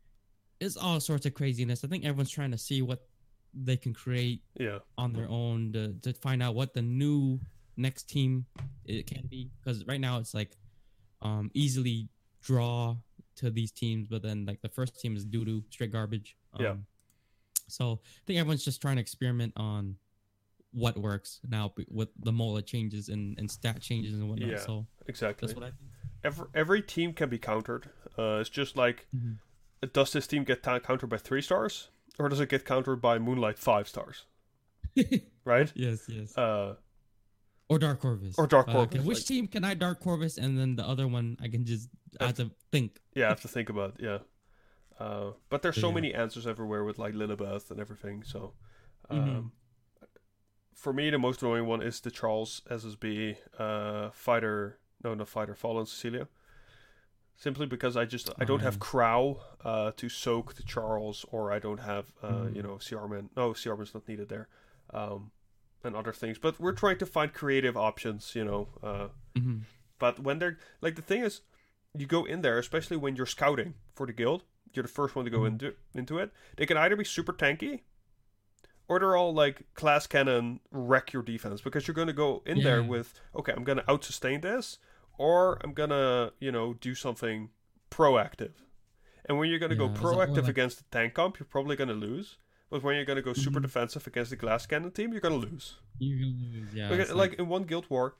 [0.60, 1.84] it's all sorts of craziness.
[1.84, 3.06] I think everyone's trying to see what
[3.54, 4.80] they can create Yeah.
[4.98, 7.40] on their own to, to find out what the new
[7.78, 8.46] next team
[8.86, 9.52] it can be.
[9.64, 10.58] Because right now it's like
[11.22, 12.10] um easily
[12.42, 12.96] draw
[13.36, 16.36] to these teams, but then like the first team is doo doo, straight garbage.
[16.54, 16.76] Um, Yeah.
[17.68, 19.96] So I think everyone's just trying to experiment on
[20.72, 24.50] what works now with the MOLA changes and, and stat changes and whatnot.
[24.50, 24.58] Yeah.
[24.60, 25.48] So Exactly.
[25.48, 25.92] that's what I think.
[26.24, 27.90] Every every team can be countered.
[28.18, 29.38] Uh, it's just like, Mhm.
[29.94, 31.90] does this team get ta- countered by three stars,
[32.20, 34.26] or does it get countered by Moonlight five stars?
[35.46, 35.72] Right.
[35.76, 36.36] yes, yes.
[36.38, 36.76] Uh,
[37.70, 38.36] or Dark Corvus.
[38.38, 40.84] or Dark Uh, okay, Corvus, which like- team can I Dark Corvus and then the
[40.86, 41.90] other one I can just
[42.20, 43.00] I have to think.
[43.14, 44.20] yeah, I have to think about yeah.
[45.00, 45.96] Uh, but there's so Yeah.
[45.96, 48.24] many answers everywhere with like Lilibeth and everything.
[48.24, 48.54] So,
[49.10, 49.52] um,
[50.02, 50.08] Mhm.
[50.74, 54.80] for me, the most annoying one is the Charles SSB uh, fighter.
[55.04, 55.56] No, not fighter.
[55.56, 56.28] Fallen Cecilia.
[57.38, 58.80] Simply because I just I don't have Um.
[58.80, 62.56] Crow uh, to soak the Charles, or I don't have uh, Mhm.
[62.56, 63.30] you know CRman.
[63.36, 64.48] No, CRman's not needed there,
[64.94, 65.32] um,
[65.84, 66.40] and other things.
[66.40, 68.34] But we're trying to find creative options.
[68.36, 68.70] You know.
[68.82, 69.64] Uh, Mhm.
[70.00, 71.42] but when they're like the thing is,
[71.94, 74.46] you go in there, especially when you're scouting for the guild.
[74.76, 75.48] You're the first one to go Mhm.
[75.48, 76.32] into into it.
[76.58, 77.82] They can either be super tanky,
[78.88, 82.62] or they're all like class cannon wreck your defense because you're going to go in
[82.62, 84.78] there with okay, I'm going to out sustain this,
[85.18, 87.50] or I'm gonna you know do something
[87.90, 88.54] proactive.
[89.28, 91.16] And when you're going to Yeah, go is that more proactive like- against the tank
[91.16, 92.38] comp, you're probably going to lose.
[92.70, 93.64] But when you're going to go super Mhm.
[93.64, 95.78] defensive against the glass cannon team, you're going to lose.
[95.98, 96.90] You're gonna lose, yeah.
[96.90, 98.18] Because, it's like, in one guild war,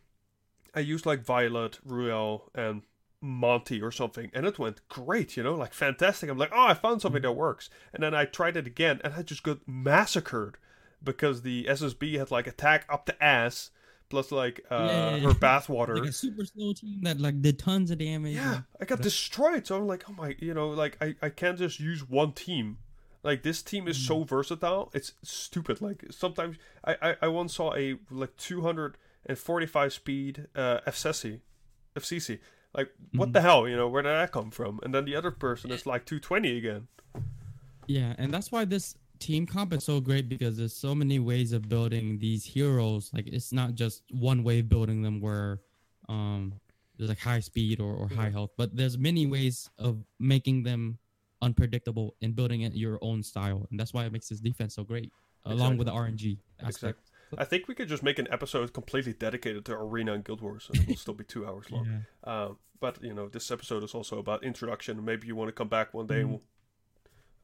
[0.74, 2.82] I used like Violet, Ruel, and
[3.26, 6.30] Monty or something, and it went great, you know, like fantastic.
[6.30, 7.70] I'm like, oh, I found something that works.
[7.94, 10.58] And then I tried it again, and I just got massacred
[11.04, 13.72] because the SSB had like attack up the ass,
[14.10, 15.18] plus like uh, Yeah.
[15.20, 16.00] her bathwater.
[16.00, 18.36] Like a super slow team that like did tons of damage.
[18.36, 19.66] Yeah, I got destroyed.
[19.68, 22.78] So I'm like, oh my, you know, like I, I can't just use one team.
[23.24, 24.92] Like this team is so versatile.
[24.94, 25.82] It's stupid.
[25.82, 31.40] Like sometimes I, I, I once saw a like 245 speed uh, FCC,
[31.96, 32.40] FCC.
[32.76, 34.80] Like what the hell, you know, where did that come from?
[34.84, 36.88] And then the other person is like 220 again.
[37.88, 41.54] Yeah, and that's why this team comp is so great because there's so many ways
[41.54, 43.12] of building these heroes.
[43.14, 45.62] Like it's not just one way of building them where
[46.10, 46.54] um
[46.98, 50.98] there's like high speed or, or high health, but there's many ways of making them
[51.42, 53.68] unpredictable and building it your own style.
[53.70, 55.12] And that's why it makes this defense so great.
[55.46, 57.00] Along with the RNG aspect.
[57.38, 60.70] I think we could just make an episode completely dedicated to Arena and Guild Wars,
[60.72, 61.86] and it will still be two hours long.
[62.26, 62.44] Yeah.
[62.46, 65.04] Um, but you know, this episode is also about introduction.
[65.04, 66.42] Maybe you want to come back one day and we'll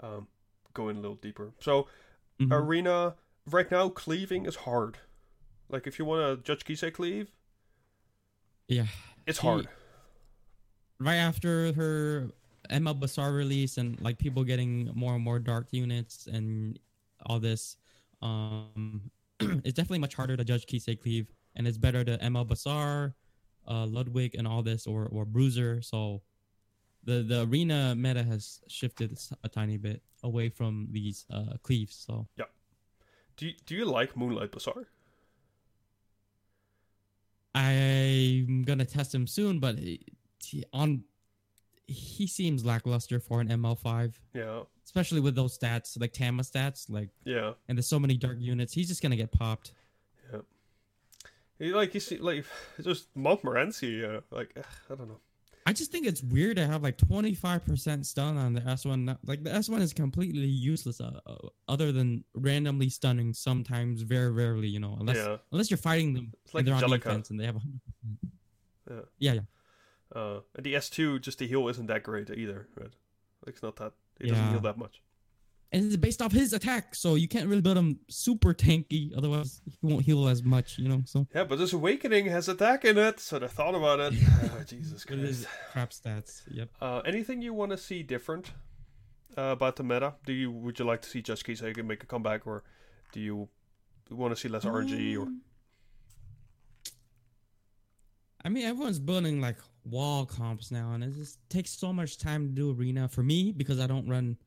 [0.01, 0.27] um,
[0.73, 1.51] go in a little deeper.
[1.59, 1.87] So,
[2.39, 2.51] Mhm.
[2.51, 3.15] arena
[3.49, 4.97] right now, cleaving is hard.
[5.69, 7.31] Like if you want to judge Kise cleave,
[8.67, 8.87] Yeah.
[9.25, 9.67] it's He- hard.
[10.99, 12.29] right after her
[12.69, 16.79] ML Basar release and like people getting more and more dark units and
[17.25, 17.77] all this,
[18.21, 19.11] um,
[19.63, 23.13] it's definitely much harder to judge Kise Cleave, and it's better to ML Basar,
[23.67, 25.81] uh, Ludwig, and all this, or or Bruiser.
[25.81, 26.21] So
[27.03, 31.95] the the arena meta has shifted a tiny bit away from these uh, cleaves.
[31.95, 32.45] So yeah,
[33.37, 34.85] Do you, do you like Moonlight Basar?
[37.53, 40.05] I'm gonna test him soon, but he-
[40.73, 41.03] on
[41.87, 44.13] he seems lackluster for an ML5.
[44.33, 44.61] Yeah,
[44.91, 47.53] especially with those stats, like Tama stats, like yeah.
[47.69, 49.71] and there's so many dark units, he's just gonna get popped.
[51.59, 52.43] He, like you see, like
[52.81, 54.03] just Montmorency.
[54.03, 55.19] Uh, like ugh, I don't know.
[55.67, 59.15] I just think it's weird to have like 25% stun on the S1.
[59.23, 61.35] Like the S1 is completely useless, uh, uh,
[61.67, 66.33] other than randomly stunning sometimes, very rarely, you know, unless Yeah, unless you're fighting them
[66.45, 67.09] It's like and they're on Angelica.
[67.09, 67.61] defense and they have 100%.
[68.89, 68.95] Yeah.
[69.19, 70.19] Yeah, yeah.
[70.19, 72.67] uh, and the S two just the heal isn't that great either.
[72.75, 72.93] Right?
[73.45, 73.93] Like it's not that.
[74.23, 75.01] It doesn't heal that much.
[75.73, 79.61] And it's based off his attack, so you can't really build him super tanky, otherwise
[79.65, 81.01] he won't heal as much, you know.
[81.05, 84.13] So Yeah, but this awakening has attack in it, so I thought about it.
[84.43, 85.47] Oh, Jesus Christ.
[85.71, 86.41] crap stats.
[86.51, 86.69] Yep.
[86.81, 88.51] Uh, anything you want to see different
[89.37, 90.15] uh, about the meta?
[90.25, 92.63] Do you would you like to see Judge Kise make a comeback, or
[93.13, 93.47] do you
[94.09, 95.17] want to see less RNG?
[95.17, 95.41] Or Um,
[98.43, 102.47] I mean, everyone's building like wall comps now, and it just takes so much time
[102.47, 104.37] to do arena for me because I don't run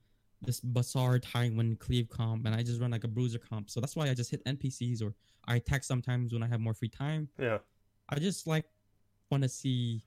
[0.43, 3.71] this Basar Tywin Cleave comp, and I just run like a bruiser comp.
[3.71, 5.15] So that's why I just hit NPCs or
[5.47, 7.29] I attack sometimes when I have more free time.
[7.39, 7.59] yeah,
[8.09, 8.67] I just like
[9.31, 10.03] want to see,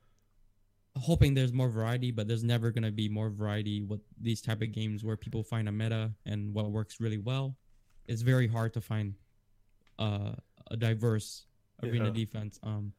[0.98, 4.72] hoping there's more variety, but there's never gonna be more variety with these type of
[4.72, 7.56] games where people find a meta and what works really well.
[8.08, 9.16] It's very hard to find
[10.00, 10.34] uh,
[10.72, 11.46] a diverse
[11.84, 12.12] arena Yeah.
[12.12, 12.60] defense.
[12.64, 12.94] Um,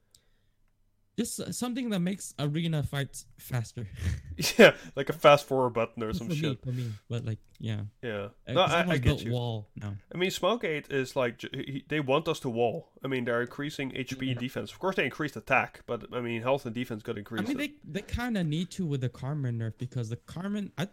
[1.18, 3.88] just something that makes arena fights faster.
[4.56, 6.62] yeah, like a fast forward button or for some me, shit.
[6.62, 9.32] for me, but like yeah, Yeah, Uh, no, I, I get you.
[9.32, 9.96] wall now.
[10.14, 12.92] I mean, Smilegate is like he, they want us to wall.
[13.04, 14.30] I mean, they're increasing HP Yeah.
[14.30, 14.70] and defense.
[14.70, 17.44] Of course, they increased attack, but I mean, health and defense got increased.
[17.44, 20.70] I mean, they they kind of need to with the Carmen nerf because the Carmen,
[20.78, 20.84] I,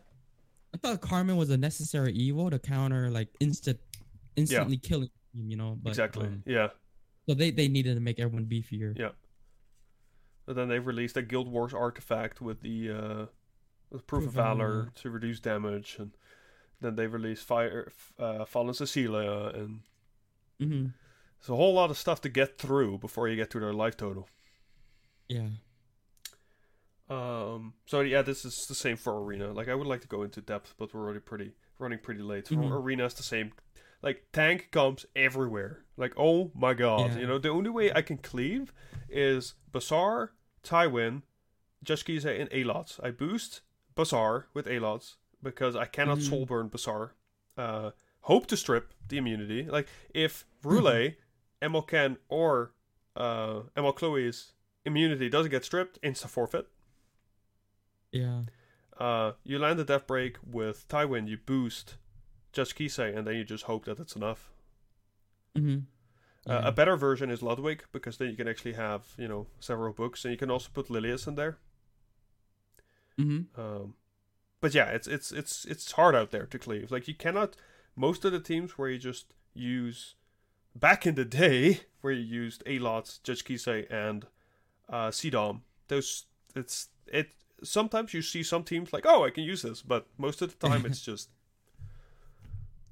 [0.73, 3.79] I thought Carmen was a necessary evil to counter like instant,
[4.35, 5.77] instantly killing him, you know.
[5.83, 6.25] But, exactly.
[6.25, 6.69] um, yeah,
[7.29, 8.97] so they they needed to make everyone beefier.
[8.97, 9.09] Yeah.
[10.45, 13.25] But then they've released a Guild Wars artifact with the uh,
[13.89, 16.11] with Proof, of Valor to reduce damage, and
[16.81, 19.81] then they released Fire uh, Fallen Cecilia, and
[20.59, 20.87] hmm
[21.39, 23.97] there's a whole lot of stuff to get through before you get to their life
[23.97, 24.27] total.
[25.27, 25.49] Yeah.
[27.09, 29.53] Um, so yeah, this is the same for Arena.
[29.53, 32.45] Like I would like to go into depth, but we're already pretty running pretty late.
[32.45, 32.71] Mhm.
[32.71, 33.53] Arena, is the same.
[34.05, 35.83] Like tank comes everywhere.
[35.97, 37.19] Like oh my god, Yeah.
[37.21, 38.71] you know the only way I can cleave
[39.09, 40.29] is Basar,
[40.63, 41.23] Tywin,
[41.83, 42.99] Judge Kise, and Alots.
[43.03, 43.61] I boost
[43.97, 46.29] Basar with Alots because I cannot Mhm.
[46.29, 47.11] soul burn Basar.
[47.57, 47.91] Uh,
[48.21, 49.63] hope to strip the immunity.
[49.63, 51.13] Like if Brule,
[51.61, 51.81] Emil
[52.29, 52.73] or
[53.15, 54.53] uh, Emil Chloe's
[54.85, 56.67] immunity doesn't get stripped, insta forfeit.
[58.11, 58.41] Yeah.
[58.97, 61.95] Uh, you land a death break with Tywin, you boost
[62.55, 64.51] judge Kise, and then you just hope that it's enough.
[65.55, 65.79] hmm
[66.47, 69.93] Uh, a better version is Ludwig, because then you can actually have, you know, several
[69.93, 71.57] books, and you can also put Lilias in there.
[73.17, 73.95] hmm Um,
[74.61, 76.91] but yeah, it's it's it's it's hard out there to cleave.
[76.91, 77.55] Like you cannot.
[77.95, 80.15] Most of the teams where you just use
[80.75, 84.27] back in the day where you used Alots, Judge Kise, and
[84.89, 85.61] uh, CDOM.
[85.89, 86.25] Those
[86.55, 87.31] it's it.
[87.63, 90.69] Sometimes you see some teams like, oh, I can use this, but most of the
[90.69, 91.29] time it's just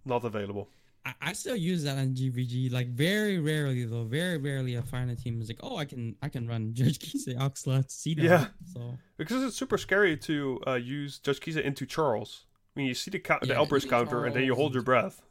[0.05, 0.69] not available.
[1.05, 2.71] I, I still use that on GVG.
[2.71, 6.15] Like very rarely though, very rarely I find a team is like, oh, I can
[6.21, 8.23] I can run Judge Kise Oxlot CDOM.
[8.23, 8.47] Yeah.
[8.73, 12.45] So Because it's super scary to uh, use Judge Kise into Charles.
[12.75, 14.81] I mean, you see the the Yeah, Elbrus into counter, and then you hold your
[14.83, 15.21] breath.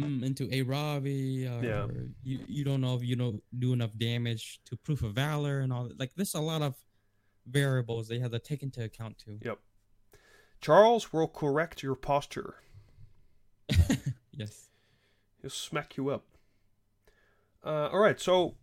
[0.00, 1.86] mm, into a Ravi or Yeah.
[2.22, 5.72] you, you don't know if you don't do enough damage to proof of valor and
[5.72, 5.98] all that.
[6.00, 6.74] Like there's a lot of
[7.46, 9.38] variables they have to take into account too.
[9.42, 9.58] Yep.
[10.60, 12.54] Charles will correct your posture.
[14.36, 14.68] Yes.
[15.40, 16.24] He'll smack you up.
[17.64, 18.56] Uh, all right, so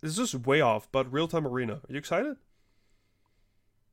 [0.00, 1.74] this is way off, but real time arena.
[1.74, 2.36] Are you excited?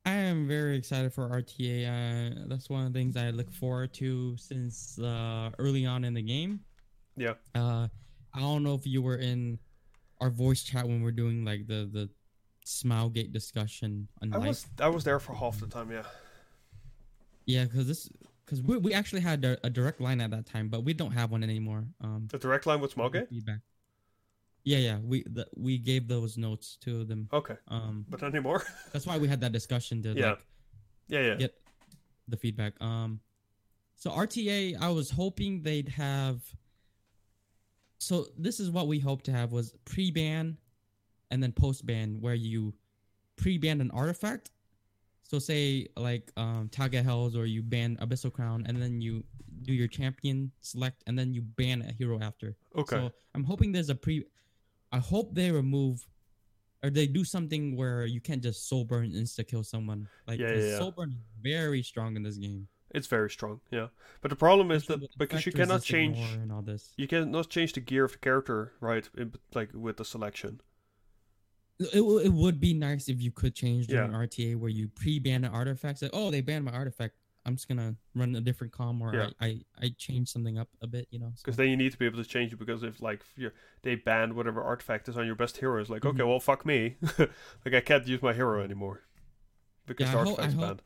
[0.05, 1.87] I am very excited for RTA.
[1.87, 6.13] Uh, that's one of the things I look forward to since uh, early on in
[6.13, 6.59] the game.
[7.17, 7.33] Yeah.
[7.53, 7.87] Uh,
[8.33, 9.59] I don't know if you were in
[10.21, 12.09] our voice chat when we're doing like the the
[12.65, 14.47] Smilegate discussion on I live.
[14.47, 15.91] was I was there for half the time.
[15.91, 16.03] Yeah.
[17.45, 18.09] Yeah, because this
[18.45, 21.11] because we, we actually had a, a direct line at that time, but we don't
[21.11, 21.85] have one anymore.
[22.01, 23.15] Um, The direct line with Smoke.
[23.29, 23.59] feedback.
[24.63, 27.29] Yeah, yeah, we the, we gave those notes to them.
[27.31, 28.63] Okay, Um, but not anymore.
[28.93, 30.29] that's why we had that discussion to Yeah.
[30.31, 30.45] like
[31.07, 31.35] yeah, yeah.
[31.35, 31.55] get
[32.27, 32.73] the feedback.
[32.81, 33.19] Um,
[33.95, 36.41] so RTA, I was hoping they'd have.
[37.99, 40.57] So this is what we hope to have was pre-ban,
[41.31, 42.73] and then post-ban, where you
[43.35, 44.49] pre-ban an artifact.
[45.27, 49.23] So say like um Taga Hells or you ban Abyssal Crown, and then you
[49.63, 52.55] do your champion select, and then you ban a hero after.
[52.75, 52.95] Okay.
[52.95, 54.23] So I'm hoping there's a pre.
[54.91, 56.05] I hope they remove,
[56.83, 60.07] or they do something where you can't just soul burn insta kill someone.
[60.27, 60.77] Like Yeah, yeah, yeah.
[60.77, 62.67] soul burn is very strong in this game.
[62.91, 63.59] It's very strong.
[63.71, 63.87] Yeah,
[64.21, 66.17] but the problem is that because you cannot change,
[66.97, 69.09] you cannot change the gear of the character, right?
[69.17, 70.61] In, like with the selection.
[71.79, 74.07] It, w- it would be nice if you could change Yeah.
[74.07, 76.01] RTA where you pre-ban an artifact.
[76.01, 77.15] Like, oh, they banned my artifact.
[77.45, 79.29] I'm just gonna run a different com or Yeah.
[79.39, 81.07] I, I I change something up a bit.
[81.11, 81.31] You know.
[81.35, 82.57] so- Because then you need to be able to change it.
[82.59, 83.51] Because if like if
[83.83, 86.27] they banned whatever artifact is on your best hero, it's like okay, Mhm.
[86.27, 89.01] well fuck me, like I can't use my hero anymore
[89.85, 90.81] because Yeah, the hope- artifact's hope- banned.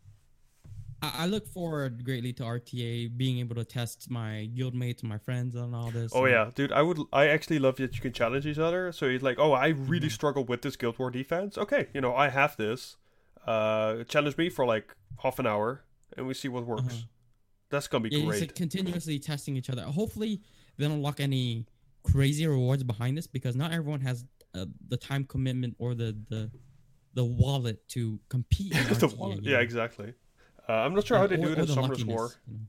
[1.02, 5.18] I, I look forward greatly to RTA being able to test my guildmates and my
[5.18, 6.12] friends and all this.
[6.14, 7.00] Oh and- yeah, dude, I would.
[7.14, 8.92] I actually love that you can challenge each other.
[8.92, 10.12] So you're like, oh, I really Mhm.
[10.12, 11.58] struggle with this Guild War defense.
[11.58, 12.98] Okay, you know, I have this.
[13.48, 15.84] Uh, challenge me for like half an hour,
[16.18, 16.84] and we see what works.
[16.84, 17.02] Uh-huh.
[17.70, 18.42] That's gonna be Yeah, great.
[18.42, 19.84] it's like continuously testing each other.
[19.84, 20.42] Hopefully,
[20.78, 21.66] they don't lock any
[22.04, 26.52] crazy rewards behind this because not everyone has uh, the time commitment or the the
[27.14, 28.76] the wallet to compete.
[28.76, 30.14] In The wallet- yeah, exactly.
[30.70, 32.32] Uh, I'm not sure how Or- they do it in Summoners War.
[32.48, 32.60] you know.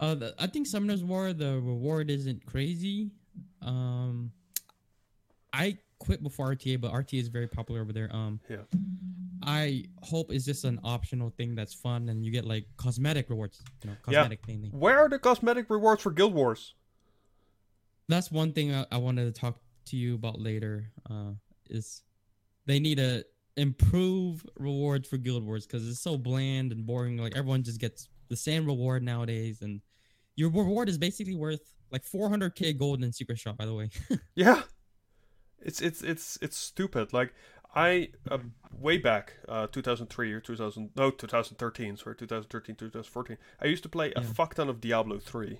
[0.00, 3.10] Uh, the, I think Summoners War the reward isn't crazy.
[3.62, 4.32] Um,
[5.52, 8.14] I quit before RTA, but RTA is very popular over there.
[8.14, 8.62] Um, Yeah.
[9.42, 13.62] I hope it's just an optional thing that's fun and you get like cosmetic rewards.
[13.82, 14.20] You know, Yeah.
[14.22, 14.68] cosmetic mainly.
[14.70, 16.74] Where are the cosmetic rewards for Guild Wars?
[18.08, 20.90] That's one thing I, I wanted to talk to you about later.
[21.08, 21.32] Uh,
[21.70, 22.02] is
[22.66, 23.24] they need to
[23.58, 27.16] improve rewards for Guild Wars because it's so bland and boring.
[27.18, 29.80] Like everyone just gets the same reward nowadays, and
[30.36, 31.60] your reward is basically worth
[31.90, 33.56] like 400k gold in Secret Shop.
[33.56, 33.90] By the way,
[34.34, 34.62] Yeah,
[35.60, 37.12] it's it's it's it's stupid.
[37.12, 37.34] Like
[37.74, 38.38] I uh,
[38.72, 43.36] way back, uh, 2003 or 2000, no, 2013, sorry, 2013, 2014.
[43.60, 44.26] I used to play a Yeah.
[44.26, 45.58] fuck ton of Diablo 3.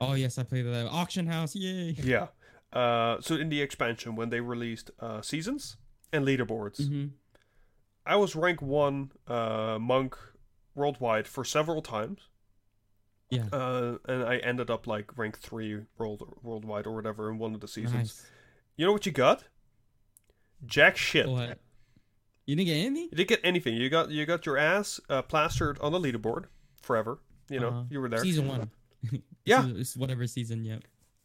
[0.00, 1.54] oh yes, I played the auction house.
[1.56, 1.96] Yay!
[2.02, 2.28] Yeah.
[2.72, 5.76] Uh, so in the expansion, when they released uh, seasons
[6.12, 7.06] and leaderboards, hmm
[8.06, 10.16] I was rank one uh, monk
[10.74, 12.20] worldwide for several times.
[13.28, 13.44] Yeah.
[13.52, 17.60] Uh, and I ended up like rank three world worldwide or whatever in one of
[17.60, 17.92] the seasons.
[17.94, 18.26] Nice.
[18.76, 19.44] You know what you got?
[20.64, 21.28] Jack shit.
[21.28, 21.58] What?
[22.46, 23.08] You didn't get anything?
[23.10, 23.74] You didn't get anything.
[23.76, 26.44] You got you got your ass uh, plastered on the leaderboard
[26.80, 27.18] forever.
[27.50, 27.82] You know, Uh-huh.
[27.90, 28.22] you were there.
[28.22, 28.70] Season one.
[29.44, 29.66] Yeah.
[29.68, 30.64] It's whatever season.
[30.64, 30.78] Yeah.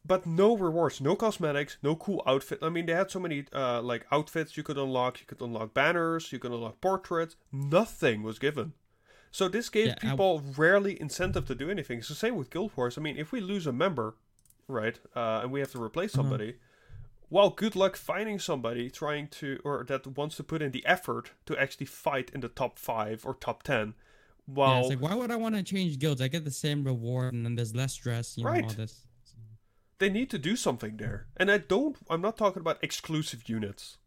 [0.06, 2.60] But no rewards, no cosmetics, no cool outfit.
[2.62, 5.20] I mean, they had so many uh, like outfits you could unlock.
[5.22, 7.36] You could unlock banners, you could unlock portraits.
[7.52, 8.74] Nothing was given.
[9.32, 12.00] So this gave Yeah, people rarely incentive to do anything.
[12.00, 12.98] It's the same with Guild Wars.
[12.98, 14.16] I mean, if we lose a member,
[14.68, 16.24] right, uh, and we have to replace Uh-huh.
[16.24, 16.56] somebody,
[17.32, 21.32] well, good luck finding somebody trying to or that wants to put in the effort
[21.48, 23.96] to actually fight in the top five or top ten.
[24.56, 24.82] yeah.
[24.82, 26.22] It's like why would I want to change guilds?
[26.22, 28.38] I get the same reward and then there's less stress.
[28.38, 28.64] You know Right.
[28.66, 29.08] all this.
[30.04, 31.28] They need to do something there.
[31.38, 31.96] And I don't.
[32.10, 33.98] I'm not talking about exclusive units.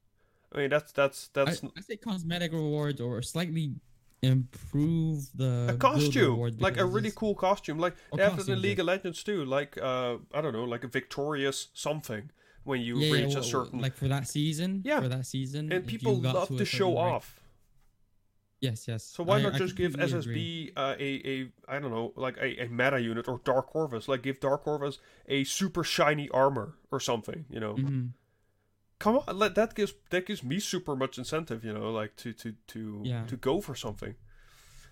[0.52, 3.74] I mean, that's that's that's I, I say cosmetic rewards or slightly
[4.23, 7.78] improve the a costume, like a really cool costume.
[7.78, 8.82] Like Or they have it in costumes, League yeah.
[8.82, 9.44] of Legends too.
[9.44, 12.31] Like uh, I don't know, like a victorious something.
[12.64, 14.82] when you yeah, yeah, reach well, a certain like for that season.
[14.85, 15.01] Yeah.
[15.01, 17.40] for that season, and people love to to, show rank- off.
[18.70, 19.02] Yes, yes.
[19.05, 21.34] So why I- not I just give SSB uh, a a
[21.68, 24.98] I don't know like a, a meta unit or Dark Corvus like give Dark Corvus
[25.28, 28.10] a super shiny armor or something you know Mhm.
[28.98, 32.32] come on let that gives that gives me super much incentive you know like to
[32.32, 33.24] to to Yeah.
[33.26, 34.14] to go for something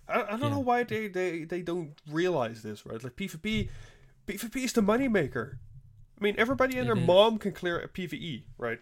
[0.09, 0.49] I, I don't Yeah.
[0.51, 3.69] know why they, they they don't realize this right like PvP
[4.27, 5.59] PvP is the moneymaker
[6.21, 7.07] I mean everybody and It their is.
[7.07, 8.81] mom can clear a PvE right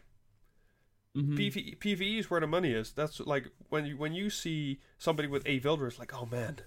[1.16, 1.36] Mhm.
[1.36, 2.92] PvE, PvE is where the money is.
[2.92, 6.60] That's like when you when you see somebody with a Vildred, it's like, oh man,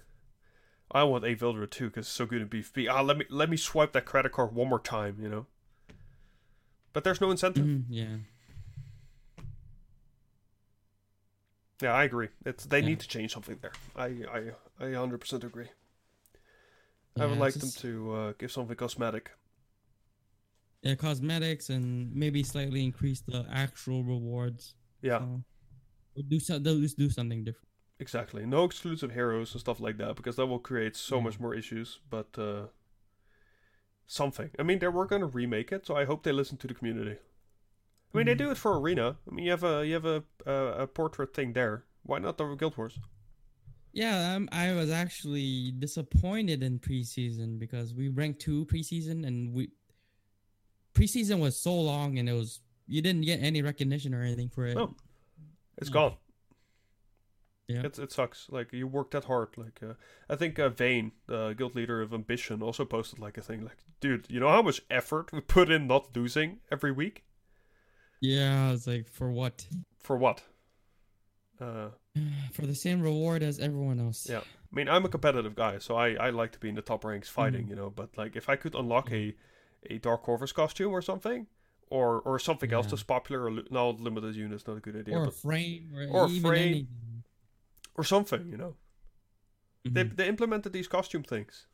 [0.90, 2.88] I want a Vildred too because it's so good in PvP.
[2.88, 5.46] Ah, let me let me swipe that credit card one more time, you know.
[6.92, 7.64] But there's no incentive.
[7.66, 8.16] Mhm, Yeah.
[11.82, 12.28] Yeah, I agree.
[12.44, 12.86] It's they Yeah.
[12.88, 13.72] need to change something there.
[13.94, 15.68] I I I 100% agree.
[17.18, 19.30] I would like them to uh, give something cosmetic.
[20.86, 24.74] Yeah, cosmetics and maybe slightly increase the actual rewards.
[25.02, 25.42] Yeah, So,
[26.28, 27.68] do they'll just do something different.
[27.98, 28.46] exactly.
[28.46, 31.22] No exclusive heroes and stuff like that because that will create so Yeah.
[31.24, 31.98] much more issues.
[32.08, 32.66] But uh,
[34.06, 34.50] something.
[34.58, 36.74] I mean, they were going to remake it, so I hope they listen to the
[36.74, 37.18] community.
[38.14, 38.38] I mean, they Mhm.
[38.38, 39.18] do it for arena.
[39.30, 41.84] I mean, you have a you have a a, a portrait thing there.
[42.04, 43.00] Why not the Guild Wars?
[43.92, 49.70] Yeah, um, I was actually disappointed in preseason because we ranked two preseason and we
[50.96, 54.66] preseason was so long and it was you didn't get any recognition or anything for
[54.66, 54.74] it.
[54.76, 54.94] No.
[55.78, 56.14] It's gone.
[57.68, 57.82] Yeah.
[57.84, 58.46] It's, it sucks.
[58.48, 59.48] Like you worked that hard.
[59.56, 59.94] Like uh,
[60.30, 63.78] I think uh, Vane, the guild leader of Ambition, also posted like a thing like,
[64.00, 67.24] dude, you know how much effort we put in not losing every week
[68.20, 69.66] Yeah, it's like for what?
[69.98, 70.42] for what?
[71.60, 71.88] Uh,
[72.52, 74.26] For the same reward as everyone else.
[74.30, 74.38] Yeah.
[74.40, 77.04] I mean, I'm a competitive guy, so I, I like to be in the top
[77.04, 77.70] ranks fighting, Mhm.
[77.70, 77.90] you know.
[77.90, 79.34] But like, if I could unlock a
[79.90, 81.46] a Dark Corvus costume or something,
[81.88, 85.16] or or something else that's popular, or li- no, limited units not a good idea,
[85.16, 86.62] Or a but frame or, Or a frame.
[86.68, 87.22] anything.
[87.94, 88.76] or something, you know.
[89.84, 90.16] They Mhm.
[90.16, 91.66] they implemented these costume things.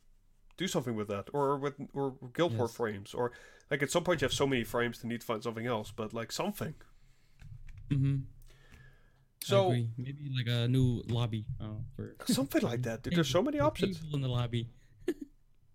[0.55, 2.75] Do something with that, or with or Guild War Yes.
[2.75, 3.31] frames, or
[3.71, 5.91] like at some point you have so many frames to need to find something else,
[5.91, 6.75] but like something.
[7.89, 8.23] Mhm.
[9.43, 13.03] So maybe like a new lobby uh, for something like that.
[13.03, 14.01] Dude, there's so many options.
[14.13, 14.69] in the lobby.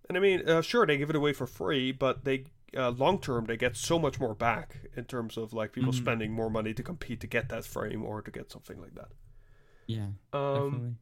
[0.08, 2.44] And I mean, uh, sure, they give it away for free, but they
[2.76, 5.96] uh, long term they get so much more back in terms of like people Mhm.
[5.96, 9.08] spending more money to compete to get that frame or to get something like that.
[9.86, 10.94] Yeah, Um, definitely.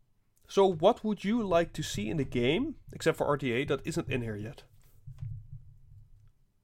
[0.48, 4.08] so, what would you like to see in the game, except for RTA, that isn't
[4.08, 4.62] in here yet?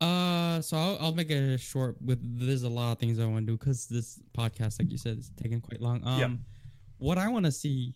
[0.01, 1.97] Uh, so I'll, I'll make it short.
[2.03, 4.99] With there's a lot of things I want to do because this podcast, like you
[4.99, 6.05] said, is taking quite long.
[6.05, 6.29] Um, Yeah.
[6.99, 7.95] what I want to see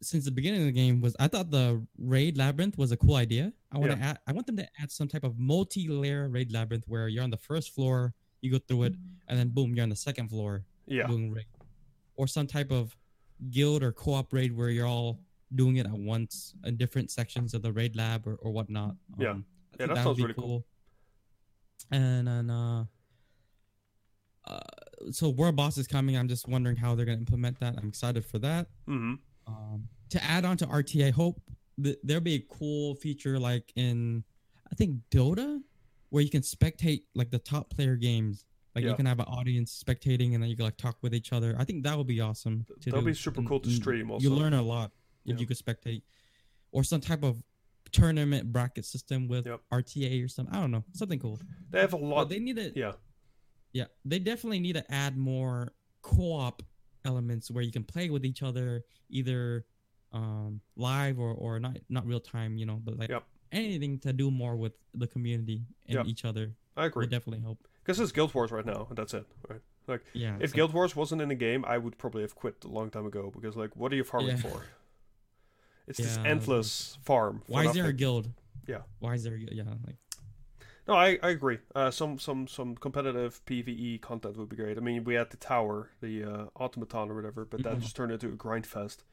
[0.00, 3.16] since the beginning of the game was I thought the raid labyrinth was a cool
[3.16, 3.52] idea.
[3.72, 4.18] I want to add.
[4.26, 7.36] I want them to add some type of multi-layer raid labyrinth where you're on the
[7.36, 8.94] first floor, you go through it,
[9.28, 11.46] and then boom, you're on the second floor Yeah, doing raid,
[12.16, 12.96] or some type of
[13.50, 15.20] guild or co-op raid where you're all
[15.54, 18.94] doing it at once in different sections of the raid lab or, or whatnot.
[19.18, 19.30] Yeah.
[19.30, 20.66] Um, Yeah, think that would sounds really cool.
[21.90, 22.84] And then, uh,
[24.44, 24.60] uh,
[25.10, 26.16] so World Boss is coming.
[26.16, 27.76] I'm just wondering how they're gonna implement that.
[27.78, 28.68] I'm excited for that.
[28.86, 29.14] hmm
[29.48, 31.40] Um, to add on to RTA, I hope
[31.82, 34.24] th- there'll be a cool feature like in,
[34.70, 35.60] I think Dota,
[36.10, 38.44] where you can spectate like the top player games.
[38.74, 38.90] Like Yeah.
[38.90, 41.56] you can have an audience spectating, and then you can like talk with each other.
[41.58, 42.64] I think that would be awesome.
[42.84, 43.06] That'll do.
[43.06, 44.22] be super And- cool to stream also.
[44.22, 44.92] You learn a lot
[45.24, 45.40] if Yeah.
[45.40, 46.02] you could spectate,
[46.70, 47.42] or some type of
[47.90, 49.62] tournament bracket system with Yep.
[49.72, 50.54] RTA or something.
[50.54, 51.40] I don't know, something cool.
[51.70, 52.28] They have a But lot.
[52.28, 52.92] they need to yeah,
[53.72, 55.72] yeah, they definitely need to add more
[56.02, 56.62] co-op
[57.08, 59.64] elements where you can play with each other, either
[60.12, 62.78] um, live or, or not not real time, you know.
[62.86, 63.24] But like Yep.
[63.52, 65.58] anything to do more with the community
[65.88, 66.06] and Yep.
[66.06, 66.44] each other
[66.76, 67.02] I agree.
[67.02, 67.58] would definitely help.
[67.82, 69.26] Because it's Guild Wars right now, and that's it.
[69.50, 69.60] Right?
[69.86, 70.36] Like, Yeah.
[70.40, 73.06] if Guild Wars wasn't in the game, I would probably have quit a long time
[73.06, 73.30] ago.
[73.34, 74.46] Because like, what are you farming Yeah.
[74.46, 74.58] for?
[75.86, 77.40] It's this Yeah, endless farm.
[77.46, 78.28] for why is there a guild?
[78.66, 78.82] Yeah.
[78.98, 79.34] Why is there?
[79.36, 79.96] A, yeah, like
[80.88, 81.58] No, I, I agree.
[81.74, 84.78] Uh, some some some competitive PVE content would be great.
[84.78, 87.82] I mean, we had the tower, the uh, automaton or whatever, but that Mhm.
[87.82, 89.04] just turned into a grind fest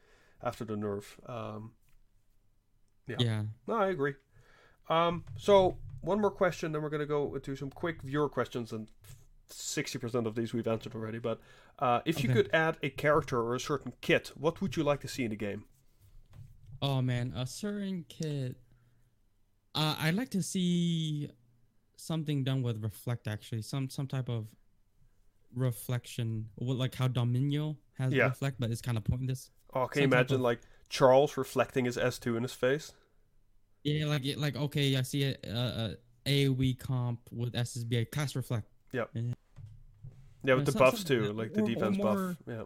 [0.42, 1.18] after the nerf.
[1.28, 1.72] Um,
[3.06, 3.16] Yeah.
[3.20, 3.42] yeah.
[3.66, 4.14] no, I agree.
[4.88, 8.88] Um, so one more question, then we're gonna go into some quick viewer questions, and
[9.48, 11.18] sixty percent of these we've answered already.
[11.18, 11.40] But
[11.78, 15.00] uh, if you could add a character or a certain kit, what would you like
[15.00, 15.66] to see in the game?
[16.80, 18.56] Oh man, a certain kit.
[19.74, 21.30] Uh, I'd like to see
[21.96, 23.26] something done with reflect.
[23.28, 24.46] Actually, some some type of
[25.54, 28.24] reflection, like how Dominiel has Yeah.
[28.28, 29.50] reflect, but it's kind of pointless.
[29.74, 32.52] Oh, can you Some type imagine of- like Charles reflecting his S two in his
[32.52, 32.92] face?
[33.84, 35.96] Yeah, like like okay, I see a, a,
[36.26, 38.66] a AOE comp with SSB class reflect.
[38.92, 39.10] Yep.
[39.14, 39.22] Yeah.
[40.44, 42.36] Yeah, with Uh, the buffs too, like the Or- or defense more- buff.
[42.46, 42.64] Yeah.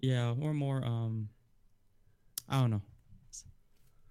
[0.00, 0.84] Yeah, or more.
[0.84, 1.28] Um,
[2.48, 2.82] I don't know.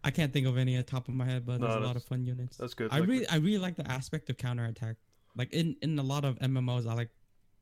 [0.04, 1.86] I can't think of any at the top of my head, but No, there's a
[1.88, 2.58] lot of fun units.
[2.58, 2.92] That's good.
[2.92, 4.98] I Like, really, I really like the aspect of counterattack.
[5.36, 7.10] Like in in a lot of MMOs, I like,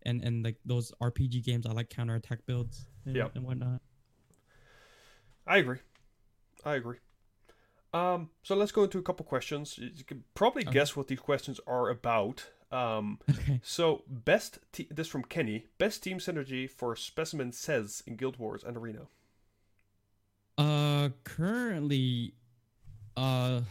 [0.04, 2.88] and and like those RPG games, I like counterattack builds.
[3.06, 3.36] And, Yep.
[3.36, 3.82] and whatnot.
[5.48, 5.80] I agree.
[6.66, 6.98] I agree.
[7.94, 9.78] Um, so let's go into a couple questions.
[9.78, 10.72] You you can probably Okay.
[10.74, 12.50] guess what these questions are about.
[12.72, 13.60] Um, Okay.
[13.64, 15.66] so best te- this from Kenny.
[15.78, 19.08] Best team synergy for Specimen Sez in Guild Wars and Arena.
[20.62, 22.34] Uh, currently,
[23.18, 23.62] uh,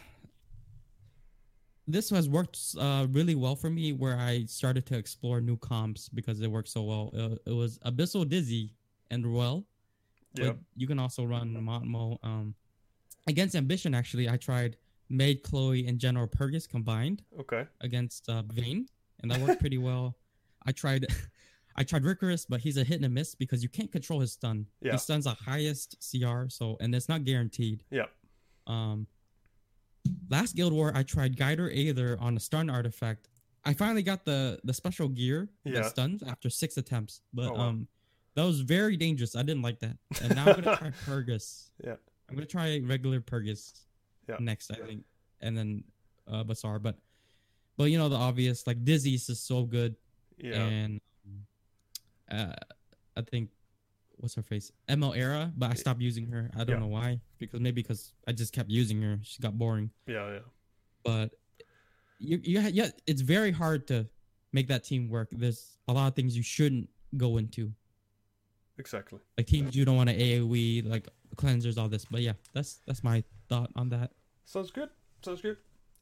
[1.86, 3.92] this has worked uh really well for me.
[3.92, 7.12] Where I started to explore new comps because it worked so well.
[7.16, 8.74] Uh, it was Abyssal Dizzy
[9.10, 9.66] and Ruel.
[10.34, 10.46] Yeah.
[10.48, 12.18] But you can also run Montmo.
[12.22, 12.54] Um,
[13.28, 14.76] against Ambition, actually, I tried
[15.08, 17.66] Maid, Chloe, and General Purgus combined Okay.
[17.80, 18.86] against uh, Vayne,
[19.22, 20.16] and that worked pretty well.
[20.66, 21.06] I tried,
[21.80, 24.32] I tried Rikoris, but he's a hit and a miss because you can't control his
[24.32, 24.66] stun.
[24.82, 24.92] Yeah.
[24.92, 27.84] He stuns the highest CR, so and it's not guaranteed.
[27.90, 28.04] Yeah.
[28.66, 29.06] Um,
[30.28, 33.28] last Guild War, I tried Guider Aither on a stun artifact.
[33.64, 35.74] I finally got the the special gear Yeah.
[35.82, 37.60] that stuns after six attempts, but Oh, wow.
[37.68, 37.88] um,
[38.34, 39.34] that was very dangerous.
[39.36, 41.70] I didn't like that, and now I'm gonna try Purgus.
[41.82, 41.96] Yeah.
[42.28, 43.72] I'm gonna try regular Purgus.
[44.28, 44.36] Yeah.
[44.38, 45.04] Next, I think,
[45.40, 45.84] and then
[46.28, 46.96] uh Basar, but
[47.76, 49.96] but you know the obvious like Dizzy's is so good,
[50.38, 50.62] Yeah.
[50.66, 51.00] and
[52.30, 52.54] uh,
[53.16, 53.50] I think
[54.16, 56.50] what's her face ML Era, but I stopped using her.
[56.54, 56.80] I don't Yeah.
[56.80, 59.18] know why because maybe because I just kept using her.
[59.22, 60.32] She got boring, yeah.
[60.32, 60.38] Yeah.
[61.04, 61.30] but
[62.18, 64.06] you you yeah, it's very hard to
[64.52, 65.28] make that team work.
[65.32, 67.72] There's a lot of things you shouldn't go into,
[68.78, 69.20] Exactly.
[69.36, 72.04] like teams you don't want to AOE, like cleansers, all this.
[72.04, 74.12] But yeah, that's that's my thought on that.
[74.44, 74.90] Sounds good.
[75.24, 75.56] Sounds good.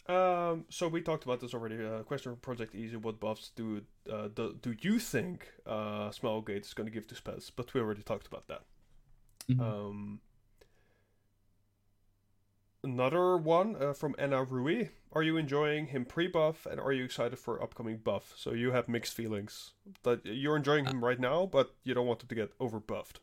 [0.09, 1.85] Um, so we talked about this already.
[1.85, 6.63] Uh, question from Project Easy: What buffs do uh, do, do you think uh, Smilegate
[6.63, 7.51] is going to give to Spez?
[7.55, 8.63] But we already talked about that.
[9.51, 9.61] Mhm.
[9.61, 10.21] Um,
[12.83, 14.89] another one uh, from Anna Rui.
[15.13, 18.35] Are you enjoying him pre-buff, and are you excited for upcoming buff?
[18.37, 19.73] So you have mixed feelings.
[20.05, 23.21] That you're enjoying him right now, but you don't want him to get over buffed.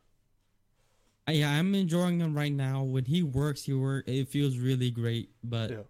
[1.27, 2.83] Yeah, I'm enjoying him right now.
[2.83, 4.07] When he works, he work.
[4.07, 5.31] It feels really great.
[5.43, 5.83] But Yeah.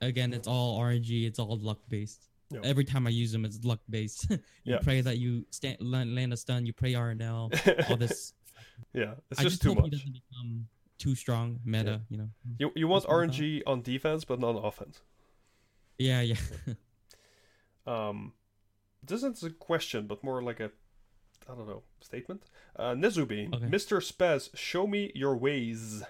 [0.00, 1.26] Again, it's all RNG.
[1.26, 2.24] It's all luck based.
[2.50, 2.60] Yeah.
[2.64, 4.26] Every time I use them, it's luck based.
[4.30, 4.78] you Yeah.
[4.82, 6.64] pray that you stand, land, a stun.
[6.66, 7.90] You pray RNL.
[7.90, 8.32] All this.
[8.94, 9.90] yeah, it's I just just too much.
[9.90, 10.66] become
[10.98, 12.00] too strong meta.
[12.08, 12.28] You know.
[12.58, 15.00] You you want RNG on defense, but not on offense.
[15.98, 16.36] Yeah, yeah.
[17.86, 18.34] Um,
[19.02, 20.70] this isn't a question, but more like a,
[21.48, 22.42] I don't know, statement.
[22.76, 23.64] Uh, Nezubi, Okay.
[23.64, 23.96] Mr.
[24.02, 26.02] Spez, show me your ways.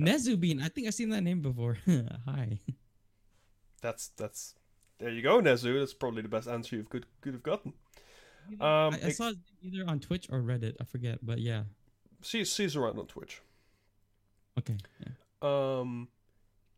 [0.00, 0.62] Nezubin.
[0.62, 1.78] I think I've seen that name before.
[2.26, 2.58] Hi.
[3.82, 4.54] That's that's.
[4.98, 5.78] There you go, Nezu.
[5.78, 7.72] That's probably the best answer you could could have gotten.
[8.60, 10.76] Um, I, I saw name either on Twitch or Reddit.
[10.80, 11.64] I forget, but yeah.
[12.22, 13.40] See, sees around on Twitch.
[14.58, 14.76] Okay.
[15.00, 15.08] Yeah.
[15.80, 16.08] Um,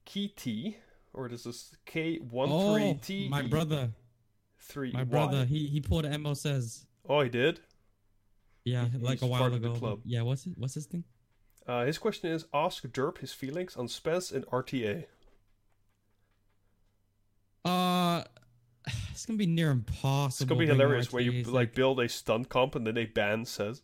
[0.04, 0.76] Key
[1.14, 3.28] or this is K one Oh, three T.
[3.28, 3.90] my brother.
[4.58, 4.92] Three.
[4.92, 5.44] My brother.
[5.44, 6.84] He he pulled a Mo says.
[7.08, 7.60] Oh, he did.
[8.64, 10.00] Yeah, like a while part of the ago.
[10.04, 10.52] Yeah, what's it?
[10.56, 11.04] What's his thing?
[11.70, 15.04] Uh, his question is: Ask Derp his feelings on Spez and RTA.
[17.64, 18.24] Uh,
[19.12, 20.42] it's gonna be near impossible.
[20.42, 23.44] It's gonna be hilarious where you like build a stun comp and then they ban
[23.44, 23.82] Sez.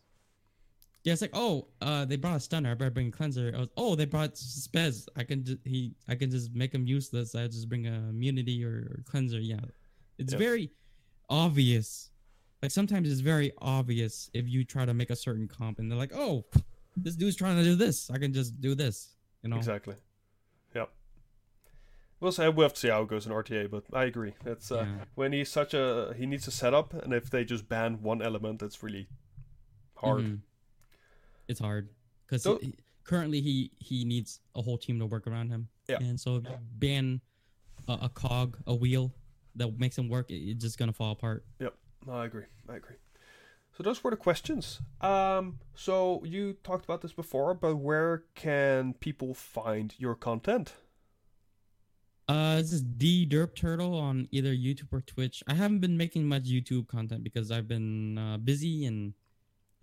[1.05, 2.71] yeah, it's like oh, uh, they brought a stunner.
[2.71, 3.53] I better bring a cleanser.
[3.57, 5.07] Was, oh, they brought spez.
[5.15, 7.35] I can just he, I can just make him useless.
[7.35, 9.39] I just bring a immunity or, or cleanser.
[9.39, 9.61] Yeah,
[10.17, 10.39] it's Yeah.
[10.39, 10.71] very
[11.29, 12.09] obvious.
[12.61, 15.97] Like sometimes it's very obvious if you try to make a certain comp and they're
[15.97, 16.43] like, oh,
[17.03, 18.09] this dude's trying to do this.
[18.09, 19.15] I can just do this.
[19.43, 19.57] You know.
[19.57, 19.95] Exactly.
[20.75, 20.89] Yep.
[22.19, 24.33] We'll say we'll have to see how it goes in RTA, but I agree.
[24.45, 25.05] It's uh, Yeah.
[25.15, 28.59] when he's such a he needs a setup, and if they just ban one element,
[28.59, 29.07] that's really
[29.95, 30.23] hard.
[30.25, 30.39] Mhm.
[31.47, 31.89] It's hard
[32.25, 32.59] because So-
[33.03, 35.69] currently he he needs a whole team to work around him.
[35.87, 35.99] Yeah.
[36.01, 37.21] And so if you ban
[37.87, 39.13] a, a cog, a wheel
[39.55, 41.45] that makes him work, it, it's just gonna fall apart.
[41.59, 41.71] No,
[42.09, 42.45] I agree.
[42.67, 42.95] I agree.
[43.77, 44.81] So those were the questions.
[45.01, 50.73] Um, so you talked about this before, but where can people find your content?
[52.27, 55.43] Uh, this is D Derp Turtle on either YouTube or Twitch.
[55.47, 59.13] I haven't been making much YouTube content because I've been uh, busy and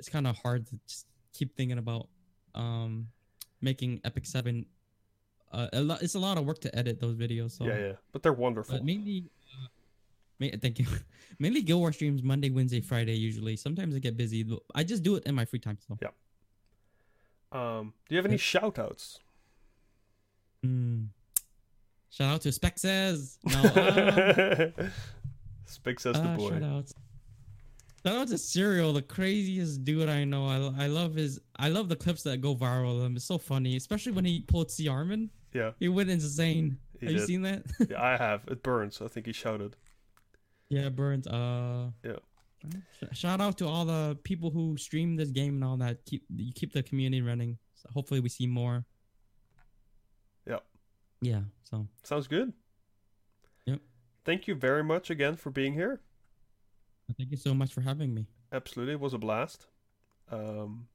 [0.00, 2.08] it's kind of hard to just keep thinking about
[2.56, 3.06] um
[3.60, 4.66] making Epic Seven.
[5.52, 7.52] Uh, a lot, it's a lot of work to edit those videos.
[7.52, 8.74] So Yeah, yeah, but they're wonderful.
[8.74, 9.28] But mainly, ma-
[10.40, 10.86] thank you.
[11.39, 13.15] mainly Guild War streams Monday, Wednesday, Friday.
[13.15, 14.43] Usually, sometimes I get busy.
[14.43, 15.78] but I just do it in my free time.
[15.86, 16.09] So, yeah.
[17.52, 19.20] Um, do you have any shout outs?
[20.66, 21.09] Mm.
[22.11, 23.36] shout out to Spexes.
[23.44, 23.62] No,
[24.85, 24.89] uh,
[25.66, 26.51] says the uh, boy.
[26.51, 26.94] shout outs.
[28.05, 30.47] Shout out to Serial, the craziest dude I know.
[30.47, 31.40] I, I love his.
[31.56, 32.98] I love the clips that go viral.
[32.98, 33.16] of him.
[33.16, 35.31] It's so funny, especially when he pulled C Armin.
[35.52, 36.78] Yeah, He went insane.
[36.98, 37.62] he Have you seen that?
[37.89, 38.43] yeah, I have.
[38.48, 39.01] It burns.
[39.01, 39.77] I think he shouted.
[40.68, 41.26] Yeah, Burns.
[41.26, 42.16] Uh, Yeah.
[43.12, 46.04] Shout out to all the people who stream this game and all that.
[46.06, 47.58] Keep you keep the community running.
[47.74, 48.86] So hopefully, we see more.
[50.46, 50.60] Yeah.
[51.20, 51.42] Yeah.
[51.64, 52.52] So Sounds good.
[53.66, 53.80] Yep.
[54.24, 56.00] Thank you very much again for being here.
[57.18, 58.26] thank you so much for having me.
[58.50, 59.66] Absolutely, it was a blast.
[60.30, 60.88] Um,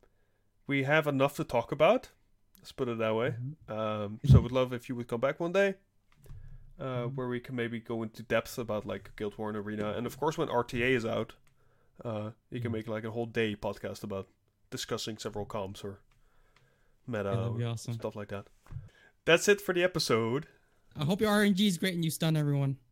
[0.66, 2.10] we have enough to talk about.
[2.58, 3.36] Let's put it that way.
[3.40, 3.70] Mhm.
[3.70, 5.76] Um, so would love if you would come back one day,
[6.80, 7.16] uh, Mhm.
[7.16, 10.18] where we can maybe go into depth about like Guild War and Arena, and of
[10.20, 11.34] course when RTA is out,
[12.04, 12.76] uh, you can Mhm.
[12.76, 14.28] make like a whole day podcast about
[14.72, 16.00] discussing several comps or
[17.06, 17.94] meta or awesome.
[17.94, 18.48] stuff like that.
[19.26, 20.48] That's it for the episode.
[20.96, 22.78] I hope your RNG is great and you stun everyone.